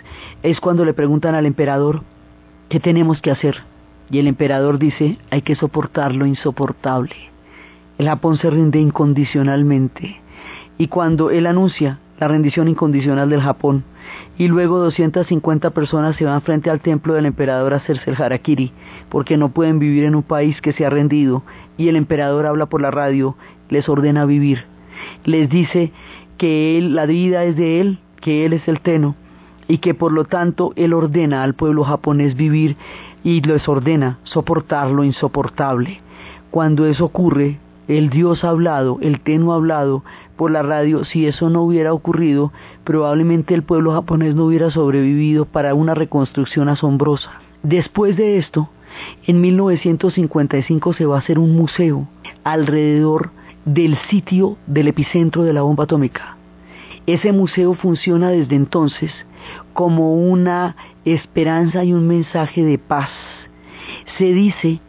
es 0.42 0.60
cuando 0.60 0.84
le 0.86 0.94
preguntan 0.94 1.34
al 1.34 1.44
emperador, 1.44 2.04
¿qué 2.74 2.80
tenemos 2.80 3.22
que 3.22 3.30
hacer? 3.30 3.58
Y 4.10 4.18
el 4.18 4.26
emperador 4.26 4.80
dice, 4.80 5.16
hay 5.30 5.42
que 5.42 5.54
soportar 5.54 6.12
lo 6.12 6.26
insoportable. 6.26 7.14
El 7.98 8.08
Japón 8.08 8.36
se 8.36 8.50
rinde 8.50 8.80
incondicionalmente. 8.80 10.20
Y 10.76 10.88
cuando 10.88 11.30
él 11.30 11.46
anuncia 11.46 12.00
la 12.18 12.26
rendición 12.26 12.66
incondicional 12.66 13.30
del 13.30 13.42
Japón, 13.42 13.84
y 14.36 14.48
luego 14.48 14.80
250 14.80 15.70
personas 15.70 16.16
se 16.16 16.24
van 16.24 16.42
frente 16.42 16.68
al 16.68 16.80
templo 16.80 17.14
del 17.14 17.26
emperador 17.26 17.74
a 17.74 17.76
hacerse 17.76 18.10
el 18.10 18.20
harakiri, 18.20 18.72
porque 19.08 19.36
no 19.36 19.50
pueden 19.50 19.78
vivir 19.78 20.02
en 20.02 20.16
un 20.16 20.24
país 20.24 20.60
que 20.60 20.72
se 20.72 20.84
ha 20.84 20.90
rendido, 20.90 21.44
y 21.76 21.86
el 21.86 21.94
emperador 21.94 22.44
habla 22.44 22.66
por 22.66 22.82
la 22.82 22.90
radio, 22.90 23.36
les 23.68 23.88
ordena 23.88 24.24
vivir, 24.24 24.64
les 25.24 25.48
dice 25.48 25.92
que 26.38 26.76
él, 26.76 26.96
la 26.96 27.06
vida 27.06 27.44
es 27.44 27.54
de 27.54 27.80
él, 27.80 28.00
que 28.20 28.44
él 28.44 28.52
es 28.52 28.66
el 28.66 28.80
teno, 28.80 29.14
y 29.68 29.78
que 29.78 29.94
por 29.94 30.12
lo 30.12 30.24
tanto 30.24 30.72
él 30.76 30.92
ordena 30.92 31.42
al 31.42 31.54
pueblo 31.54 31.84
japonés 31.84 32.36
vivir 32.36 32.76
y 33.22 33.40
les 33.40 33.68
ordena 33.68 34.18
soportar 34.24 34.90
lo 34.90 35.04
insoportable. 35.04 36.00
Cuando 36.50 36.86
eso 36.86 37.06
ocurre, 37.06 37.58
el 37.88 38.08
Dios 38.08 38.44
ha 38.44 38.50
hablado, 38.50 38.98
el 39.02 39.20
Teno 39.20 39.52
ha 39.52 39.56
hablado 39.56 40.04
por 40.36 40.50
la 40.50 40.62
radio, 40.62 41.04
si 41.04 41.26
eso 41.26 41.50
no 41.50 41.62
hubiera 41.62 41.92
ocurrido, 41.92 42.52
probablemente 42.82 43.54
el 43.54 43.62
pueblo 43.62 43.92
japonés 43.92 44.34
no 44.34 44.46
hubiera 44.46 44.70
sobrevivido 44.70 45.44
para 45.44 45.74
una 45.74 45.94
reconstrucción 45.94 46.68
asombrosa. 46.68 47.30
Después 47.62 48.16
de 48.16 48.38
esto, 48.38 48.68
en 49.26 49.40
1955 49.40 50.92
se 50.94 51.06
va 51.06 51.16
a 51.16 51.18
hacer 51.18 51.38
un 51.38 51.56
museo 51.56 52.08
alrededor 52.42 53.30
del 53.64 53.96
sitio 54.10 54.56
del 54.66 54.88
epicentro 54.88 55.42
de 55.42 55.52
la 55.52 55.62
bomba 55.62 55.84
atómica. 55.84 56.33
Ese 57.06 57.32
museo 57.32 57.74
funciona 57.74 58.30
desde 58.30 58.56
entonces 58.56 59.12
como 59.74 60.14
una 60.14 60.74
esperanza 61.04 61.84
y 61.84 61.92
un 61.92 62.08
mensaje 62.08 62.64
de 62.64 62.78
paz. 62.78 63.10
Se 64.16 64.32
dice 64.32 64.80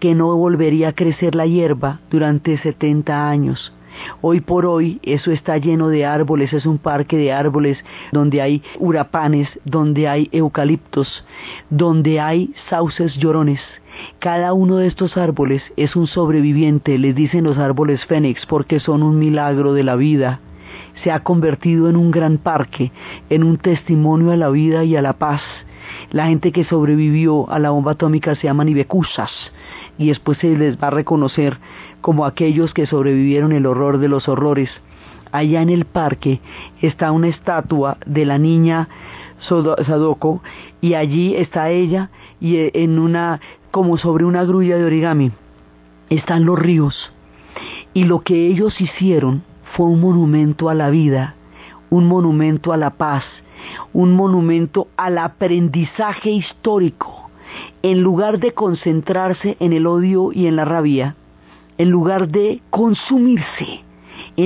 que 0.00 0.16
no 0.16 0.34
volvería 0.36 0.88
a 0.88 0.92
crecer 0.94 1.36
la 1.36 1.46
hierba 1.46 2.00
durante 2.10 2.56
70 2.56 3.28
años. 3.28 3.72
Hoy 4.20 4.40
por 4.40 4.66
hoy 4.66 4.98
eso 5.04 5.30
está 5.30 5.58
lleno 5.58 5.88
de 5.88 6.06
árboles, 6.06 6.52
es 6.52 6.66
un 6.66 6.78
parque 6.78 7.16
de 7.16 7.32
árboles 7.32 7.78
donde 8.10 8.42
hay 8.42 8.62
hurapanes, 8.80 9.48
donde 9.64 10.08
hay 10.08 10.28
eucaliptos, 10.32 11.24
donde 11.68 12.18
hay 12.18 12.52
sauces 12.68 13.14
llorones. 13.14 13.60
Cada 14.18 14.54
uno 14.54 14.78
de 14.78 14.88
estos 14.88 15.16
árboles 15.16 15.62
es 15.76 15.94
un 15.94 16.08
sobreviviente, 16.08 16.98
les 16.98 17.14
dicen 17.14 17.44
los 17.44 17.58
árboles 17.58 18.04
fénix, 18.06 18.44
porque 18.46 18.80
son 18.80 19.04
un 19.04 19.18
milagro 19.18 19.72
de 19.72 19.84
la 19.84 19.94
vida 19.94 20.40
se 21.02 21.10
ha 21.10 21.20
convertido 21.20 21.88
en 21.88 21.96
un 21.96 22.10
gran 22.10 22.38
parque, 22.38 22.92
en 23.28 23.44
un 23.44 23.56
testimonio 23.58 24.32
a 24.32 24.36
la 24.36 24.50
vida 24.50 24.84
y 24.84 24.96
a 24.96 25.02
la 25.02 25.14
paz. 25.14 25.42
La 26.10 26.26
gente 26.26 26.52
que 26.52 26.64
sobrevivió 26.64 27.50
a 27.50 27.58
la 27.58 27.70
bomba 27.70 27.92
atómica 27.92 28.34
se 28.34 28.46
llaman 28.46 28.68
ibekusas 28.68 29.30
y 29.98 30.08
después 30.08 30.38
se 30.38 30.56
les 30.56 30.80
va 30.80 30.88
a 30.88 30.90
reconocer 30.90 31.58
como 32.00 32.24
aquellos 32.24 32.72
que 32.72 32.86
sobrevivieron 32.86 33.52
el 33.52 33.66
horror 33.66 33.98
de 33.98 34.08
los 34.08 34.28
horrores. 34.28 34.70
Allá 35.32 35.62
en 35.62 35.70
el 35.70 35.84
parque 35.84 36.40
está 36.80 37.12
una 37.12 37.28
estatua 37.28 37.98
de 38.06 38.24
la 38.24 38.38
niña 38.38 38.88
Sadoko 39.40 40.42
y 40.80 40.94
allí 40.94 41.34
está 41.36 41.70
ella 41.70 42.10
y 42.40 42.56
eh, 42.56 42.70
en 42.74 42.98
una 42.98 43.40
como 43.70 43.96
sobre 43.96 44.24
una 44.24 44.44
grulla 44.44 44.76
de 44.76 44.84
origami 44.84 45.32
están 46.08 46.44
los 46.44 46.58
ríos 46.58 47.12
y 47.94 48.04
lo 48.04 48.20
que 48.20 48.48
ellos 48.48 48.80
hicieron 48.80 49.42
fue 49.72 49.86
un 49.86 50.00
monumento 50.00 50.68
a 50.68 50.74
la 50.74 50.90
vida, 50.90 51.34
un 51.90 52.06
monumento 52.06 52.72
a 52.72 52.76
la 52.76 52.90
paz, 52.90 53.24
un 53.92 54.14
monumento 54.14 54.88
al 54.96 55.18
aprendizaje 55.18 56.30
histórico. 56.30 57.30
En 57.82 58.02
lugar 58.02 58.38
de 58.38 58.52
concentrarse 58.52 59.56
en 59.60 59.72
el 59.72 59.86
odio 59.86 60.30
y 60.32 60.46
en 60.46 60.56
la 60.56 60.64
rabia, 60.64 61.16
en 61.78 61.90
lugar 61.90 62.28
de 62.28 62.62
consumirse 62.70 63.84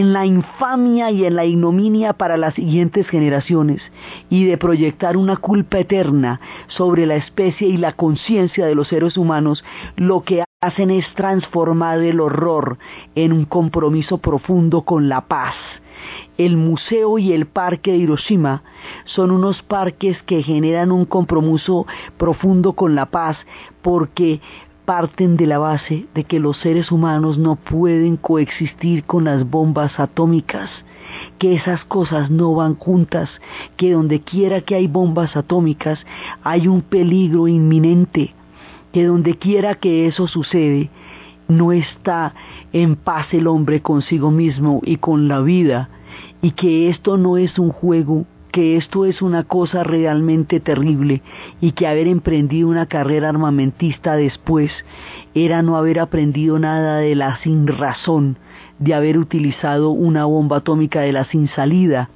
en 0.01 0.13
la 0.13 0.27
infamia 0.27 1.13
y 1.13 1.25
en 1.25 1.37
la 1.37 1.45
ignominia 1.45 2.15
para 2.15 2.37
las 2.37 2.55
siguientes 2.55 3.07
generaciones 3.07 3.81
y 4.29 4.45
de 4.45 4.59
proyectar 4.59 5.17
una 5.17 5.37
culpa 5.37 5.79
eterna 5.79 6.41
sobre 6.67 7.07
la 7.07 7.15
especie 7.15 7.69
y 7.69 7.77
la 7.77 7.93
conciencia 7.93 8.67
de 8.67 8.75
los 8.75 8.89
seres 8.89 9.17
humanos, 9.17 9.65
lo 9.97 10.23
que 10.23 10.43
hacen 10.61 10.91
es 10.91 11.07
transformar 11.15 12.01
el 12.01 12.19
horror 12.19 12.79
en 13.15 13.33
un 13.33 13.45
compromiso 13.45 14.19
profundo 14.19 14.83
con 14.83 15.09
la 15.09 15.21
paz. 15.29 15.55
El 16.39 16.57
museo 16.57 17.19
y 17.19 17.33
el 17.33 17.47
parque 17.47 17.93
de 17.93 17.99
Hiroshima 17.99 18.65
son 19.05 19.31
unos 19.31 19.63
parques 19.63 20.21
que 20.25 20.43
generan 20.43 20.91
un 20.91 21.05
compromiso 21.05 21.87
profundo 22.17 22.73
con 22.73 22.97
la 22.97 23.07
paz 23.07 23.37
porque 23.81 24.41
parten 24.85 25.37
de 25.37 25.47
la 25.47 25.59
base 25.59 26.07
de 26.15 26.25
que 26.25 26.41
los 26.41 26.59
seres 26.59 26.93
humanos 26.93 27.39
no 27.39 27.57
pueden 27.57 28.17
coexistir 28.17 29.05
con 29.05 29.25
las 29.25 29.49
bombas 29.49 29.99
atómicas, 29.99 30.71
que 31.39 31.55
esas 31.55 31.85
cosas 31.85 32.31
no 32.31 32.55
van 32.55 32.75
juntas, 32.77 33.31
que 33.77 33.93
donde 33.93 34.21
quiera 34.21 34.61
que 34.61 34.75
hay 34.75 34.87
bombas 34.87 35.37
atómicas 35.37 36.05
hay 36.43 36.69
un 36.69 36.83
peligro 36.83 37.49
inminente, 37.49 38.35
que 38.93 39.05
donde 39.05 39.37
quiera 39.37 39.75
que 39.75 40.07
eso 40.07 40.29
sucede, 40.29 40.91
no 41.49 41.73
está 41.73 42.35
en 42.73 42.97
paz 42.97 43.33
el 43.33 43.47
hombre 43.47 43.81
consigo 43.81 44.31
mismo 44.31 44.81
y 44.85 44.97
con 44.97 45.29
la 45.29 45.41
vida, 45.41 45.89
y 46.43 46.53
que 46.53 46.89
esto 46.89 47.17
no 47.17 47.39
es 47.39 47.59
un 47.59 47.71
juego 47.71 48.27
que 48.55 48.77
esto 48.77 49.05
es 49.05 49.21
una 49.21 49.43
cosa 49.43 49.83
realmente 49.83 50.61
terrible 50.61 51.23
y 51.61 51.73
que 51.73 51.89
haber 51.89 52.07
emprendido 52.07 52.69
una 52.69 52.87
carrera 52.87 53.29
armamentista 53.29 54.15
después 54.15 54.71
era 55.35 55.61
no 55.63 55.77
haber 55.77 55.99
aprendido 55.99 56.57
nada 56.61 56.99
de 56.99 57.17
la 57.17 57.37
sin 57.39 57.67
razón 57.67 58.39
de 58.79 58.95
haber 58.95 59.19
utilizado 59.19 59.91
una 59.91 60.27
bomba 60.27 60.59
atómica 60.59 61.01
de 61.01 61.11
la 61.11 61.25
sin 61.25 61.49
salida. 61.49 62.11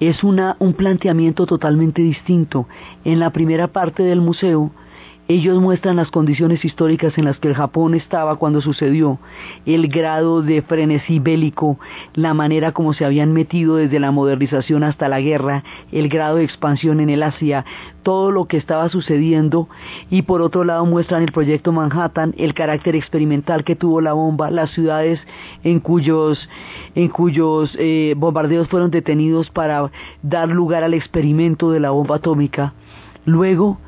Es 0.00 0.24
una, 0.24 0.56
un 0.58 0.72
planteamiento 0.72 1.46
totalmente 1.46 2.02
distinto. 2.02 2.66
En 3.04 3.20
la 3.20 3.30
primera 3.30 3.68
parte 3.68 4.02
del 4.02 4.20
museo 4.20 4.72
ellos 5.28 5.60
muestran 5.60 5.96
las 5.96 6.10
condiciones 6.10 6.64
históricas 6.64 7.18
en 7.18 7.26
las 7.26 7.38
que 7.38 7.48
el 7.48 7.54
Japón 7.54 7.94
estaba 7.94 8.36
cuando 8.36 8.62
sucedió, 8.62 9.18
el 9.66 9.88
grado 9.88 10.40
de 10.40 10.62
frenesí 10.62 11.18
bélico, 11.18 11.78
la 12.14 12.32
manera 12.32 12.72
como 12.72 12.94
se 12.94 13.04
habían 13.04 13.34
metido 13.34 13.76
desde 13.76 14.00
la 14.00 14.10
modernización 14.10 14.84
hasta 14.84 15.10
la 15.10 15.20
guerra, 15.20 15.64
el 15.92 16.08
grado 16.08 16.36
de 16.36 16.44
expansión 16.44 17.00
en 17.00 17.10
el 17.10 17.22
Asia, 17.22 17.66
todo 18.02 18.30
lo 18.30 18.46
que 18.46 18.56
estaba 18.56 18.88
sucediendo 18.88 19.68
y 20.08 20.22
por 20.22 20.40
otro 20.40 20.64
lado 20.64 20.86
muestran 20.86 21.22
el 21.22 21.30
proyecto 21.30 21.72
Manhattan, 21.72 22.34
el 22.38 22.54
carácter 22.54 22.96
experimental 22.96 23.64
que 23.64 23.76
tuvo 23.76 24.00
la 24.00 24.14
bomba, 24.14 24.50
las 24.50 24.70
ciudades 24.70 25.20
en 25.62 25.80
cuyos, 25.80 26.48
en 26.94 27.08
cuyos 27.08 27.76
eh, 27.78 28.14
bombardeos 28.16 28.66
fueron 28.68 28.90
detenidos 28.90 29.50
para 29.50 29.90
dar 30.22 30.48
lugar 30.48 30.84
al 30.84 30.94
experimento 30.94 31.70
de 31.70 31.80
la 31.80 31.90
bomba 31.90 32.16
atómica. 32.16 32.72
Luego, 33.26 33.78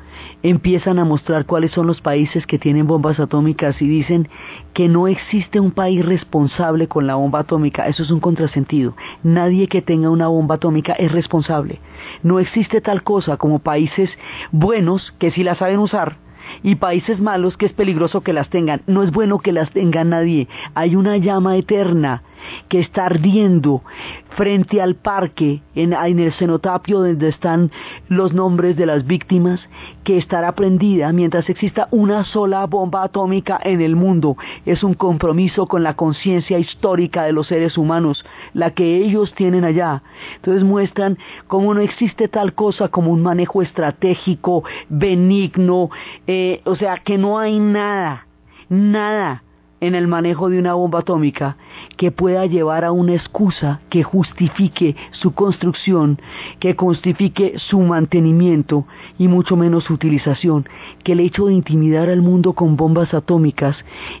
empiezan 0.43 0.99
a 0.99 1.05
mostrar 1.05 1.45
cuáles 1.45 1.71
son 1.71 1.87
los 1.87 2.01
países 2.01 2.45
que 2.45 2.59
tienen 2.59 2.87
bombas 2.87 3.19
atómicas 3.19 3.81
y 3.81 3.87
dicen 3.87 4.27
que 4.73 4.87
no 4.87 5.07
existe 5.07 5.59
un 5.59 5.71
país 5.71 6.05
responsable 6.05 6.87
con 6.87 7.07
la 7.07 7.15
bomba 7.15 7.39
atómica. 7.39 7.87
Eso 7.87 8.03
es 8.03 8.11
un 8.11 8.19
contrasentido. 8.19 8.95
Nadie 9.23 9.67
que 9.67 9.81
tenga 9.81 10.09
una 10.09 10.27
bomba 10.27 10.55
atómica 10.55 10.93
es 10.93 11.11
responsable. 11.11 11.79
No 12.23 12.39
existe 12.39 12.81
tal 12.81 13.03
cosa 13.03 13.37
como 13.37 13.59
países 13.59 14.09
buenos 14.51 15.13
que 15.19 15.31
sí 15.31 15.43
la 15.43 15.55
saben 15.55 15.79
usar 15.79 16.17
y 16.63 16.75
países 16.75 17.19
malos 17.19 17.57
que 17.57 17.65
es 17.65 17.73
peligroso 17.73 18.21
que 18.21 18.33
las 18.33 18.49
tengan. 18.49 18.81
No 18.87 19.03
es 19.03 19.11
bueno 19.11 19.39
que 19.39 19.51
las 19.51 19.69
tenga 19.71 20.03
nadie. 20.03 20.47
Hay 20.75 20.95
una 20.95 21.17
llama 21.17 21.55
eterna 21.57 22.23
que 22.67 22.79
está 22.79 23.05
ardiendo 23.05 23.83
frente 24.29 24.81
al 24.81 24.95
parque 24.95 25.61
en, 25.75 25.93
el 25.93 26.33
cenotapio 26.33 26.99
donde 26.99 27.29
están 27.29 27.71
los 28.07 28.33
nombres 28.33 28.75
de 28.75 28.85
las 28.85 29.05
víctimas 29.05 29.59
que 30.03 30.17
estará 30.17 30.53
prendida 30.55 31.11
mientras 31.11 31.49
exista 31.49 31.87
una 31.91 32.23
sola 32.23 32.65
bomba 32.65 33.03
atómica 33.03 33.59
en 33.63 33.81
el 33.81 33.95
mundo. 33.95 34.37
Es 34.65 34.83
un 34.83 34.93
compromiso 34.93 35.67
con 35.67 35.83
la 35.83 35.95
conciencia 35.95 36.59
histórica 36.59 37.23
de 37.23 37.33
los 37.33 37.47
seres 37.47 37.77
humanos, 37.77 38.25
la 38.53 38.71
que 38.71 38.97
ellos 38.97 39.33
tienen 39.33 39.65
allá. 39.65 40.03
Entonces 40.35 40.63
muestran 40.63 41.17
cómo 41.47 41.73
no 41.73 41.81
existe 41.81 42.27
tal 42.27 42.53
cosa 42.53 42.87
como 42.87 43.11
un 43.11 43.21
manejo 43.21 43.61
estratégico, 43.61 44.63
benigno, 44.89 45.89
eh, 46.27 46.40
o 46.65 46.75
sea, 46.75 46.97
que 46.97 47.17
no 47.17 47.39
hay 47.39 47.59
nada, 47.59 48.27
nada 48.69 49.43
en 49.81 49.95
el 49.95 50.07
manejo 50.07 50.49
de 50.49 50.59
una 50.59 50.75
bomba 50.75 50.99
atómica 50.99 51.57
que 51.97 52.11
pueda 52.11 52.45
llevar 52.45 52.85
a 52.85 52.91
una 52.91 53.13
excusa 53.13 53.81
que 53.89 54.03
justifique 54.03 54.95
su 55.11 55.33
construcción, 55.33 56.19
que 56.59 56.75
justifique 56.75 57.55
su 57.57 57.79
mantenimiento 57.79 58.85
y 59.17 59.27
mucho 59.27 59.57
menos 59.57 59.85
su 59.85 59.93
utilización, 59.93 60.65
que 61.03 61.13
el 61.13 61.19
hecho 61.19 61.47
de 61.47 61.53
intimidar 61.53 62.09
al 62.09 62.21
mundo 62.21 62.53
con 62.53 62.77
bombas 62.77 63.13
atómicas 63.13 63.75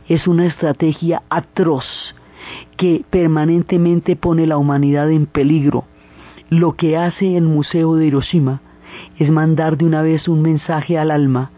es 0.09 0.27
una 0.27 0.47
estrategia 0.47 1.21
atroz 1.29 1.85
que 2.75 3.05
permanentemente 3.09 4.15
pone 4.15 4.47
la 4.47 4.57
humanidad 4.57 5.11
en 5.11 5.27
peligro. 5.27 5.85
Lo 6.49 6.73
que 6.73 6.97
hace 6.97 7.37
el 7.37 7.43
Museo 7.43 7.95
de 7.95 8.07
Hiroshima 8.07 8.61
es 9.17 9.29
mandar 9.29 9.77
de 9.77 9.85
una 9.85 10.01
vez 10.01 10.27
un 10.27 10.41
mensaje 10.41 10.97
al 10.97 11.11
alma, 11.11 11.51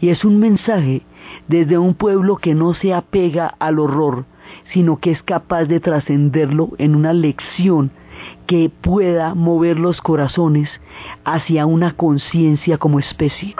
y 0.00 0.08
es 0.08 0.24
un 0.24 0.38
mensaje 0.38 1.02
desde 1.48 1.78
un 1.78 1.94
pueblo 1.94 2.36
que 2.36 2.54
no 2.54 2.74
se 2.74 2.94
apega 2.94 3.54
al 3.58 3.78
horror, 3.78 4.24
sino 4.72 4.98
que 4.98 5.10
es 5.10 5.22
capaz 5.22 5.64
de 5.64 5.80
trascenderlo 5.80 6.70
en 6.78 6.94
una 6.94 7.12
lección 7.12 7.90
que 8.46 8.70
pueda 8.70 9.34
mover 9.34 9.78
los 9.78 10.00
corazones 10.00 10.68
hacia 11.24 11.66
una 11.66 11.92
conciencia 11.92 12.78
como 12.78 12.98
especie. 12.98 13.54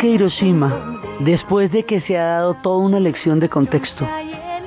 Parque 0.00 0.14
Hiroshima, 0.14 0.98
después 1.18 1.70
de 1.72 1.84
que 1.84 2.00
se 2.00 2.16
ha 2.16 2.24
dado 2.24 2.54
toda 2.54 2.78
una 2.78 2.98
lección 2.98 3.38
de 3.38 3.50
contexto, 3.50 4.08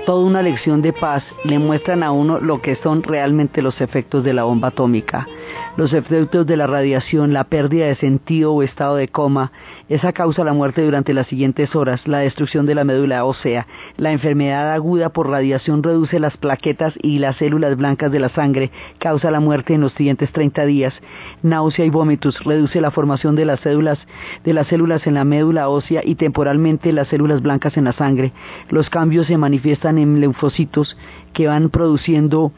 toda 0.06 0.24
una 0.24 0.44
lección 0.44 0.84
de 0.84 0.94
paz, 0.94 1.24
le 1.44 1.58
muestran 1.58 2.04
a 2.04 2.12
uno 2.12 2.40
lo 2.40 2.62
que 2.62 2.76
son 2.76 3.02
realmente 3.02 3.64
los 3.64 3.82
efectos 3.82 4.24
de 4.24 4.32
la 4.32 4.44
bomba 4.44 4.68
atómica 4.68 5.28
los 5.76 5.92
efectos 5.92 6.46
de 6.46 6.56
la 6.56 6.68
radiación, 6.68 7.34
la 7.34 7.46
pérdida 7.46 7.88
de 7.88 7.96
sentido 7.96 8.54
o 8.54 8.62
estado 8.62 8.96
de 8.96 9.08
coma, 9.08 9.52
esa 9.90 10.14
causa 10.14 10.44
la 10.44 10.54
muerte 10.54 10.84
durante 10.84 11.14
las 11.14 11.28
siguientes 11.28 11.76
horas, 11.76 12.08
la 12.08 12.20
destrucción 12.20 12.66
de 12.66 12.76
la 12.76 12.84
médula 12.84 13.26
ósea, 13.26 13.66
la 13.98 14.12
enfermedad 14.12 14.72
aguda 14.74 15.10
por 15.10 15.30
radiación 15.30 15.82
reduce 15.82 16.20
las 16.20 16.38
plaquetas 16.38 16.94
y 17.02 17.18
las 17.20 17.38
células 17.38 17.76
blancas 17.76 18.12
de 18.12 18.20
la 18.20 18.30
sangre, 18.30 18.72
causa 19.00 19.32
la 19.32 19.40
muerte 19.40 19.74
en 19.74 19.82
los 19.82 19.94
siguientes 19.94 20.32
30 20.32 20.66
días, 20.66 20.94
náusea 21.42 21.86
y 21.86 21.90
vómitos, 21.90 22.44
reduce 22.44 22.80
la 22.80 22.92
formación 22.92 23.36
de 23.36 23.46
las 23.46 23.60
células, 23.62 23.98
de 24.44 24.54
las 24.54 24.68
células 24.68 25.08
en 25.08 25.16
la 25.16 25.26
médula 25.26 25.70
ósea 25.70 26.02
y 26.04 26.16
temporalmente 26.16 26.94
las 26.94 27.08
células 27.08 27.42
blancas 27.42 27.78
en 27.78 27.86
la 27.86 27.94
sangre. 27.94 28.32
Los 28.70 28.90
cambios 28.90 29.28
se 29.28 29.38
manifiestan 29.38 29.98
en 29.98 30.22
linfocitos 30.22 30.96
que 31.34 31.48
van 31.48 31.70
produciendo 31.70 32.52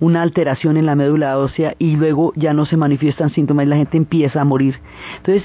una 0.00 0.22
alteración 0.22 0.76
en 0.76 0.86
la 0.86 0.96
médula 0.96 1.38
ósea 1.38 1.74
y 1.78 1.96
luego 1.96 2.32
ya 2.34 2.54
no 2.54 2.66
se 2.66 2.76
manifiestan 2.76 3.30
síntomas 3.30 3.66
y 3.66 3.68
la 3.68 3.76
gente 3.76 3.96
empieza 3.96 4.40
a 4.40 4.44
morir. 4.44 4.80
Entonces, 5.18 5.44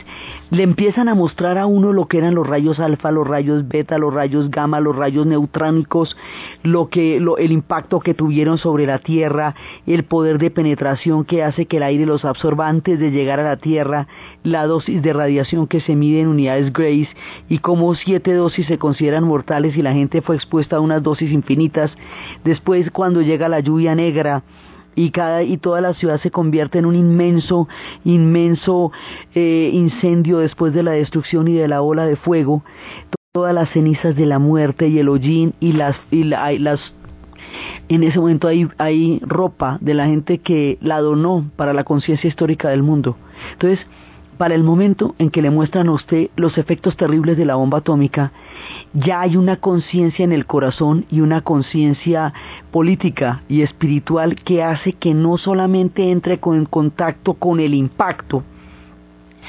le 0.50 0.64
empiezan 0.64 1.10
a 1.10 1.16
mostrar 1.16 1.58
a 1.58 1.66
uno 1.66 1.94
lo 1.94 2.08
que 2.08 2.18
eran 2.18 2.36
los 2.36 2.48
rayos 2.48 2.80
alfa, 2.80 3.12
los 3.12 3.28
rayos 3.28 3.68
beta, 3.68 3.98
los 3.98 4.14
rayos 4.14 4.50
gamma, 4.50 4.80
los 4.80 4.96
rayos 4.96 5.26
neutrónicos, 5.26 6.16
lo 6.64 6.90
que, 6.90 7.18
el 7.18 7.52
impacto 7.52 8.00
que 8.00 8.14
tuvieron 8.14 8.58
sobre 8.58 8.86
la 8.86 9.00
Tierra, 9.00 9.56
el 9.86 10.06
poder 10.06 10.38
de 10.40 10.52
penetración 10.52 11.26
que 11.26 11.44
hace 11.44 11.66
que 11.66 11.78
el 11.78 11.84
aire 11.84 12.06
los 12.06 12.26
absorba 12.26 12.70
antes 12.70 13.00
de 13.00 13.12
llegar 13.12 13.40
a 13.40 13.44
la 13.44 13.58
Tierra, 13.58 14.08
la 14.44 14.66
dosis 14.66 15.02
de 15.02 15.14
radiación 15.14 15.68
que 15.68 15.82
se 15.82 15.96
mide 15.96 16.22
en 16.22 16.28
unidades 16.28 16.72
Grace 16.72 17.10
y 17.50 17.60
cómo 17.60 17.94
siete 17.96 18.34
dosis 18.34 18.68
se 18.68 18.78
consideran 18.78 19.26
mortales 19.26 19.76
y 19.76 19.82
la 19.82 19.94
gente 19.94 20.22
fue 20.22 20.36
expuesta 20.36 20.78
a 20.78 20.80
unas 20.80 21.04
dosis 21.04 21.32
infinitas. 21.32 21.92
Después, 22.44 22.90
cuando 22.92 23.22
llega 23.22 23.50
la 23.50 23.60
lluvia 23.60 23.96
negra, 23.96 24.44
y 24.96 25.12
cada 25.12 25.44
y 25.44 25.58
toda 25.58 25.82
la 25.82 25.94
ciudad 25.94 26.20
se 26.22 26.32
convierte 26.32 26.80
en 26.80 26.86
un 26.86 26.96
inmenso 26.96 27.68
inmenso 28.04 28.92
eh, 29.34 29.70
incendio 29.74 30.40
después 30.40 30.74
de 30.74 30.84
la 30.84 30.92
destrucción 30.92 31.48
y 31.48 31.54
de 31.54 31.68
la 31.68 31.82
ola 31.82 32.06
de 32.06 32.16
fuego 32.16 32.64
todas 33.36 33.54
las 33.54 33.70
cenizas 33.72 34.16
de 34.16 34.26
la 34.26 34.40
muerte 34.40 34.88
y 34.88 34.98
el 34.98 35.10
hollín 35.10 35.54
y 35.60 35.74
las, 35.74 35.98
y 36.10 36.24
las 36.24 36.94
en 37.90 38.04
ese 38.04 38.20
momento 38.20 38.48
hay, 38.48 38.68
hay 38.78 39.20
ropa 39.24 39.78
de 39.82 39.94
la 39.94 40.06
gente 40.06 40.38
que 40.40 40.78
la 40.82 41.02
donó 41.02 41.46
para 41.58 41.74
la 41.74 41.84
conciencia 41.84 42.28
histórica 42.28 42.70
del 42.70 42.82
mundo. 42.82 43.18
Entonces, 43.52 43.86
para 44.38 44.56
el 44.56 44.64
momento 44.64 45.16
en 45.18 45.30
que 45.30 45.42
le 45.42 45.50
muestran 45.50 45.88
a 45.88 45.92
usted 45.92 46.30
los 46.36 46.58
efectos 46.58 46.98
terribles 46.98 47.38
de 47.38 47.46
la 47.46 47.56
bomba 47.56 47.80
atómica, 47.80 48.32
ya 48.94 49.22
hay 49.22 49.38
una 49.38 49.58
conciencia 49.58 50.24
en 50.24 50.32
el 50.32 50.46
corazón 50.46 51.06
y 51.10 51.22
una 51.22 51.42
conciencia 51.42 52.34
política 52.72 53.44
y 53.48 53.62
espiritual 53.62 54.36
que 54.36 54.64
hace 54.64 54.94
que 54.94 55.14
no 55.14 55.38
solamente 55.38 56.12
entre 56.12 56.40
en 56.44 56.66
contacto 56.66 57.34
con 57.34 57.60
el 57.60 57.74
impacto, 57.74 58.44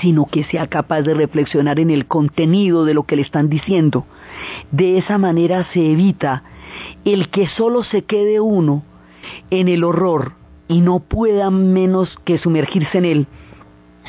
sino 0.00 0.26
que 0.26 0.44
sea 0.44 0.66
capaz 0.66 1.02
de 1.02 1.14
reflexionar 1.14 1.80
en 1.80 1.90
el 1.90 2.06
contenido 2.06 2.84
de 2.84 2.94
lo 2.94 3.04
que 3.04 3.16
le 3.16 3.22
están 3.22 3.48
diciendo. 3.48 4.06
De 4.70 4.98
esa 4.98 5.18
manera 5.18 5.66
se 5.72 5.92
evita 5.92 6.42
el 7.04 7.28
que 7.28 7.46
solo 7.46 7.82
se 7.82 8.02
quede 8.04 8.40
uno 8.40 8.82
en 9.50 9.68
el 9.68 9.84
horror 9.84 10.32
y 10.68 10.80
no 10.80 11.00
pueda 11.00 11.50
menos 11.50 12.16
que 12.24 12.38
sumergirse 12.38 12.98
en 12.98 13.04
él, 13.04 13.26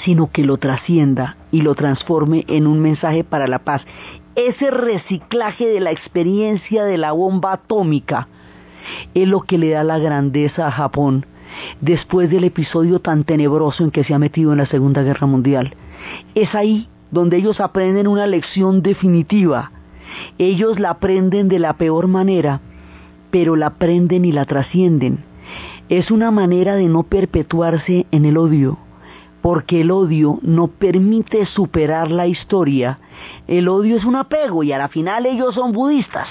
sino 0.04 0.32
que 0.32 0.44
lo 0.44 0.58
trascienda 0.58 1.38
y 1.52 1.62
lo 1.62 1.76
transforme 1.76 2.46
en 2.48 2.68
un 2.68 2.80
mensaje 2.80 3.24
para 3.24 3.48
la 3.48 3.60
paz. 3.60 3.84
Ese 4.36 4.70
reciclaje 4.70 5.68
de 5.68 5.80
la 5.80 5.92
experiencia 5.92 6.84
de 6.84 6.98
la 6.98 7.12
bomba 7.12 7.54
atómica 7.54 8.28
es 9.14 9.28
lo 9.28 9.42
que 9.42 9.58
le 9.58 9.70
da 9.70 9.84
la 9.84 9.98
grandeza 9.98 10.68
a 10.68 10.72
Japón 10.72 11.26
después 11.82 12.30
del 12.30 12.44
episodio 12.44 13.00
tan 13.00 13.24
tenebroso 13.24 13.84
en 13.84 13.92
que 13.92 14.04
se 14.04 14.14
ha 14.14 14.20
metido 14.20 14.52
en 14.52 14.60
la 14.60 14.66
Segunda 14.66 15.02
Guerra 15.02 15.28
Mundial. 15.28 15.74
Es 16.36 16.54
ahí 16.54 16.88
donde 17.10 17.38
ellos 17.38 17.60
aprenden 17.60 18.08
una 18.08 18.28
lección 18.28 18.82
definitiva. 18.82 19.72
Ellos 20.38 20.80
la 20.80 20.92
aprenden 20.92 21.48
de 21.48 21.60
la 21.60 21.74
peor 21.74 22.08
manera, 22.08 22.62
pero 23.32 23.56
la 23.56 23.68
aprenden 23.68 24.26
y 24.26 24.32
la 24.32 24.46
trascienden. 24.46 25.24
Es 25.90 26.12
una 26.12 26.32
manera 26.32 26.76
de 26.76 26.88
no 26.88 27.04
perpetuarse 27.04 28.06
en 28.12 28.26
el 28.26 28.38
odio 28.38 28.78
porque 29.48 29.80
el 29.80 29.92
odio 29.92 30.40
no 30.42 30.68
permite 30.68 31.46
superar 31.46 32.12
la 32.12 32.28
historia. 32.28 33.00
El 33.48 33.70
odio 33.70 33.96
es 33.96 34.04
un 34.04 34.18
apego 34.18 34.62
y 34.62 34.74
a 34.74 34.78
la 34.78 34.90
final 34.90 35.26
ellos 35.26 35.56
son 35.56 35.72
budistas. 35.72 36.28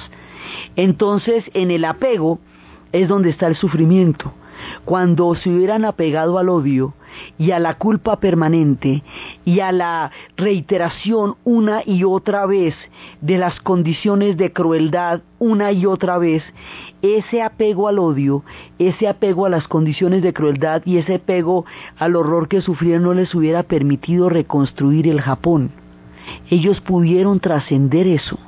Entonces, 0.76 1.50
en 1.54 1.70
el 1.70 1.86
apego 1.86 2.40
es 2.92 3.08
donde 3.08 3.30
está 3.30 3.46
el 3.46 3.56
sufrimiento. 3.56 4.34
Cuando 4.84 5.34
se 5.34 5.48
hubieran 5.48 5.86
apegado 5.86 6.36
al 6.36 6.50
odio, 6.50 6.92
y 7.38 7.50
a 7.50 7.58
la 7.58 7.74
culpa 7.74 8.18
permanente 8.20 9.02
y 9.44 9.60
a 9.60 9.72
la 9.72 10.10
reiteración 10.36 11.36
una 11.44 11.82
y 11.84 12.04
otra 12.04 12.46
vez 12.46 12.74
de 13.20 13.38
las 13.38 13.60
condiciones 13.60 14.36
de 14.36 14.52
crueldad 14.52 15.22
una 15.38 15.72
y 15.72 15.84
otra 15.86 16.18
vez, 16.18 16.42
ese 17.02 17.42
apego 17.42 17.88
al 17.88 17.98
odio, 17.98 18.42
ese 18.78 19.06
apego 19.08 19.46
a 19.46 19.50
las 19.50 19.68
condiciones 19.68 20.22
de 20.22 20.32
crueldad 20.32 20.82
y 20.84 20.96
ese 20.96 21.16
apego 21.16 21.66
al 21.98 22.16
horror 22.16 22.48
que 22.48 22.62
sufrieron 22.62 23.02
no 23.02 23.14
les 23.14 23.34
hubiera 23.34 23.62
permitido 23.62 24.28
reconstruir 24.28 25.06
el 25.08 25.20
Japón. 25.20 25.70
Ellos 26.50 26.80
pudieron 26.80 27.38
trascender 27.38 28.06
eso 28.06 28.38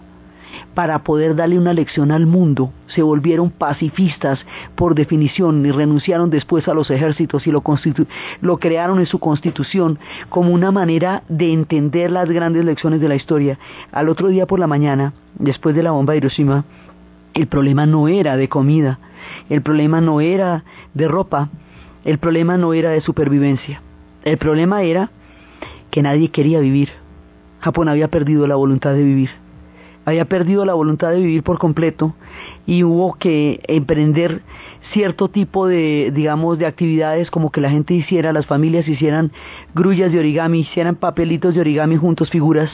para 0.74 1.00
poder 1.00 1.34
darle 1.34 1.58
una 1.58 1.72
lección 1.72 2.10
al 2.10 2.26
mundo, 2.26 2.72
se 2.86 3.02
volvieron 3.02 3.50
pacifistas 3.50 4.40
por 4.74 4.94
definición 4.94 5.64
y 5.64 5.70
renunciaron 5.70 6.30
después 6.30 6.68
a 6.68 6.74
los 6.74 6.90
ejércitos 6.90 7.46
y 7.46 7.50
lo, 7.50 8.58
crearon 8.58 8.98
en 8.98 9.06
su 9.06 9.18
constitución 9.18 9.98
como 10.28 10.52
una 10.52 10.70
manera 10.70 11.22
de 11.28 11.52
entender 11.52 12.10
las 12.10 12.28
grandes 12.30 12.64
lecciones 12.64 13.00
de 13.00 13.08
la 13.08 13.16
historia. 13.16 13.58
Al 13.92 14.08
otro 14.08 14.28
día 14.28 14.46
por 14.46 14.60
la 14.60 14.66
mañana, 14.66 15.12
después 15.38 15.74
de 15.74 15.82
la 15.82 15.90
bomba 15.90 16.12
de 16.12 16.18
Hiroshima, 16.18 16.64
el 17.34 17.46
problema 17.46 17.86
no 17.86 18.08
era 18.08 18.36
de 18.36 18.48
comida, 18.48 18.98
el 19.48 19.62
problema 19.62 20.00
no 20.00 20.20
era 20.20 20.64
de 20.94 21.08
ropa, 21.08 21.50
el 22.04 22.18
problema 22.18 22.56
no 22.56 22.72
era 22.72 22.90
de 22.90 23.00
supervivencia, 23.00 23.82
el 24.24 24.38
problema 24.38 24.82
era 24.82 25.10
que 25.90 26.02
nadie 26.02 26.30
quería 26.30 26.60
vivir. 26.60 26.90
Japón 27.60 27.88
había 27.88 28.08
perdido 28.08 28.46
la 28.46 28.54
voluntad 28.54 28.92
de 28.92 29.02
vivir 29.02 29.30
había 30.08 30.24
perdido 30.24 30.64
la 30.64 30.72
voluntad 30.72 31.10
de 31.10 31.20
vivir 31.20 31.42
por 31.42 31.58
completo 31.58 32.14
y 32.66 32.82
hubo 32.82 33.14
que 33.14 33.60
emprender 33.68 34.40
cierto 34.90 35.28
tipo 35.28 35.66
de, 35.66 36.10
digamos, 36.14 36.58
de 36.58 36.64
actividades 36.64 37.30
como 37.30 37.50
que 37.50 37.60
la 37.60 37.68
gente 37.68 37.92
hiciera, 37.92 38.32
las 38.32 38.46
familias 38.46 38.88
hicieran 38.88 39.32
grullas 39.74 40.10
de 40.10 40.18
origami, 40.18 40.60
hicieran 40.60 40.96
papelitos 40.96 41.54
de 41.54 41.60
origami 41.60 41.96
juntos, 41.96 42.30
figuras, 42.30 42.70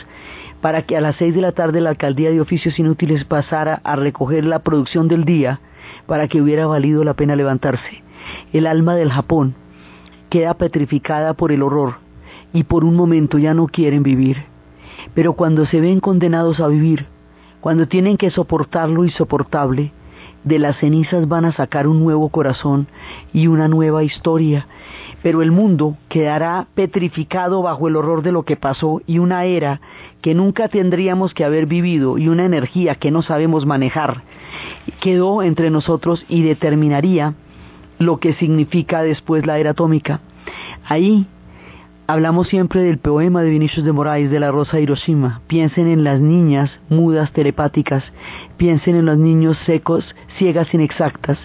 para 0.60 0.82
que 0.82 0.96
a 0.96 1.00
las 1.00 1.16
seis 1.16 1.34
de 1.34 1.40
la 1.40 1.50
tarde 1.50 1.80
la 1.80 1.90
alcaldía 1.90 2.30
de 2.30 2.40
oficios 2.40 2.78
inútiles 2.78 3.24
pasara 3.24 3.80
a 3.82 3.96
recoger 3.96 4.44
la 4.44 4.60
producción 4.60 5.08
del 5.08 5.24
día 5.24 5.60
para 6.06 6.28
que 6.28 6.40
hubiera 6.40 6.66
valido 6.68 7.02
la 7.02 7.14
pena 7.14 7.34
levantarse. 7.34 8.04
El 8.52 8.68
alma 8.68 8.94
del 8.94 9.10
Japón 9.10 9.56
queda 10.30 10.54
petrificada 10.54 11.34
por 11.34 11.50
el 11.50 11.62
horror 11.62 11.96
y 12.52 12.62
por 12.62 12.84
un 12.84 12.94
momento 12.94 13.38
ya 13.38 13.54
no 13.54 13.66
quieren 13.66 14.04
vivir. 14.04 14.36
Pero 15.14 15.32
cuando 15.32 15.66
se 15.66 15.80
ven 15.80 15.98
condenados 15.98 16.60
a 16.60 16.68
vivir, 16.68 17.06
cuando 17.64 17.88
tienen 17.88 18.18
que 18.18 18.30
soportar 18.30 18.90
lo 18.90 19.04
insoportable, 19.04 19.90
de 20.44 20.58
las 20.58 20.76
cenizas 20.76 21.26
van 21.28 21.46
a 21.46 21.52
sacar 21.52 21.88
un 21.88 21.98
nuevo 21.98 22.28
corazón 22.28 22.88
y 23.32 23.46
una 23.46 23.68
nueva 23.68 24.04
historia, 24.04 24.66
pero 25.22 25.40
el 25.40 25.50
mundo 25.50 25.96
quedará 26.10 26.66
petrificado 26.74 27.62
bajo 27.62 27.88
el 27.88 27.96
horror 27.96 28.20
de 28.20 28.32
lo 28.32 28.42
que 28.42 28.56
pasó 28.56 29.00
y 29.06 29.16
una 29.16 29.46
era 29.46 29.80
que 30.20 30.34
nunca 30.34 30.68
tendríamos 30.68 31.32
que 31.32 31.42
haber 31.42 31.64
vivido 31.64 32.18
y 32.18 32.28
una 32.28 32.44
energía 32.44 32.96
que 32.96 33.10
no 33.10 33.22
sabemos 33.22 33.64
manejar 33.64 34.24
quedó 35.00 35.42
entre 35.42 35.70
nosotros 35.70 36.26
y 36.28 36.42
determinaría 36.42 37.32
lo 37.98 38.20
que 38.20 38.34
significa 38.34 39.02
después 39.02 39.46
la 39.46 39.58
era 39.58 39.70
atómica. 39.70 40.20
Ahí 40.84 41.26
Hablamos 42.06 42.48
siempre 42.48 42.82
del 42.82 42.98
poema 42.98 43.40
de 43.40 43.48
Vinicius 43.48 43.82
de 43.82 43.92
Moraes 43.92 44.30
de 44.30 44.38
la 44.38 44.50
Rosa 44.50 44.76
de 44.76 44.82
Hiroshima. 44.82 45.40
Piensen 45.46 45.88
en 45.88 46.04
las 46.04 46.20
niñas 46.20 46.70
mudas 46.90 47.32
telepáticas, 47.32 48.04
piensen 48.56 48.96
en 48.96 49.06
los 49.06 49.18
niños 49.18 49.58
secos, 49.66 50.14
ciegas 50.36 50.72
inexactas, 50.74 51.38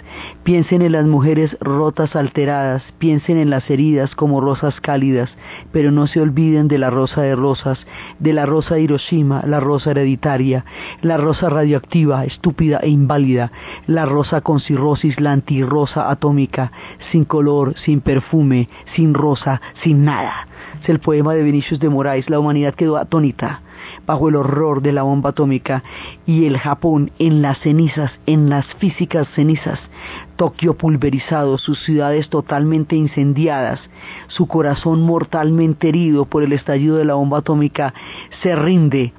piensen 0.43 0.81
en 0.81 0.93
las 0.93 1.05
mujeres 1.05 1.57
rotas 1.59 2.15
alteradas, 2.15 2.83
piensen 2.97 3.37
en 3.37 3.49
las 3.49 3.69
heridas 3.69 4.15
como 4.15 4.41
rosas 4.41 4.79
cálidas, 4.81 5.29
pero 5.71 5.91
no 5.91 6.07
se 6.07 6.21
olviden 6.21 6.67
de 6.67 6.77
la 6.77 6.89
rosa 6.89 7.21
de 7.21 7.35
rosas, 7.35 7.79
de 8.19 8.33
la 8.33 8.45
rosa 8.45 8.75
de 8.75 8.81
Hiroshima, 8.81 9.43
la 9.45 9.59
rosa 9.59 9.91
hereditaria, 9.91 10.65
la 11.01 11.17
rosa 11.17 11.49
radioactiva, 11.49 12.25
estúpida 12.25 12.79
e 12.81 12.89
inválida, 12.89 13.51
la 13.87 14.05
rosa 14.05 14.41
con 14.41 14.59
cirrosis, 14.59 15.19
la 15.19 15.31
antirrosa 15.31 16.09
atómica, 16.09 16.71
sin 17.11 17.25
color, 17.25 17.75
sin 17.79 18.01
perfume, 18.01 18.69
sin 18.95 19.13
rosa, 19.13 19.61
sin 19.83 20.03
nada. 20.03 20.47
Es 20.81 20.89
el 20.89 20.99
poema 20.99 21.33
de 21.33 21.43
Vinicius 21.43 21.79
de 21.79 21.89
Moraes. 21.89 22.29
La 22.29 22.39
humanidad 22.39 22.73
quedó 22.73 22.97
atónita 22.97 23.61
bajo 24.05 24.29
el 24.29 24.35
horror 24.35 24.81
de 24.81 24.93
la 24.93 25.03
bomba 25.03 25.31
atómica 25.31 25.83
y 26.25 26.45
el 26.45 26.57
Japón 26.57 27.11
en 27.19 27.41
las 27.41 27.59
cenizas, 27.59 28.11
en 28.25 28.49
las 28.49 28.65
físicas 28.75 29.27
cenizas. 29.35 29.79
Tokio 30.35 30.75
pulverizado, 30.75 31.57
sus 31.57 31.83
ciudades 31.83 32.29
totalmente 32.29 32.95
incendiadas, 32.95 33.79
su 34.27 34.47
corazón 34.47 35.03
mortalmente 35.03 35.89
herido 35.89 36.25
por 36.25 36.43
el 36.43 36.53
estallido 36.53 36.97
de 36.97 37.05
la 37.05 37.15
bomba 37.15 37.39
atómica, 37.39 37.93
se 38.41 38.55
rinde 38.55 39.13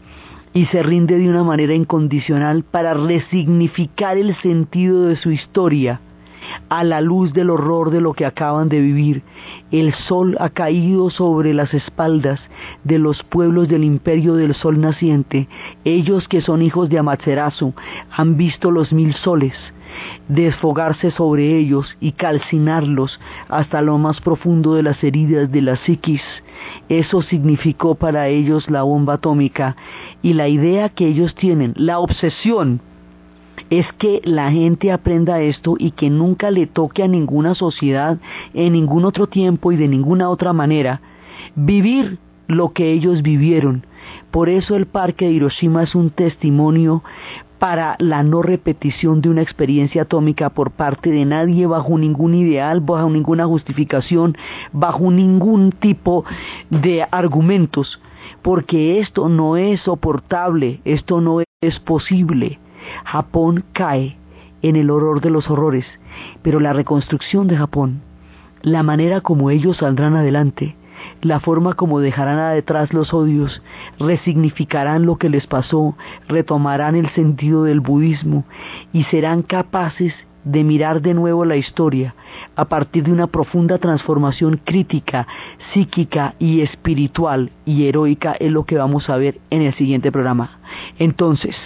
y 0.52 0.66
se 0.66 0.82
rinde 0.82 1.18
de 1.18 1.28
una 1.28 1.44
manera 1.44 1.74
incondicional 1.74 2.64
para 2.64 2.94
resignificar 2.94 4.16
el 4.16 4.34
sentido 4.36 5.04
de 5.04 5.16
su 5.16 5.30
historia 5.30 6.00
a 6.68 6.84
la 6.84 7.00
luz 7.00 7.32
del 7.32 7.50
horror 7.50 7.90
de 7.90 8.00
lo 8.00 8.12
que 8.12 8.26
acaban 8.26 8.68
de 8.68 8.80
vivir. 8.80 9.22
El 9.70 9.94
sol 9.94 10.36
ha 10.40 10.50
caído 10.50 11.10
sobre 11.10 11.54
las 11.54 11.74
espaldas 11.74 12.40
de 12.84 12.98
los 12.98 13.22
pueblos 13.22 13.68
del 13.68 13.84
imperio 13.84 14.34
del 14.34 14.54
sol 14.54 14.80
naciente. 14.80 15.48
Ellos 15.84 16.28
que 16.28 16.40
son 16.40 16.62
hijos 16.62 16.88
de 16.88 16.98
Amaterasu 16.98 17.74
han 18.10 18.36
visto 18.36 18.70
los 18.70 18.92
mil 18.92 19.14
soles 19.14 19.54
desfogarse 20.28 21.10
sobre 21.10 21.56
ellos 21.56 21.96
y 22.00 22.12
calcinarlos 22.12 23.20
hasta 23.48 23.82
lo 23.82 23.98
más 23.98 24.20
profundo 24.20 24.74
de 24.74 24.82
las 24.82 25.02
heridas 25.02 25.50
de 25.50 25.62
la 25.62 25.76
psiquis. 25.76 26.22
Eso 26.88 27.22
significó 27.22 27.94
para 27.94 28.28
ellos 28.28 28.70
la 28.70 28.82
bomba 28.82 29.14
atómica 29.14 29.76
y 30.22 30.34
la 30.34 30.48
idea 30.48 30.88
que 30.88 31.06
ellos 31.06 31.34
tienen, 31.34 31.72
la 31.76 31.98
obsesión 31.98 32.80
es 33.70 33.92
que 33.94 34.20
la 34.24 34.50
gente 34.50 34.92
aprenda 34.92 35.40
esto 35.40 35.76
y 35.78 35.92
que 35.92 36.10
nunca 36.10 36.50
le 36.50 36.66
toque 36.66 37.04
a 37.04 37.08
ninguna 37.08 37.54
sociedad 37.54 38.18
en 38.52 38.72
ningún 38.72 39.04
otro 39.04 39.28
tiempo 39.28 39.72
y 39.72 39.76
de 39.76 39.88
ninguna 39.88 40.28
otra 40.28 40.52
manera 40.52 41.00
vivir 41.54 42.18
lo 42.48 42.72
que 42.72 42.92
ellos 42.92 43.22
vivieron. 43.22 43.86
Por 44.32 44.48
eso 44.48 44.74
el 44.74 44.86
parque 44.86 45.26
de 45.26 45.32
Hiroshima 45.32 45.84
es 45.84 45.94
un 45.94 46.10
testimonio 46.10 47.02
para 47.60 47.96
la 47.98 48.22
no 48.22 48.42
repetición 48.42 49.20
de 49.20 49.28
una 49.28 49.42
experiencia 49.42 50.02
atómica 50.02 50.50
por 50.50 50.70
parte 50.72 51.10
de 51.10 51.24
nadie 51.26 51.66
bajo 51.66 51.96
ningún 51.98 52.34
ideal, 52.34 52.80
bajo 52.80 53.08
ninguna 53.08 53.46
justificación, 53.46 54.36
bajo 54.72 55.10
ningún 55.10 55.70
tipo 55.70 56.24
de 56.70 57.06
argumentos, 57.10 58.00
porque 58.42 58.98
esto 58.98 59.28
no 59.28 59.56
es 59.56 59.80
soportable, 59.82 60.80
esto 60.84 61.20
no 61.20 61.40
es 61.40 61.80
posible. 61.80 62.58
Japón 63.04 63.64
cae 63.72 64.16
en 64.62 64.76
el 64.76 64.90
horror 64.90 65.20
de 65.20 65.30
los 65.30 65.50
horrores, 65.50 65.86
pero 66.42 66.60
la 66.60 66.72
reconstrucción 66.72 67.46
de 67.48 67.56
Japón, 67.56 68.02
la 68.62 68.82
manera 68.82 69.20
como 69.20 69.50
ellos 69.50 69.78
saldrán 69.78 70.16
adelante, 70.16 70.76
la 71.22 71.40
forma 71.40 71.74
como 71.74 72.00
dejarán 72.00 72.38
atrás 72.38 72.92
los 72.92 73.14
odios, 73.14 73.62
resignificarán 73.98 75.06
lo 75.06 75.16
que 75.16 75.30
les 75.30 75.46
pasó, 75.46 75.96
retomarán 76.28 76.94
el 76.94 77.08
sentido 77.10 77.64
del 77.64 77.80
budismo 77.80 78.44
y 78.92 79.04
serán 79.04 79.42
capaces 79.42 80.14
de 80.44 80.64
mirar 80.64 81.02
de 81.02 81.14
nuevo 81.14 81.44
la 81.44 81.56
historia 81.56 82.14
a 82.56 82.64
partir 82.64 83.04
de 83.04 83.12
una 83.12 83.26
profunda 83.26 83.78
transformación 83.78 84.60
crítica, 84.64 85.26
psíquica 85.72 86.34
y 86.38 86.62
espiritual 86.62 87.50
y 87.66 87.86
heroica 87.86 88.32
es 88.32 88.50
lo 88.50 88.64
que 88.64 88.76
vamos 88.76 89.10
a 89.10 89.16
ver 89.16 89.38
en 89.50 89.62
el 89.62 89.74
siguiente 89.74 90.10
programa. 90.10 90.59
Entonces, 90.98 91.56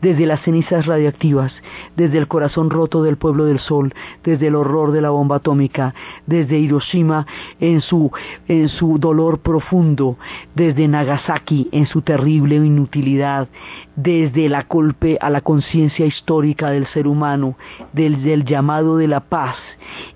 desde 0.00 0.26
las 0.26 0.42
cenizas 0.42 0.86
radiactivas, 0.86 1.52
desde 1.96 2.18
el 2.18 2.28
corazón 2.28 2.70
roto 2.70 3.02
del 3.02 3.16
pueblo 3.16 3.44
del 3.44 3.58
sol, 3.58 3.94
desde 4.24 4.48
el 4.48 4.54
horror 4.54 4.92
de 4.92 5.00
la 5.00 5.10
bomba 5.10 5.36
atómica, 5.36 5.94
desde 6.26 6.58
Hiroshima 6.58 7.26
en 7.60 7.80
su, 7.80 8.10
en 8.48 8.68
su 8.68 8.98
dolor 8.98 9.40
profundo, 9.40 10.16
desde 10.54 10.88
Nagasaki 10.88 11.68
en 11.72 11.86
su 11.86 12.02
terrible 12.02 12.56
inutilidad, 12.56 13.48
desde 13.94 14.48
la 14.48 14.62
golpe 14.68 15.18
a 15.20 15.30
la 15.30 15.40
conciencia 15.40 16.06
histórica 16.06 16.70
del 16.70 16.86
ser 16.86 17.06
humano, 17.06 17.56
desde 17.92 18.32
el 18.32 18.44
llamado 18.44 18.96
de 18.96 19.08
la 19.08 19.20
paz, 19.20 19.56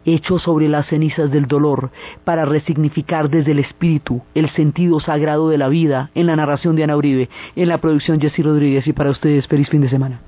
hecho 0.05 0.39
sobre 0.39 0.69
las 0.69 0.87
cenizas 0.87 1.31
del 1.31 1.47
dolor, 1.47 1.91
para 2.25 2.45
resignificar 2.45 3.31
desde 3.31 3.53
el 3.53 3.59
espíritu 3.59 4.23
el 4.35 4.49
sentido 4.51 5.01
sagrado 5.01 5.49
de 5.49 5.59
la 5.59 5.69
vida, 5.69 6.11
en 6.15 6.27
la 6.27 6.37
narración 6.37 6.77
de 6.77 6.85
Ana 6.85 6.97
Uribe, 6.97 7.29
en 7.57 7.69
la 7.69 7.79
producción 7.79 8.19
Rodríguez 8.39 8.87
y 8.87 8.93
para 8.93 9.11
ustedes 9.11 9.47
feliz 9.47 9.69
fin 9.69 9.83
de 9.83 9.89
semana. 9.89 10.21